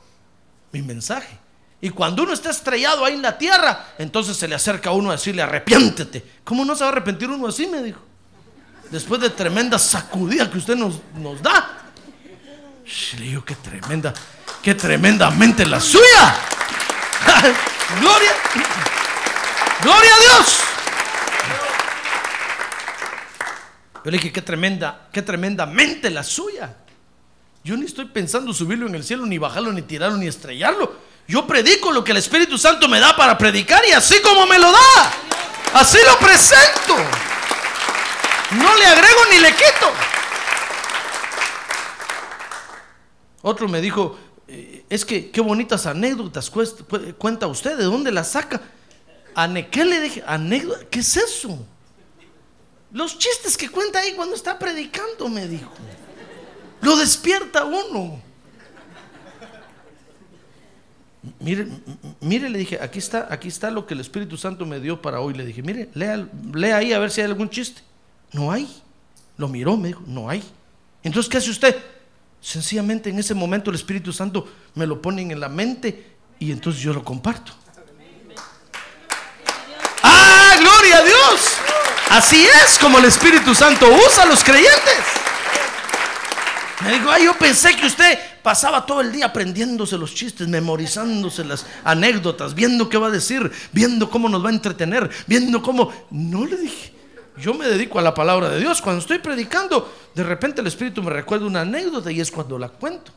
mi 0.72 0.82
mensaje. 0.82 1.38
Y 1.80 1.92
cuando 1.92 2.24
uno 2.24 2.34
está 2.34 2.50
estrellado 2.50 3.06
ahí 3.06 3.14
en 3.14 3.22
la 3.22 3.38
tierra, 3.38 3.90
entonces 4.00 4.36
se 4.36 4.48
le 4.48 4.56
acerca 4.56 4.90
a 4.90 4.94
uno 4.94 5.12
a 5.12 5.14
decirle, 5.14 5.44
arrepiéntete. 5.44 6.26
¿Cómo 6.44 6.66
no 6.66 6.76
se 6.76 6.84
va 6.84 6.90
a 6.90 6.92
arrepentir 6.92 7.30
uno 7.30 7.46
así? 7.46 7.68
Me 7.68 7.84
dijo. 7.84 8.02
Después 8.90 9.22
de 9.22 9.30
tremenda 9.30 9.78
sacudida 9.78 10.50
que 10.50 10.58
usted 10.58 10.76
nos, 10.76 11.02
nos 11.16 11.40
da. 11.40 11.92
Le 13.20 13.26
digo, 13.26 13.46
qué 13.46 13.54
tremenda, 13.54 14.12
qué 14.66 14.74
tremenda 14.74 15.30
mente 15.30 15.64
la 15.64 15.80
suya. 15.80 16.36
Gloria. 18.02 18.32
Gloria 19.84 20.16
a 20.16 20.20
Dios. 20.20 20.60
Yo 24.04 24.12
le 24.12 24.18
dije, 24.18 24.32
qué 24.32 24.42
tremenda, 24.42 25.08
qué 25.14 25.22
tremenda 25.22 25.68
mente 25.68 26.10
la 26.10 26.24
suya. 26.24 26.78
Yo 27.64 27.78
ni 27.78 27.86
estoy 27.86 28.06
pensando 28.06 28.54
subirlo 28.54 28.88
en 28.88 28.96
el 28.96 29.04
cielo, 29.04 29.28
ni 29.28 29.38
bajarlo, 29.38 29.72
ni 29.72 29.84
tirarlo, 29.84 30.18
ni 30.18 30.26
estrellarlo. 30.26 30.96
Yo 31.28 31.46
predico 31.46 31.92
lo 31.92 32.04
que 32.04 32.14
el 32.14 32.18
Espíritu 32.18 32.58
Santo 32.58 32.88
me 32.88 33.00
da 33.00 33.16
para 33.16 33.38
predicar 33.38 33.84
y 33.88 33.92
así 33.92 34.20
como 34.24 34.48
me 34.48 34.58
lo 34.58 34.72
da, 34.72 35.12
así 35.76 36.00
lo 36.08 36.18
presento. 36.18 36.96
No 38.50 38.76
le 38.78 38.86
agrego 38.88 39.20
ni 39.30 39.38
le 39.38 39.52
quito. 39.52 39.94
Otro 43.44 43.68
me 43.68 43.80
dijo, 43.80 44.18
es 44.48 45.04
que 45.06 45.32
qué 45.32 45.42
bonitas 45.42 45.86
anécdotas 45.86 46.50
cu- 46.50 46.64
cuenta 47.18 47.48
usted, 47.48 47.78
¿de 47.78 47.84
dónde 47.86 48.12
las 48.12 48.32
saca? 48.32 48.62
Ane- 49.36 49.70
¿Qué 49.70 49.84
le 49.86 50.00
dije? 50.02 50.24
¿Anécdota? 50.28 50.86
¿Qué 50.90 51.00
es 51.00 51.18
eso? 51.18 51.58
Los 52.92 53.18
chistes 53.18 53.58
que 53.58 53.70
cuenta 53.70 54.00
ahí 54.00 54.14
cuando 54.14 54.36
está 54.36 54.58
predicando, 54.58 55.28
me 55.28 55.48
dijo. 55.48 55.72
Lo 56.82 56.96
despierta 56.96 57.66
uno. 57.66 58.22
Mire, 61.40 61.68
mire, 62.22 62.50
le 62.50 62.60
dije, 62.60 62.78
aquí 62.80 63.00
está, 63.00 63.28
aquí 63.32 63.48
está 63.48 63.72
lo 63.72 63.88
que 63.88 63.96
el 63.96 64.00
Espíritu 64.00 64.38
Santo 64.38 64.66
me 64.66 64.80
dio 64.80 65.02
para 65.02 65.20
hoy. 65.22 65.34
Le 65.34 65.44
dije, 65.44 65.64
mire, 65.64 65.90
lea, 65.96 66.28
lea 66.54 66.78
ahí 66.78 66.94
a 66.94 67.00
ver 67.00 67.10
si 67.10 67.22
hay 67.22 67.26
algún 67.28 67.50
chiste. 67.50 67.82
No 68.32 68.52
hay. 68.52 68.82
Lo 69.38 69.48
miró, 69.48 69.76
me 69.76 69.88
dijo, 69.90 70.04
no 70.06 70.30
hay. 70.30 70.44
Entonces, 71.04 71.30
¿qué 71.30 71.38
hace 71.40 71.50
usted? 71.50 71.76
Sencillamente 72.46 73.10
en 73.10 73.18
ese 73.18 73.34
momento 73.34 73.72
el 73.72 73.76
Espíritu 73.76 74.14
Santo 74.14 74.48
me 74.76 74.86
lo 74.86 75.02
pone 75.02 75.24
en 75.24 75.40
la 75.40 75.50
mente 75.50 76.12
y 76.38 76.52
entonces 76.52 76.80
yo 76.80 76.94
lo 76.94 77.04
comparto. 77.04 77.52
¡Ah, 80.04 80.56
gloria 80.60 81.00
a 81.00 81.04
Dios! 81.04 81.42
Así 82.12 82.46
es 82.46 82.78
como 82.78 83.00
el 83.00 83.06
Espíritu 83.06 83.56
Santo 83.56 83.88
usa 83.88 84.24
a 84.24 84.26
los 84.28 84.44
creyentes. 84.44 85.00
Me 86.82 86.92
dijo, 86.94 87.10
ay, 87.10 87.26
yo 87.26 87.34
pensé 87.34 87.76
que 87.76 87.88
usted 87.88 88.20
pasaba 88.44 88.86
todo 88.86 89.02
el 89.02 89.12
día 89.12 89.26
aprendiéndose 89.26 89.98
los 89.98 90.14
chistes, 90.14 90.48
memorizándose 90.48 91.44
las 91.44 91.66
anécdotas, 91.84 92.54
viendo 92.54 92.90
qué 92.90 93.00
va 93.00 93.08
a 93.08 93.12
decir, 93.12 93.52
viendo 93.72 94.12
cómo 94.12 94.30
nos 94.30 94.46
va 94.46 94.50
a 94.50 94.54
entretener, 94.54 95.10
viendo 95.26 95.64
cómo... 95.64 95.92
No 96.12 96.46
le 96.46 96.58
dije, 96.58 96.94
yo 97.38 97.54
me 97.54 97.68
dedico 97.68 98.00
a 98.00 98.02
la 98.02 98.14
palabra 98.14 98.50
de 98.50 98.60
Dios. 98.60 98.82
Cuando 98.82 99.02
estoy 99.02 99.20
predicando, 99.20 99.94
de 100.14 100.24
repente 100.24 100.62
el 100.62 100.68
Espíritu 100.68 101.04
me 101.04 101.12
recuerda 101.12 101.46
una 101.46 101.62
anécdota 101.62 102.12
y 102.12 102.22
es 102.22 102.32
cuando 102.32 102.58
la 102.58 102.70
cuento. 102.70 103.12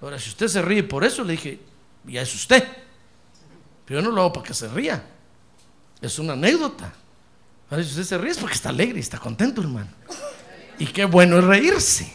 Ahora, 0.00 0.18
si 0.18 0.30
usted 0.30 0.48
se 0.48 0.62
ríe 0.62 0.82
por 0.82 1.04
eso, 1.04 1.24
le 1.24 1.32
dije, 1.32 1.60
ya 2.04 2.22
es 2.22 2.34
usted. 2.34 2.64
Pero 3.84 4.00
yo 4.00 4.06
no 4.06 4.14
lo 4.14 4.22
hago 4.22 4.32
para 4.32 4.46
que 4.46 4.54
se 4.54 4.68
ría. 4.68 5.02
Es 6.00 6.18
una 6.18 6.34
anécdota. 6.34 6.92
Ahora, 7.70 7.82
si 7.82 7.90
usted 7.90 8.04
se 8.04 8.18
ríe 8.18 8.30
es 8.30 8.38
porque 8.38 8.54
está 8.54 8.70
alegre 8.70 9.00
está 9.00 9.18
contento, 9.18 9.60
hermano. 9.60 9.88
Y 10.78 10.86
qué 10.86 11.04
bueno 11.04 11.38
es 11.38 11.44
reírse. 11.44 12.12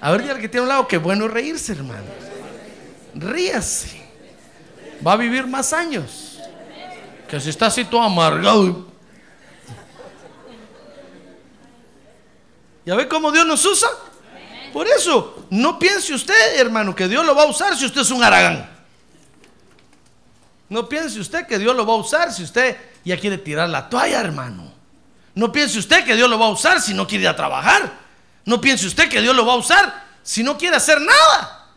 A 0.00 0.10
ver, 0.10 0.26
ya 0.26 0.38
que 0.38 0.48
tiene 0.48 0.62
un 0.62 0.68
lado, 0.68 0.88
qué 0.88 0.98
bueno 0.98 1.26
es 1.26 1.30
reírse, 1.30 1.72
hermano. 1.72 2.06
Ríase. 3.14 4.02
Va 5.06 5.12
a 5.12 5.16
vivir 5.16 5.46
más 5.46 5.72
años. 5.72 6.40
Que 7.28 7.40
si 7.40 7.50
está 7.50 7.66
así 7.66 7.84
todo 7.84 8.02
amargado. 8.02 8.95
¿Ya 12.86 12.94
ve 12.94 13.08
cómo 13.08 13.32
Dios 13.32 13.44
nos 13.44 13.64
usa? 13.64 13.88
Por 14.72 14.86
eso, 14.86 15.44
no 15.50 15.78
piense 15.78 16.14
usted, 16.14 16.58
hermano, 16.60 16.94
que 16.94 17.08
Dios 17.08 17.26
lo 17.26 17.34
va 17.34 17.42
a 17.42 17.46
usar 17.46 17.76
si 17.76 17.84
usted 17.84 18.02
es 18.02 18.10
un 18.12 18.22
aragán. 18.22 18.70
No 20.68 20.88
piense 20.88 21.18
usted 21.18 21.46
que 21.46 21.58
Dios 21.58 21.74
lo 21.74 21.84
va 21.84 21.94
a 21.94 21.96
usar 21.96 22.32
si 22.32 22.44
usted 22.44 22.76
ya 23.04 23.18
quiere 23.18 23.38
tirar 23.38 23.68
la 23.68 23.88
toalla, 23.88 24.20
hermano. 24.20 24.72
No 25.34 25.50
piense 25.50 25.78
usted 25.78 26.04
que 26.04 26.14
Dios 26.14 26.30
lo 26.30 26.38
va 26.38 26.46
a 26.46 26.50
usar 26.50 26.80
si 26.80 26.94
no 26.94 27.06
quiere 27.06 27.24
ir 27.24 27.28
a 27.28 27.36
trabajar. 27.36 27.92
No 28.44 28.60
piense 28.60 28.86
usted 28.86 29.08
que 29.08 29.20
Dios 29.20 29.34
lo 29.34 29.44
va 29.44 29.54
a 29.54 29.56
usar 29.56 30.04
si 30.22 30.44
no 30.44 30.56
quiere 30.56 30.76
hacer 30.76 31.00
nada. 31.00 31.72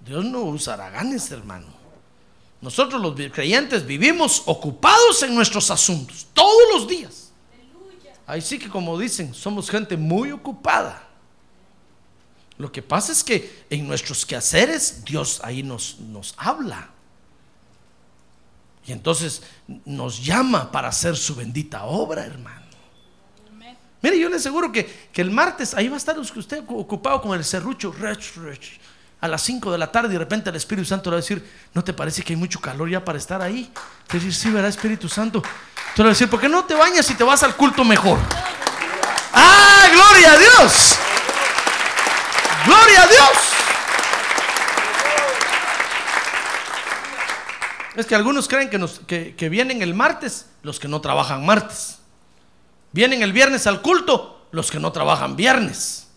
Dios 0.00 0.24
no 0.24 0.40
usará 0.44 0.88
ganes, 0.88 1.30
hermano. 1.30 1.66
Nosotros 2.62 3.00
los 3.00 3.14
creyentes 3.30 3.86
vivimos 3.86 4.42
ocupados 4.46 5.22
en 5.22 5.34
nuestros 5.34 5.70
asuntos 5.70 6.26
todos 6.32 6.62
los 6.72 6.88
días. 6.88 7.27
Ahí 8.28 8.42
sí 8.42 8.58
que 8.58 8.68
como 8.68 8.98
dicen, 8.98 9.32
somos 9.32 9.70
gente 9.70 9.96
muy 9.96 10.32
ocupada. 10.32 11.02
Lo 12.58 12.70
que 12.70 12.82
pasa 12.82 13.10
es 13.10 13.24
que 13.24 13.64
en 13.70 13.88
nuestros 13.88 14.26
quehaceres 14.26 15.02
Dios 15.02 15.40
ahí 15.42 15.62
nos, 15.62 15.98
nos 15.98 16.34
habla. 16.36 16.90
Y 18.86 18.92
entonces 18.92 19.42
nos 19.86 20.22
llama 20.22 20.70
para 20.70 20.88
hacer 20.88 21.16
su 21.16 21.34
bendita 21.34 21.84
obra, 21.84 22.26
hermano. 22.26 22.66
Mire, 24.02 24.20
yo 24.20 24.28
le 24.28 24.36
aseguro 24.36 24.70
que, 24.70 24.84
que 25.10 25.22
el 25.22 25.30
martes 25.30 25.72
ahí 25.72 25.88
va 25.88 25.94
a 25.94 25.96
estar 25.96 26.18
usted 26.18 26.62
ocupado 26.68 27.22
con 27.22 27.36
el 27.36 27.44
serrucho 27.44 27.94
a 29.20 29.28
las 29.28 29.42
5 29.42 29.72
de 29.72 29.78
la 29.78 29.90
tarde 29.90 30.10
y 30.10 30.12
de 30.12 30.18
repente 30.18 30.50
el 30.50 30.56
Espíritu 30.56 30.86
Santo 30.86 31.10
le 31.10 31.14
va 31.14 31.18
a 31.18 31.22
decir, 31.22 31.44
¿no 31.74 31.82
te 31.82 31.92
parece 31.92 32.22
que 32.22 32.32
hay 32.32 32.36
mucho 32.36 32.60
calor 32.60 32.88
ya 32.88 33.04
para 33.04 33.18
estar 33.18 33.42
ahí? 33.42 33.70
Te 34.06 34.18
decir, 34.18 34.34
sí, 34.34 34.50
verá 34.50 34.68
Espíritu 34.68 35.08
Santo. 35.08 35.42
Te 35.94 36.02
va 36.02 36.08
a 36.08 36.12
decir, 36.12 36.30
¿por 36.30 36.40
qué 36.40 36.48
no 36.48 36.64
te 36.64 36.74
bañas 36.74 37.10
y 37.10 37.14
te 37.14 37.24
vas 37.24 37.42
al 37.42 37.56
culto 37.56 37.84
mejor? 37.84 38.18
¡Ah, 39.32 39.86
gloria 39.92 40.32
a 40.32 40.38
Dios! 40.38 40.96
¡Gloria 42.64 43.02
a 43.02 43.06
Dios! 43.06 43.28
Es 47.96 48.06
que 48.06 48.14
algunos 48.14 48.46
creen 48.46 48.70
que, 48.70 49.34
que 49.34 49.48
vienen 49.48 49.82
el 49.82 49.92
martes 49.92 50.46
los 50.62 50.78
que 50.78 50.86
no 50.86 51.00
trabajan 51.00 51.44
martes. 51.44 51.98
Vienen 52.92 53.22
el 53.22 53.32
viernes 53.32 53.66
al 53.66 53.82
culto 53.82 54.46
los 54.52 54.70
que 54.70 54.78
no 54.78 54.92
trabajan 54.92 55.34
viernes. 55.34 56.07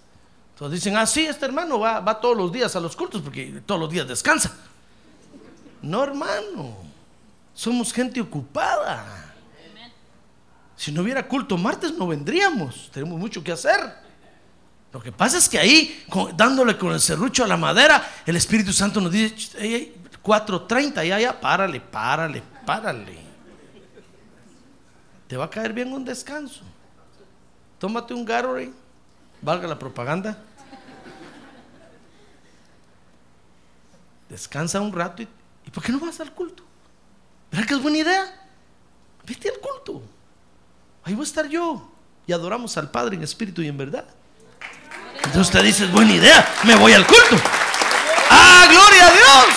Entonces 0.61 0.83
dicen, 0.83 0.95
ah, 0.95 1.07
sí, 1.07 1.25
este 1.25 1.43
hermano 1.43 1.79
va, 1.79 2.01
va 2.01 2.21
todos 2.21 2.37
los 2.37 2.51
días 2.51 2.75
a 2.75 2.79
los 2.79 2.95
cultos 2.95 3.19
porque 3.23 3.63
todos 3.65 3.81
los 3.81 3.89
días 3.89 4.07
descansa. 4.07 4.55
No, 5.81 6.03
hermano. 6.03 6.77
Somos 7.51 7.91
gente 7.91 8.21
ocupada. 8.21 9.33
Si 10.75 10.91
no 10.91 11.01
hubiera 11.01 11.27
culto 11.27 11.57
martes 11.57 11.97
no 11.97 12.05
vendríamos. 12.05 12.91
Tenemos 12.93 13.17
mucho 13.17 13.43
que 13.43 13.51
hacer. 13.51 13.79
Lo 14.93 15.01
que 15.01 15.11
pasa 15.11 15.39
es 15.39 15.49
que 15.49 15.57
ahí, 15.57 16.05
dándole 16.35 16.77
con 16.77 16.91
el 16.91 17.01
serrucho 17.01 17.43
a 17.43 17.47
la 17.47 17.57
madera, 17.57 18.07
el 18.23 18.35
Espíritu 18.35 18.71
Santo 18.71 19.01
nos 19.01 19.11
dice, 19.11 19.57
hey, 19.57 19.95
4.30, 20.23 21.07
ya, 21.07 21.19
ya, 21.19 21.41
párale, 21.41 21.81
párale, 21.81 22.43
párale. 22.67 23.17
Te 25.27 25.37
va 25.37 25.45
a 25.45 25.49
caer 25.49 25.73
bien 25.73 25.91
un 25.91 26.05
descanso. 26.05 26.61
Tómate 27.79 28.13
un 28.13 28.23
Gatorade, 28.23 28.71
valga 29.41 29.67
la 29.67 29.79
propaganda. 29.79 30.37
Descansa 34.31 34.79
un 34.79 34.93
rato 34.93 35.21
y, 35.21 35.27
¿y 35.65 35.71
por 35.71 35.83
qué 35.83 35.91
no 35.91 35.99
vas 35.99 36.21
al 36.21 36.31
culto? 36.31 36.63
¿Verdad 37.51 37.67
que 37.67 37.73
es 37.73 37.81
buena 37.81 37.97
idea? 37.97 38.47
Vete 39.27 39.49
al 39.49 39.59
culto. 39.59 40.01
Ahí 41.03 41.13
voy 41.13 41.23
a 41.23 41.27
estar 41.27 41.49
yo. 41.49 41.91
Y 42.25 42.31
adoramos 42.31 42.77
al 42.77 42.89
Padre 42.89 43.17
en 43.17 43.23
espíritu 43.23 43.61
y 43.61 43.67
en 43.67 43.77
verdad. 43.77 44.05
Entonces 45.15 45.41
usted 45.41 45.63
dice, 45.63 45.83
es 45.83 45.91
buena 45.91 46.13
idea, 46.13 46.47
me 46.63 46.77
voy 46.77 46.93
al 46.93 47.05
culto. 47.05 47.35
¡Ah, 48.29 48.67
gloria 48.69 49.07
a 49.07 49.11
Dios! 49.11 49.55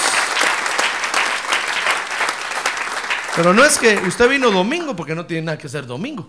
Pero 3.37 3.55
no 3.55 3.64
es 3.64 3.79
que 3.79 3.97
usted 4.09 4.29
vino 4.29 4.51
domingo 4.51 4.97
porque 4.97 5.14
no 5.14 5.25
tiene 5.25 5.43
nada 5.43 5.57
que 5.59 5.68
hacer 5.68 5.87
domingo. 5.87 6.29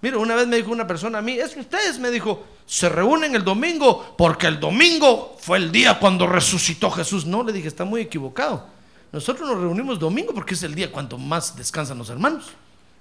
Mire, 0.00 0.16
una 0.16 0.36
vez 0.36 0.46
me 0.46 0.56
dijo 0.56 0.70
una 0.70 0.86
persona 0.86 1.18
a 1.18 1.22
mí, 1.22 1.32
es 1.32 1.54
que 1.54 1.60
ustedes 1.60 1.98
me 1.98 2.10
dijo, 2.10 2.46
se 2.66 2.88
reúnen 2.88 3.34
el 3.34 3.42
domingo 3.42 4.14
porque 4.16 4.46
el 4.46 4.60
domingo 4.60 5.36
fue 5.40 5.58
el 5.58 5.72
día 5.72 5.98
cuando 5.98 6.26
resucitó 6.26 6.90
Jesús. 6.90 7.26
No, 7.26 7.42
le 7.42 7.52
dije, 7.52 7.66
está 7.66 7.84
muy 7.84 8.02
equivocado. 8.02 8.66
Nosotros 9.10 9.48
nos 9.48 9.58
reunimos 9.58 9.98
domingo 9.98 10.32
porque 10.34 10.54
es 10.54 10.62
el 10.62 10.74
día 10.74 10.92
cuanto 10.92 11.18
más 11.18 11.56
descansan 11.56 11.98
los 11.98 12.10
hermanos, 12.10 12.46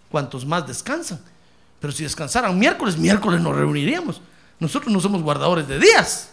cuantos 0.09 0.45
más 0.45 0.65
descansan. 0.65 1.19
Pero 1.79 1.93
si 1.93 2.03
descansaran 2.03 2.57
miércoles, 2.57 2.97
miércoles 2.97 3.41
nos 3.41 3.55
reuniríamos. 3.55 4.21
Nosotros 4.59 4.91
no 4.91 4.99
somos 4.99 5.21
guardadores 5.21 5.67
de 5.67 5.79
días. 5.79 6.29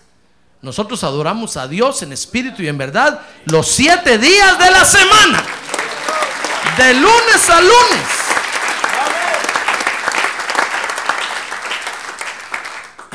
Nosotros 0.63 1.05
adoramos 1.05 1.59
a 1.59 1.69
Dios 1.69 2.03
en 2.03 2.13
espíritu 2.13 2.63
y 2.63 2.69
en 2.69 2.79
verdad 2.79 3.21
los 3.47 3.69
siete 3.69 4.17
días 4.17 4.59
de 4.59 4.71
la 4.71 4.85
semana. 4.85 5.45
De 6.79 6.95
lunes 6.95 7.51
a 7.51 7.61
lunes. 7.61 8.24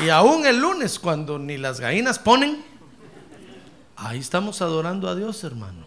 Y 0.02 0.08
aún 0.08 0.46
el 0.46 0.58
lunes, 0.58 0.98
cuando 0.98 1.38
ni 1.38 1.58
las 1.58 1.78
gallinas 1.78 2.18
ponen, 2.18 2.64
ahí 3.96 4.18
estamos 4.18 4.62
adorando 4.62 5.08
a 5.08 5.14
Dios, 5.14 5.44
hermano. 5.44 5.84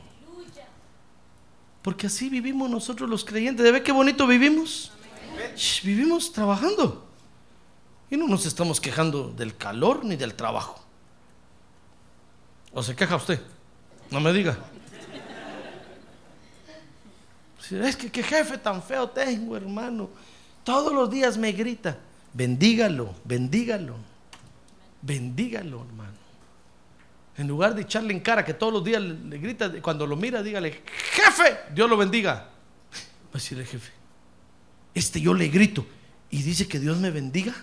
Porque 1.81 2.07
así 2.07 2.29
vivimos 2.29 2.69
nosotros 2.69 3.09
los 3.09 3.25
creyentes. 3.25 3.63
¿De 3.63 3.71
ver 3.71 3.83
qué 3.83 3.91
bonito 3.91 4.27
vivimos? 4.27 4.91
vivimos 5.83 6.31
trabajando. 6.31 7.05
Y 8.09 8.17
no 8.17 8.27
nos 8.27 8.45
estamos 8.45 8.79
quejando 8.79 9.29
del 9.29 9.57
calor 9.57 10.05
ni 10.05 10.15
del 10.15 10.35
trabajo. 10.35 10.79
¿O 12.71 12.83
se 12.83 12.95
queja 12.95 13.15
usted? 13.15 13.41
No 14.11 14.19
me 14.19 14.31
diga. 14.31 14.57
Es 17.71 17.95
que 17.95 18.11
qué 18.11 18.21
jefe 18.21 18.57
tan 18.57 18.83
feo 18.83 19.09
tengo, 19.09 19.57
hermano. 19.57 20.09
Todos 20.63 20.93
los 20.93 21.09
días 21.09 21.37
me 21.37 21.51
grita. 21.51 21.97
Bendígalo, 22.33 23.13
bendígalo. 23.23 23.95
Bendígalo, 25.01 25.83
hermano. 25.83 26.23
En 27.37 27.47
lugar 27.47 27.75
de 27.75 27.81
echarle 27.81 28.13
en 28.13 28.19
cara 28.19 28.45
que 28.45 28.53
todos 28.53 28.73
los 28.73 28.83
días 28.83 29.01
le, 29.01 29.37
grita, 29.37 29.71
cuando 29.81 30.05
lo 30.05 30.15
mira, 30.15 30.43
dígale, 30.43 30.83
jefe, 31.13 31.57
Dios 31.73 31.89
lo 31.89 31.97
bendiga. 31.97 32.33
Va 32.33 33.31
a 33.31 33.33
decirle, 33.33 33.65
jefe, 33.65 33.91
este 34.93 35.19
yo 35.19 35.33
le 35.33 35.47
grito 35.47 35.85
y 36.29 36.43
dice 36.43 36.67
que 36.67 36.79
Dios 36.79 36.97
me 36.97 37.11
bendiga. 37.11 37.53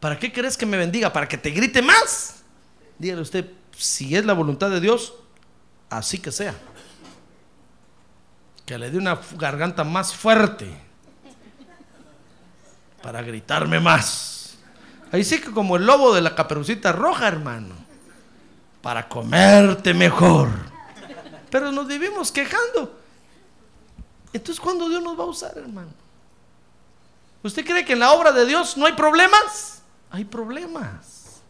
¿Para 0.00 0.18
qué 0.18 0.32
crees 0.32 0.56
que 0.56 0.66
me 0.66 0.76
bendiga? 0.76 1.12
¿Para 1.12 1.28
que 1.28 1.36
te 1.36 1.50
grite 1.50 1.82
más? 1.82 2.42
Dígale 2.98 3.20
usted, 3.20 3.50
si 3.76 4.16
es 4.16 4.24
la 4.24 4.32
voluntad 4.32 4.70
de 4.70 4.80
Dios, 4.80 5.14
así 5.90 6.18
que 6.18 6.32
sea. 6.32 6.54
Que 8.64 8.78
le 8.78 8.90
dé 8.90 8.98
una 8.98 9.20
garganta 9.36 9.84
más 9.84 10.14
fuerte 10.14 10.87
para 13.02 13.22
gritarme 13.22 13.80
más. 13.80 14.56
Ahí 15.10 15.24
sí 15.24 15.40
que 15.40 15.50
como 15.50 15.76
el 15.76 15.86
lobo 15.86 16.14
de 16.14 16.20
la 16.20 16.34
caperucita 16.34 16.92
roja, 16.92 17.28
hermano, 17.28 17.74
para 18.82 19.08
comerte 19.08 19.94
mejor. 19.94 20.48
Pero 21.50 21.72
nos 21.72 21.86
vivimos 21.86 22.30
quejando. 22.30 23.00
Entonces, 24.32 24.60
¿cuándo 24.60 24.88
Dios 24.88 25.02
nos 25.02 25.18
va 25.18 25.24
a 25.24 25.28
usar, 25.28 25.56
hermano? 25.56 25.90
¿Usted 27.42 27.64
cree 27.64 27.84
que 27.84 27.94
en 27.94 28.00
la 28.00 28.12
obra 28.12 28.32
de 28.32 28.44
Dios 28.44 28.76
no 28.76 28.84
hay 28.84 28.92
problemas? 28.92 29.78
hay 30.10 30.24
problemas. 30.24 31.40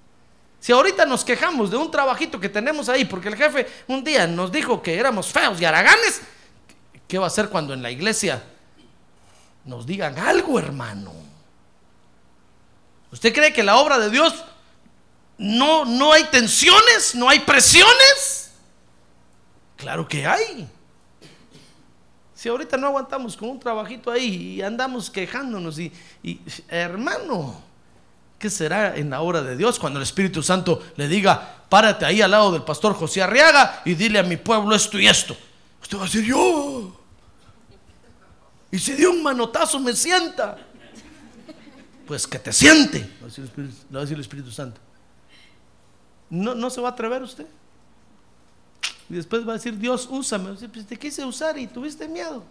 Si 0.61 0.73
ahorita 0.73 1.07
nos 1.07 1.25
quejamos 1.25 1.71
de 1.71 1.77
un 1.77 1.91
trabajito 1.91 2.41
que 2.41 2.49
tenemos 2.49 2.89
ahí 2.89 3.05
porque 3.05 3.29
el 3.29 3.37
jefe 3.37 3.67
un 3.87 4.03
día 4.03 4.27
nos 4.27 4.51
dijo 4.51 4.83
que 4.83 4.99
éramos 4.99 5.29
feos 5.29 5.61
y 5.61 5.65
haraganes, 5.65 6.21
¿qué 7.07 7.19
va 7.19 7.25
a 7.25 7.29
hacer 7.29 7.49
cuando 7.49 7.73
en 7.75 7.83
la 7.83 7.91
iglesia 7.91 8.43
nos 9.65 9.87
digan 9.87 10.19
algo, 10.19 10.59
hermano? 10.59 11.13
¿Usted 13.19 13.35
cree 13.35 13.53
que 13.53 13.65
la 13.65 13.79
obra 13.79 13.99
de 13.99 14.11
Dios 14.11 14.33
no, 15.39 15.85
no 15.85 16.13
hay 16.13 16.23
tensiones, 16.27 17.17
no 17.17 17.29
hay 17.29 17.41
presiones? 17.41 18.53
Claro 19.77 20.07
que 20.07 20.25
hay. 20.25 20.69
Si 22.33 22.49
ahorita 22.49 22.77
no 22.77 22.87
aguantamos 22.87 23.37
con 23.37 23.49
un 23.49 23.59
trabajito 23.59 24.13
ahí 24.13 24.55
y 24.55 24.63
andamos 24.63 25.11
quejándonos 25.11 25.81
y 25.81 25.93
hermano, 26.69 27.61
¿Qué 28.39 28.51
será 28.51 28.95
en 28.95 29.11
la 29.11 29.21
hora 29.21 29.43
de 29.43 29.57
Dios 29.57 29.81
cuando 29.81 29.99
el 29.99 30.05
Espíritu 30.05 30.45
Santo 30.45 30.81
le 30.95 31.09
diga, 31.09 31.65
párate 31.69 32.05
ahí 32.05 32.23
al 32.23 32.31
lado 32.31 32.53
del 32.53 32.63
pastor 32.63 32.95
José 32.95 33.21
Arriaga 33.21 33.83
y 33.85 33.95
dile 33.95 34.21
a 34.21 34.23
mi 34.23 34.37
pueblo 34.37 34.77
esto 34.77 34.97
y 34.97 35.09
esto? 35.09 35.37
Usted 35.83 35.99
va 35.99 36.03
a 36.03 36.05
decir, 36.05 36.23
yo. 36.25 36.97
Y 38.71 38.79
si 38.79 38.93
dio 38.93 39.11
un 39.11 39.25
manotazo, 39.25 39.81
me 39.81 39.93
sienta. 39.93 40.57
Pues 42.09 42.27
que 42.27 42.39
te 42.39 42.55
siente, 42.55 43.01
le 43.01 43.65
va 43.93 43.99
a 43.99 44.01
decir 44.01 44.15
el 44.15 44.23
Espíritu, 44.23 44.51
Santo. 44.51 44.81
No, 46.31 46.55
no 46.55 46.71
se 46.71 46.81
va 46.81 46.89
a 46.89 46.93
atrever 46.93 47.23
usted. 47.23 47.47
Y 49.11 49.15
después 49.15 49.47
va 49.47 49.53
a 49.53 49.57
decir, 49.57 49.77
Dios, 49.77 50.09
úsame. 50.11 50.55
Pues 50.55 50.87
te 50.87 50.97
quise 50.97 51.23
usar 51.23 51.59
y 51.59 51.67
tuviste 51.67 52.09
miedo. 52.09 52.43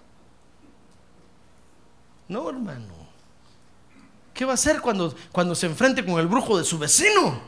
No, 2.28 2.48
hermano. 2.48 2.94
¿Qué 4.32 4.46
va 4.46 4.52
a 4.52 4.54
hacer 4.54 4.80
cuando, 4.80 5.16
cuando 5.32 5.56
se 5.56 5.66
enfrente 5.66 6.06
con 6.06 6.20
el 6.20 6.28
brujo 6.28 6.60
de 6.60 6.64
su 6.64 6.78
vecino? 6.78 7.42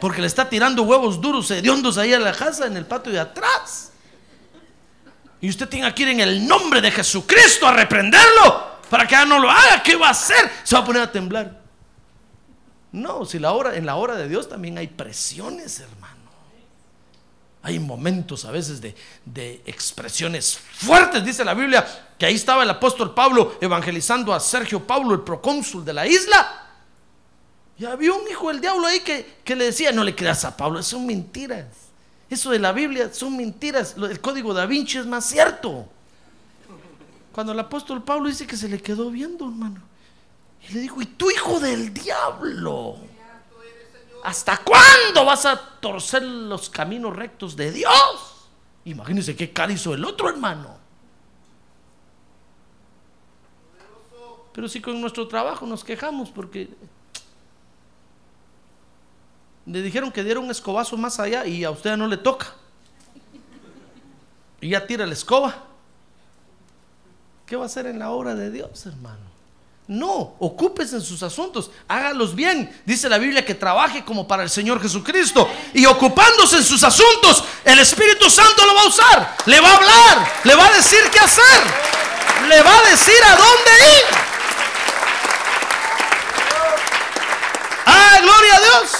Porque 0.00 0.20
le 0.20 0.28
está 0.28 0.48
tirando 0.48 0.84
huevos 0.84 1.20
duros, 1.20 1.50
hediondos 1.50 1.98
ahí 1.98 2.12
a 2.12 2.20
la 2.20 2.32
casa 2.32 2.68
en 2.68 2.76
el 2.76 2.86
patio 2.86 3.10
de 3.10 3.18
atrás. 3.18 3.90
Y 5.40 5.48
usted 5.48 5.68
tiene 5.68 5.92
que 5.92 6.02
ir 6.04 6.08
en 6.10 6.20
el 6.20 6.46
nombre 6.46 6.80
de 6.80 6.92
Jesucristo 6.92 7.66
a 7.66 7.72
reprenderlo 7.72 8.69
para 8.90 9.06
que 9.06 9.12
ya 9.12 9.24
no 9.24 9.38
lo 9.38 9.48
haga. 9.48 9.82
¿Qué 9.82 9.96
va 9.96 10.08
a 10.08 10.10
hacer? 10.10 10.50
Se 10.64 10.74
va 10.74 10.82
a 10.82 10.84
poner 10.84 11.02
a 11.02 11.10
temblar. 11.10 11.60
No, 12.92 13.24
si 13.24 13.38
la 13.38 13.52
hora, 13.52 13.76
en 13.76 13.86
la 13.86 13.94
hora 13.94 14.16
de 14.16 14.28
Dios 14.28 14.48
también 14.48 14.76
hay 14.76 14.88
presiones, 14.88 15.78
hermano. 15.80 16.16
Hay 17.62 17.78
momentos 17.78 18.44
a 18.46 18.50
veces 18.50 18.80
de, 18.80 18.94
de, 19.24 19.62
expresiones 19.66 20.58
fuertes, 20.58 21.24
dice 21.24 21.44
la 21.44 21.54
Biblia, 21.54 21.86
que 22.18 22.26
ahí 22.26 22.34
estaba 22.34 22.62
el 22.62 22.70
apóstol 22.70 23.14
Pablo 23.14 23.58
evangelizando 23.60 24.34
a 24.34 24.40
Sergio 24.40 24.86
Pablo, 24.86 25.14
el 25.14 25.20
procónsul 25.20 25.84
de 25.84 25.92
la 25.92 26.06
isla. 26.06 26.68
Y 27.78 27.84
había 27.84 28.12
un 28.12 28.26
hijo 28.28 28.48
del 28.48 28.60
diablo 28.60 28.86
ahí 28.86 29.00
que, 29.00 29.38
que 29.44 29.54
le 29.54 29.66
decía, 29.66 29.92
no 29.92 30.02
le 30.02 30.14
creas 30.14 30.44
a 30.44 30.56
Pablo, 30.56 30.82
son 30.82 31.06
mentiras. 31.06 31.66
Eso 32.30 32.50
de 32.50 32.58
la 32.58 32.72
Biblia 32.72 33.10
son 33.12 33.36
mentiras. 33.36 33.94
El 33.96 34.20
código 34.20 34.54
da 34.54 34.66
Vinci 34.66 34.98
es 34.98 35.06
más 35.06 35.26
cierto. 35.26 35.88
Cuando 37.32 37.52
el 37.52 37.60
apóstol 37.60 38.02
Pablo 38.02 38.28
dice 38.28 38.46
que 38.46 38.56
se 38.56 38.68
le 38.68 38.80
quedó 38.80 39.10
viendo, 39.10 39.46
hermano. 39.46 39.80
Y 40.68 40.74
le 40.74 40.80
dijo, 40.80 41.00
¿y 41.00 41.06
tú 41.06 41.30
hijo 41.30 41.60
del 41.60 41.94
diablo? 41.94 42.96
¿Hasta 44.22 44.58
cuándo 44.58 45.24
vas 45.24 45.46
a 45.46 45.56
torcer 45.56 46.22
los 46.22 46.68
caminos 46.68 47.16
rectos 47.16 47.56
de 47.56 47.72
Dios? 47.72 48.48
Imagínense 48.84 49.34
qué 49.36 49.52
cara 49.52 49.72
hizo 49.72 49.94
el 49.94 50.04
otro 50.04 50.28
hermano. 50.28 50.76
Pero 54.52 54.68
si 54.68 54.80
con 54.80 55.00
nuestro 55.00 55.26
trabajo 55.28 55.64
nos 55.64 55.84
quejamos 55.84 56.30
porque 56.30 56.68
le 59.64 59.82
dijeron 59.82 60.10
que 60.10 60.24
diera 60.24 60.40
un 60.40 60.50
escobazo 60.50 60.96
más 60.96 61.20
allá 61.20 61.46
y 61.46 61.64
a 61.64 61.70
usted 61.70 61.96
no 61.96 62.06
le 62.06 62.16
toca. 62.16 62.54
Y 64.60 64.70
ya 64.70 64.86
tira 64.86 65.06
la 65.06 65.12
escoba. 65.12 65.69
¿Qué 67.50 67.56
va 67.56 67.64
a 67.64 67.66
hacer 67.66 67.86
en 67.86 67.98
la 67.98 68.10
obra 68.10 68.36
de 68.36 68.48
Dios, 68.48 68.86
hermano? 68.86 69.28
No, 69.88 70.36
ocúpese 70.38 70.94
en 70.94 71.02
sus 71.02 71.20
asuntos, 71.24 71.72
hágalos 71.88 72.32
bien. 72.32 72.80
Dice 72.86 73.08
la 73.08 73.18
Biblia 73.18 73.44
que 73.44 73.56
trabaje 73.56 74.04
como 74.04 74.28
para 74.28 74.44
el 74.44 74.50
Señor 74.50 74.80
Jesucristo. 74.80 75.48
Y 75.74 75.84
ocupándose 75.84 76.58
en 76.58 76.62
sus 76.62 76.84
asuntos, 76.84 77.42
el 77.64 77.80
Espíritu 77.80 78.30
Santo 78.30 78.64
lo 78.64 78.72
va 78.72 78.82
a 78.82 78.86
usar. 78.86 79.36
Le 79.46 79.58
va 79.58 79.68
a 79.68 79.76
hablar, 79.78 80.32
le 80.44 80.54
va 80.54 80.66
a 80.68 80.76
decir 80.76 81.00
qué 81.12 81.18
hacer, 81.18 81.60
le 82.48 82.62
va 82.62 82.78
a 82.78 82.82
decir 82.88 83.24
a 83.24 83.30
dónde 83.30 83.70
ir. 83.98 84.16
¡Ah, 87.84 88.18
gloria 88.22 88.54
a 88.54 88.60
Dios! 88.60 88.92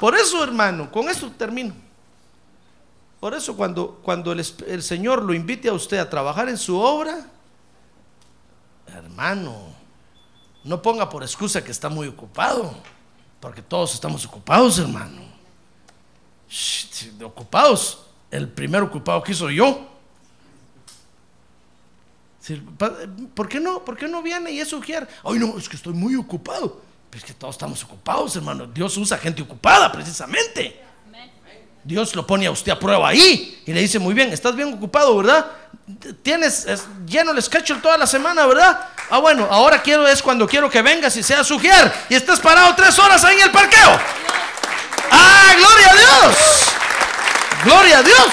Por 0.00 0.16
eso, 0.16 0.42
hermano, 0.42 0.90
con 0.90 1.08
eso 1.08 1.30
termino. 1.38 1.72
Por 3.20 3.34
eso 3.34 3.56
cuando, 3.56 4.00
cuando 4.02 4.32
el 4.32 4.82
Señor 4.82 5.22
lo 5.22 5.32
invite 5.32 5.68
a 5.68 5.72
usted 5.74 5.98
a 5.98 6.10
trabajar 6.10 6.48
en 6.48 6.58
su 6.58 6.76
obra, 6.76 7.30
hermano, 8.96 9.66
no 10.64 10.80
ponga 10.80 11.08
por 11.08 11.22
excusa 11.22 11.62
que 11.62 11.70
está 11.70 11.88
muy 11.88 12.08
ocupado, 12.08 12.74
porque 13.40 13.62
todos 13.62 13.94
estamos 13.94 14.24
ocupados, 14.24 14.78
hermano. 14.78 15.22
Shh, 16.48 17.22
ocupados. 17.22 18.00
El 18.30 18.48
primer 18.48 18.82
ocupado 18.82 19.22
que 19.22 19.32
hizo 19.32 19.50
yo. 19.50 19.88
¿Por 23.34 23.48
qué 23.48 23.60
no, 23.60 23.84
por 23.84 23.96
qué 23.96 24.08
no 24.08 24.22
viene 24.22 24.50
y 24.50 24.60
es 24.60 24.68
sugiere? 24.68 25.06
Ay, 25.24 25.38
no, 25.38 25.56
es 25.56 25.68
que 25.68 25.76
estoy 25.76 25.92
muy 25.92 26.14
ocupado. 26.16 26.80
Pero 27.10 27.18
es 27.18 27.24
que 27.24 27.34
todos 27.34 27.54
estamos 27.54 27.82
ocupados, 27.84 28.34
hermano. 28.36 28.66
Dios 28.66 28.96
usa 28.96 29.18
gente 29.18 29.42
ocupada, 29.42 29.90
precisamente. 29.92 30.82
Dios 31.84 32.16
lo 32.16 32.26
pone 32.26 32.46
a 32.46 32.50
usted 32.50 32.72
a 32.72 32.78
prueba 32.78 33.08
ahí 33.08 33.62
y 33.66 33.72
le 33.72 33.80
dice, 33.80 33.98
muy 33.98 34.14
bien, 34.14 34.32
estás 34.32 34.56
bien 34.56 34.72
ocupado, 34.72 35.16
¿verdad? 35.18 35.46
Tienes 36.22 36.66
lleno 37.06 37.32
el 37.32 37.42
schedule 37.42 37.80
toda 37.80 37.98
la 37.98 38.06
semana, 38.06 38.46
¿verdad? 38.46 38.88
Ah, 39.10 39.18
bueno, 39.18 39.46
ahora 39.50 39.82
quiero 39.82 40.06
es 40.08 40.22
cuando 40.22 40.48
quiero 40.48 40.70
que 40.70 40.80
vengas 40.80 41.14
y 41.16 41.22
seas 41.22 41.46
sugier 41.46 41.92
y 42.08 42.14
estés 42.14 42.40
parado 42.40 42.74
tres 42.74 42.98
horas 42.98 43.22
ahí 43.24 43.36
en 43.36 43.42
el 43.42 43.50
parqueo. 43.50 44.00
¡Ah, 45.10 45.52
gloria 45.56 45.90
a 45.90 45.94
Dios! 45.94 46.36
¡Gloria 47.64 47.98
a 47.98 48.02
Dios! 48.02 48.28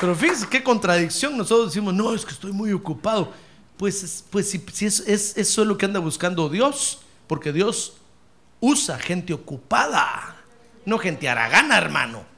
Pero 0.00 0.14
fíjense 0.14 0.46
qué 0.48 0.62
contradicción. 0.62 1.36
Nosotros 1.36 1.68
decimos, 1.68 1.94
no, 1.94 2.14
es 2.14 2.24
que 2.24 2.32
estoy 2.32 2.52
muy 2.52 2.72
ocupado. 2.72 3.32
Pues, 3.76 4.24
pues 4.30 4.50
si, 4.50 4.62
es, 4.84 5.00
es, 5.00 5.36
eso 5.36 5.62
es 5.62 5.68
lo 5.68 5.76
que 5.76 5.84
anda 5.84 6.00
buscando 6.00 6.48
Dios, 6.48 7.00
porque 7.26 7.52
Dios 7.52 7.94
usa 8.60 8.98
gente 8.98 9.34
ocupada, 9.34 10.36
no 10.84 10.98
gente 10.98 11.28
aragana, 11.28 11.76
hermano. 11.76 12.33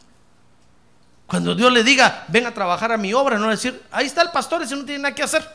Cuando 1.27 1.55
Dios 1.55 1.73
le 1.73 1.83
diga, 1.83 2.25
ven 2.29 2.47
a 2.47 2.55
trabajar 2.55 2.93
a 2.93 2.97
mi 2.97 3.13
obra, 3.13 3.39
no 3.39 3.49
decir, 3.49 3.83
ahí 3.91 4.07
está 4.07 4.23
el 4.23 4.31
pastor 4.31 4.63
y 4.63 4.69
si 4.69 4.75
no 4.75 4.85
tiene 4.85 5.03
nada 5.03 5.15
que 5.15 5.23
hacer. 5.23 5.47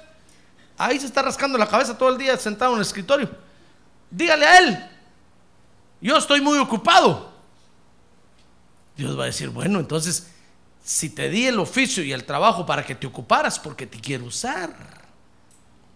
Ahí 0.77 0.99
se 0.99 1.05
está 1.05 1.21
rascando 1.21 1.57
la 1.57 1.67
cabeza 1.67 1.97
todo 1.97 2.09
el 2.09 2.17
día 2.17 2.37
sentado 2.37 2.71
en 2.71 2.77
el 2.77 2.81
escritorio. 2.81 3.29
Dígale 4.09 4.45
a 4.45 4.59
él, 4.59 4.89
yo 6.01 6.17
estoy 6.17 6.41
muy 6.41 6.57
ocupado. 6.57 7.31
Dios 8.97 9.17
va 9.17 9.23
a 9.23 9.27
decir, 9.27 9.49
bueno, 9.49 9.79
entonces, 9.79 10.27
si 10.83 11.09
te 11.09 11.29
di 11.29 11.47
el 11.47 11.59
oficio 11.59 12.03
y 12.03 12.11
el 12.11 12.25
trabajo 12.25 12.65
para 12.65 12.85
que 12.85 12.95
te 12.95 13.07
ocuparas, 13.07 13.57
porque 13.57 13.87
te 13.87 13.99
quiero 13.99 14.25
usar. 14.25 14.75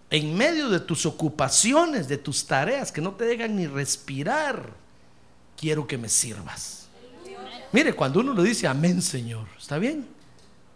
En 0.09 0.37
medio 0.37 0.69
de 0.69 0.79
tus 0.79 1.05
ocupaciones, 1.05 2.07
de 2.07 2.17
tus 2.17 2.45
tareas 2.45 2.91
que 2.91 3.01
no 3.01 3.11
te 3.13 3.25
dejan 3.25 3.55
ni 3.55 3.67
respirar, 3.67 4.69
quiero 5.57 5.85
que 5.85 5.97
me 5.97 6.07
sirvas. 6.07 6.84
Mire, 7.71 7.93
cuando 7.93 8.19
uno 8.19 8.33
le 8.33 8.43
dice 8.43 8.67
amén, 8.67 9.01
Señor, 9.01 9.47
¿está 9.59 9.77
bien? 9.77 10.07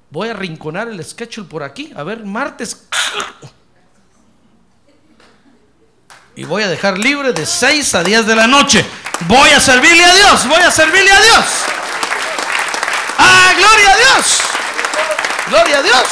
Voy 0.09 0.29
a 0.29 0.33
rinconar 0.33 0.87
el 0.87 1.03
schedule 1.03 1.47
por 1.47 1.63
aquí. 1.63 1.91
A 1.95 2.03
ver, 2.03 2.25
martes. 2.25 2.87
Y 6.35 6.43
voy 6.45 6.63
a 6.63 6.69
dejar 6.69 6.97
libre 6.97 7.33
de 7.33 7.45
6 7.45 7.95
a 7.95 8.03
10 8.03 8.25
de 8.25 8.35
la 8.35 8.47
noche. 8.47 8.85
Voy 9.27 9.49
a 9.49 9.59
servirle 9.59 10.03
a 10.03 10.13
Dios. 10.13 10.47
Voy 10.47 10.61
a 10.61 10.71
servirle 10.71 11.11
a 11.11 11.21
Dios. 11.21 11.45
¡Ah, 13.17 13.53
gloria 13.57 13.91
a 13.91 13.97
Dios! 13.97 14.37
¡Gloria 15.49 15.79
a 15.79 15.83
Dios! 15.83 16.07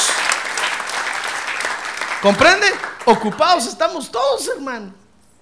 ¿Comprende? 2.20 2.66
Ocupados 3.06 3.66
estamos 3.66 4.10
todos, 4.10 4.46
hermano. 4.48 4.92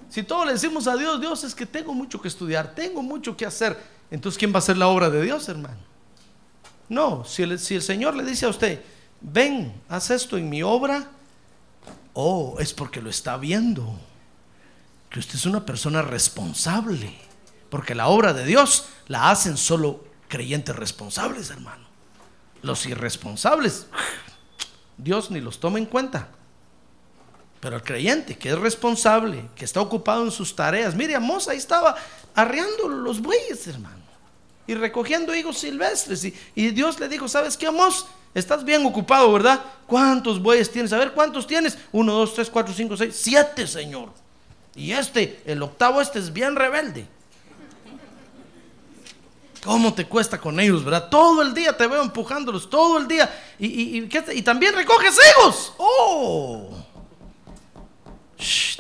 Si 0.09 0.23
todos 0.23 0.47
le 0.47 0.53
decimos 0.53 0.87
a 0.87 0.97
Dios, 0.97 1.21
Dios 1.21 1.43
es 1.43 1.55
que 1.55 1.67
tengo 1.67 1.93
mucho 1.93 2.21
que 2.21 2.29
estudiar, 2.29 2.75
tengo 2.75 3.03
mucho 3.03 3.37
que 3.37 3.45
hacer. 3.45 3.77
Entonces, 4.11 4.39
¿quién 4.39 4.53
va 4.53 4.57
a 4.57 4.59
hacer 4.59 4.77
la 4.77 4.89
obra 4.89 5.11
de 5.11 5.23
Dios, 5.23 5.49
hermano? 5.49 5.79
No, 6.89 7.25
si 7.25 7.43
el, 7.43 7.59
Señor 7.59 8.15
le 8.15 8.25
dice 8.25 8.47
a 8.47 8.51
usted, 8.51 8.83
ven, 9.21 9.75
haz 9.89 10.11
esto 10.11 10.37
en 10.37 10.49
mi 10.49 10.63
obra, 10.63 11.09
oh, 12.15 12.57
es 12.61 12.73
porque 12.73 13.03
lo 13.03 13.11
está 13.11 13.37
viendo. 13.37 13.99
Que 15.11 15.19
usted 15.19 15.35
es 15.35 15.47
una 15.47 15.65
persona 15.65 16.03
responsable. 16.03 17.17
Porque 17.71 17.95
la 17.95 18.07
obra 18.07 18.33
de 18.33 18.45
Dios 18.45 18.87
la 19.09 19.31
hacen 19.31 19.57
solo 19.57 20.05
creyentes 20.29 20.77
responsables, 20.77 21.51
hermano. 21.51 21.87
Los 22.63 22.87
irresponsables, 22.87 23.87
Dios 24.97 25.31
ni 25.31 25.41
los 25.41 25.59
toma 25.59 25.79
en 25.79 25.87
cuenta. 25.87 26.29
Pero 27.61 27.77
el 27.77 27.83
creyente 27.83 28.39
que 28.39 28.51
es 28.51 28.59
responsable, 28.59 29.49
que 29.57 29.65
está 29.65 29.81
ocupado 29.81 30.25
en 30.25 30.31
sus 30.31 30.55
tareas, 30.55 30.95
mire, 30.95 31.15
Amos 31.17 31.49
ahí 31.49 31.57
estaba 31.57 31.97
arreando 32.37 32.89
los 32.89 33.21
bueyes, 33.21 33.67
hermano, 33.67 33.97
y 34.67 34.75
recogiendo 34.75 35.35
higos 35.35 35.59
silvestres. 35.59 36.25
Y, 36.55 36.71
Dios 36.71 37.01
le 37.01 37.09
dijo, 37.09 37.27
¿sabes 37.27 37.57
qué, 37.57 37.67
Amos? 37.67 38.07
Estás 38.35 38.63
bien 38.63 38.85
ocupado, 38.85 39.33
¿verdad? 39.33 39.65
¿Cuántos 39.87 40.41
bueyes 40.41 40.71
tienes? 40.71 40.93
A 40.93 40.99
ver, 40.99 41.13
¿cuántos 41.13 41.47
tienes? 41.47 41.79
Uno, 41.91 42.13
dos, 42.13 42.35
tres, 42.35 42.51
cuatro, 42.51 42.75
cinco, 42.75 42.97
seis, 42.97 43.17
siete, 43.19 43.67
Señor. 43.67 44.11
Y 44.75 44.93
este, 44.93 45.41
el 45.47 45.63
octavo, 45.63 46.03
este 46.03 46.19
es 46.19 46.31
bien 46.31 46.55
rebelde. 46.55 47.07
¿Cómo 49.65 49.95
te 49.95 50.05
cuesta 50.05 50.39
con 50.39 50.61
ellos, 50.61 50.85
verdad? 50.85 51.09
Todo 51.09 51.41
el 51.43 51.55
día 51.55 51.77
te 51.77 51.87
veo 51.87 52.03
empujándolos, 52.03 52.69
todo 52.69 52.99
el 52.99 53.09
día. 53.09 53.29
Y, 53.59 53.99
y 53.99 54.43
también 54.43 54.75
recoges 54.75 55.17
higos. 55.17 55.73
¡Oh! 55.79 56.86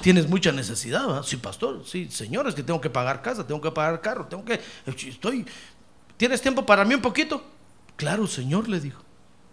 Tienes 0.02 0.28
mucha 0.28 0.52
necesidad, 0.52 1.06
¿verdad? 1.06 1.22
Sí, 1.22 1.36
pastor, 1.36 1.82
sí, 1.86 2.08
señores, 2.10 2.54
que 2.54 2.62
tengo 2.62 2.80
que 2.80 2.90
pagar 2.90 3.22
casa, 3.22 3.46
tengo 3.46 3.60
que 3.60 3.70
pagar 3.70 4.00
carro, 4.00 4.26
tengo 4.26 4.44
que, 4.44 4.60
estoy, 4.86 5.46
¿tienes 6.16 6.40
tiempo 6.40 6.64
para 6.64 6.84
mí 6.84 6.94
un 6.94 7.02
poquito? 7.02 7.44
Claro, 7.96 8.26
señor, 8.26 8.68
le 8.68 8.80
dijo, 8.80 9.02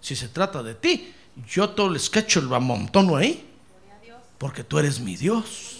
si 0.01 0.15
se 0.15 0.27
trata 0.27 0.61
de 0.61 0.75
ti, 0.75 1.13
yo 1.47 1.69
todo 1.69 1.87
el 1.87 1.99
sketch 1.99 2.37
lo 2.37 2.55
amontono 2.55 3.15
ahí, 3.15 3.49
porque 4.37 4.63
tú 4.63 4.77
eres 4.79 4.99
mi 4.99 5.15
Dios. 5.15 5.79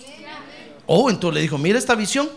Oh, 0.86 1.10
entonces 1.10 1.36
le 1.36 1.42
dijo, 1.42 1.58
mira 1.58 1.78
esta 1.78 1.96
visión. 1.96 2.30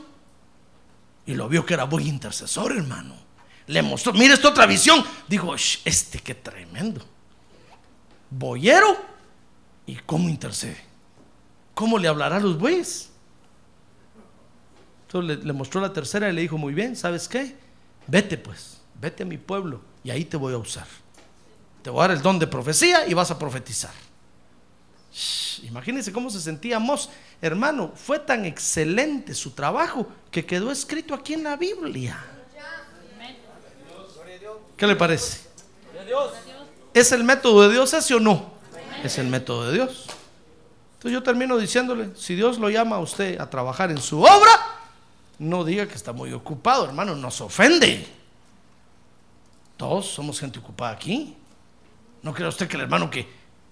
Y 1.27 1.35
lo 1.35 1.49
vio 1.49 1.67
que 1.67 1.75
era 1.75 1.87
muy 1.87 2.09
intercesor, 2.09 2.73
hermano. 2.73 3.15
Le 3.67 3.83
mostró, 3.83 4.13
mira 4.13 4.35
esta 4.35 4.49
otra 4.49 4.67
visión. 4.67 5.05
Dijo, 5.27 5.55
este 5.55 6.21
qué 6.21 6.35
tremendo. 6.35 7.05
Boyero 8.31 8.97
y 9.87 9.97
cómo 9.97 10.29
intercede. 10.29 10.86
¿Cómo 11.77 11.99
le 11.99 12.09
hablará 12.09 12.37
a 12.37 12.41
los 12.41 12.59
bueyes? 12.59 13.11
Entonces 15.07 15.45
le, 15.45 15.53
mostró 15.53 15.81
la 15.83 15.93
tercera 15.93 16.29
y 16.31 16.33
le 16.33 16.41
dijo, 16.41 16.57
muy 16.57 16.73
bien, 16.73 16.97
¿sabes 16.97 17.29
qué? 17.29 17.55
Vete 18.07 18.39
pues, 18.39 18.81
vete 18.99 19.25
a 19.25 19.27
mi 19.27 19.37
pueblo 19.37 19.83
y 20.03 20.11
ahí 20.11 20.25
te 20.25 20.39
voy 20.39 20.55
a 20.55 20.57
usar. 20.57 20.87
Te 21.83 21.91
voy 21.91 22.01
a 22.01 22.09
dar 22.09 22.17
el 22.17 22.23
don 22.23 22.39
de 22.39 22.47
profecía 22.47 23.07
y 23.07 23.13
vas 23.13 23.31
a 23.31 23.39
profetizar. 23.39 23.93
Imagínense 25.65 26.13
cómo 26.13 26.31
se 26.31 26.41
sentía 26.41 26.79
Mos. 26.79 27.11
Hermano, 27.43 27.93
fue 27.95 28.19
tan 28.21 28.47
excelente 28.47 29.35
su 29.35 29.51
trabajo 29.51 30.09
que 30.31 30.47
quedó 30.47 30.73
escrito 30.73 31.15
aquí 31.15 31.35
en 31.35 31.45
la 31.45 31.57
Biblia. 31.57 32.25
¿Qué 34.79 34.87
le 34.87 34.97
parece? 34.97 35.47
¿Es 36.95 37.13
el 37.13 37.23
método 37.23 37.69
de 37.69 37.75
Dios 37.75 37.93
ese 37.93 38.15
o 38.15 38.21
no? 38.21 38.55
Es 39.05 39.19
el 39.19 39.27
método 39.27 39.69
de 39.69 39.75
Dios. 39.75 40.06
Entonces 41.07 41.21
yo 41.21 41.23
termino 41.23 41.57
diciéndole, 41.57 42.11
si 42.17 42.35
Dios 42.35 42.59
lo 42.59 42.69
llama 42.69 42.97
a 42.97 42.99
usted 42.99 43.39
a 43.39 43.49
trabajar 43.49 43.93
en 43.93 43.99
su 43.99 44.21
obra, 44.23 44.51
no 45.39 45.63
diga 45.63 45.87
que 45.87 45.95
está 45.95 46.13
muy 46.13 46.33
ocupado, 46.33 46.85
hermano, 46.85 47.15
nos 47.15 47.41
ofende. 47.41 48.05
Todos 49.77 50.07
somos 50.07 50.41
gente 50.41 50.59
ocupada 50.59 50.91
aquí. 50.91 51.37
¿No 52.23 52.35
cree 52.35 52.49
usted 52.49 52.67
que 52.67 52.75
el 52.75 52.83
hermano 52.83 53.09
que, 53.09 53.25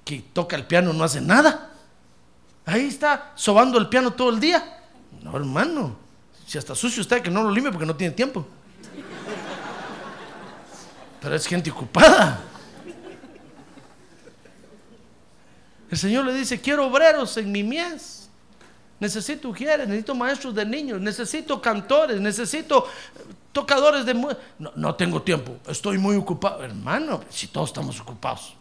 que 0.04 0.20
toca 0.32 0.54
el 0.54 0.64
piano 0.64 0.92
no 0.92 1.02
hace 1.02 1.20
nada? 1.20 1.72
Ahí 2.66 2.86
está 2.86 3.32
sobando 3.34 3.78
el 3.78 3.88
piano 3.88 4.12
todo 4.12 4.30
el 4.30 4.38
día. 4.38 4.84
No, 5.20 5.36
hermano. 5.36 5.96
Si 6.46 6.56
hasta 6.56 6.76
sucio 6.76 7.00
usted 7.00 7.20
que 7.20 7.32
no 7.32 7.42
lo 7.42 7.50
limpie 7.50 7.72
porque 7.72 7.86
no 7.86 7.96
tiene 7.96 8.14
tiempo. 8.14 8.46
Pero 11.20 11.34
es 11.34 11.44
gente 11.48 11.68
ocupada. 11.68 12.44
El 15.94 15.98
Señor 15.98 16.24
le 16.24 16.34
dice, 16.34 16.60
quiero 16.60 16.88
obreros 16.88 17.36
en 17.36 17.52
mi 17.52 17.62
mies. 17.62 18.28
Necesito 18.98 19.50
ujieres, 19.50 19.86
necesito 19.86 20.12
maestros 20.12 20.52
de 20.52 20.66
niños, 20.66 21.00
necesito 21.00 21.62
cantores, 21.62 22.20
necesito 22.20 22.88
tocadores 23.52 24.04
de... 24.04 24.12
No, 24.12 24.72
no 24.74 24.94
tengo 24.96 25.22
tiempo, 25.22 25.56
estoy 25.68 25.98
muy 25.98 26.16
ocupado. 26.16 26.64
Hermano, 26.64 27.20
si 27.30 27.46
todos 27.46 27.70
estamos 27.70 28.00
ocupados, 28.00 28.56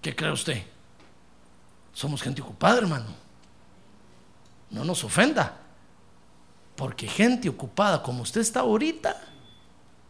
¿qué 0.00 0.16
cree 0.16 0.32
usted? 0.32 0.62
Somos 1.92 2.22
gente 2.22 2.40
ocupada, 2.40 2.78
hermano. 2.78 3.14
No 4.70 4.82
nos 4.82 5.04
ofenda. 5.04 5.58
Porque 6.74 7.06
gente 7.06 7.50
ocupada 7.50 8.02
como 8.02 8.22
usted 8.22 8.40
está 8.40 8.60
ahorita, 8.60 9.14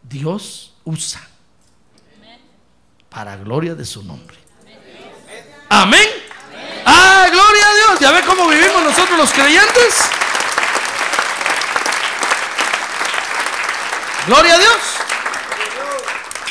Dios 0.01 0.75
usa. 0.85 1.27
Para 3.09 3.35
gloria 3.35 3.75
de 3.75 3.83
su 3.83 4.01
nombre. 4.01 4.44
Amén. 5.69 6.07
Ah, 6.85 7.27
gloria 7.31 7.69
a 7.69 7.75
Dios. 7.75 7.99
¿Ya 7.99 8.11
ve 8.11 8.21
cómo 8.25 8.47
vivimos 8.47 8.83
nosotros 8.83 9.17
los 9.17 9.31
creyentes? 9.31 9.95
Gloria 14.27 14.55
a 14.55 14.57
Dios. 14.57 14.77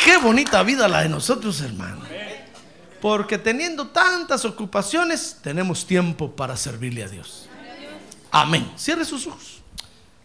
Qué 0.04 0.16
bonita 0.18 0.62
vida 0.62 0.86
la 0.86 1.02
de 1.02 1.08
nosotros, 1.08 1.60
hermano. 1.60 2.02
Porque 3.00 3.38
teniendo 3.38 3.88
tantas 3.88 4.44
ocupaciones, 4.44 5.38
tenemos 5.42 5.86
tiempo 5.86 6.34
para 6.34 6.56
servirle 6.56 7.04
a 7.04 7.08
Dios. 7.08 7.48
Amén. 8.30 8.70
Cierre 8.76 9.04
sus 9.04 9.26
ojos. 9.26 9.62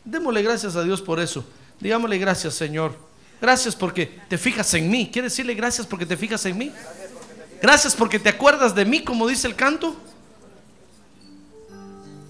Démosle 0.04 0.42
gracias 0.42 0.76
a 0.76 0.84
Dios 0.84 1.02
por 1.02 1.20
eso. 1.20 1.46
Digámosle 1.80 2.18
gracias, 2.18 2.56
Señor. 2.56 2.98
Gracias 3.42 3.76
porque 3.76 4.20
te 4.28 4.38
fijas 4.38 4.74
en 4.74 4.90
mí. 4.90 5.10
¿Quiere 5.12 5.28
decirle 5.28 5.54
gracias 5.54 5.88
porque 5.88 6.06
te 6.06 6.18
fijas 6.18 6.46
en 6.46 6.58
mí? 6.58 6.72
Gracias 7.62 7.96
porque 7.96 8.20
te 8.20 8.30
acuerdas 8.30 8.74
de 8.74 8.86
mí, 8.86 9.04
como 9.04 9.28
dice 9.28 9.48
el 9.48 9.56
canto. 9.56 9.96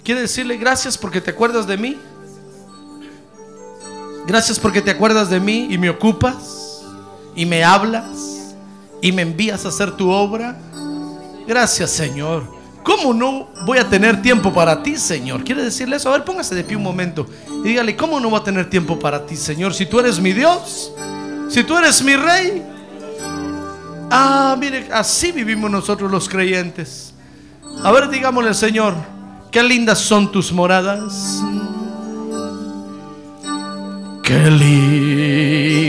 ¿Quiere 0.04 0.22
decirle 0.22 0.58
gracias 0.58 0.98
porque 0.98 1.22
te 1.22 1.32
acuerdas 1.32 1.68
de 1.68 1.78
mí? 1.78 1.98
Gracias 4.26 4.60
porque 4.60 4.82
te 4.82 4.92
acuerdas 4.92 5.30
de 5.30 5.40
mí 5.40 5.68
y 5.70 5.78
me 5.78 5.90
ocupas 5.90 6.84
y 7.36 7.46
me 7.46 7.64
hablas 7.64 8.56
y 9.02 9.12
me 9.12 9.22
envías 9.22 9.66
a 9.66 9.70
hacer 9.70 9.92
tu 9.92 10.10
obra. 10.10 10.58
Gracias, 11.48 11.92
Señor. 11.92 12.44
¿Cómo 12.84 13.14
no 13.14 13.50
voy 13.66 13.78
a 13.78 13.88
tener 13.88 14.22
tiempo 14.22 14.52
para 14.52 14.82
ti, 14.82 14.98
Señor? 14.98 15.44
¿Quiere 15.44 15.64
decirle 15.64 15.98
eso? 15.98 16.10
A 16.10 16.14
ver, 16.14 16.24
póngase 16.24 16.56
de 16.56 16.64
pie 16.64 16.76
un 16.76 16.84
momento 16.84 17.28
y 17.64 17.70
dígale, 17.70 17.96
¿cómo 17.96 18.20
no 18.20 18.30
voy 18.30 18.40
a 18.40 18.44
tener 18.44 18.70
tiempo 18.70 18.98
para 18.98 19.26
ti, 19.26 19.36
Señor? 19.36 19.74
Si 19.74 19.86
tú 19.86 20.00
eres 20.00 20.20
mi 20.20 20.34
Dios, 20.34 20.92
si 21.50 21.64
tú 21.64 21.78
eres 21.78 22.02
mi 22.02 22.16
Rey. 22.16 22.79
Ah, 24.12 24.56
mire, 24.58 24.90
así 24.92 25.32
vivimos 25.32 25.70
nosotros 25.70 26.10
los 26.12 26.28
creyentes. 26.28 27.14
A 27.84 27.92
ver, 27.92 28.10
digámosle, 28.10 28.54
Señor, 28.54 28.96
qué 29.52 29.62
lindas 29.64 30.00
son 30.00 30.32
tus 30.32 30.52
moradas. 30.52 31.42
Qué 34.24 34.52
lindo. 34.52 35.89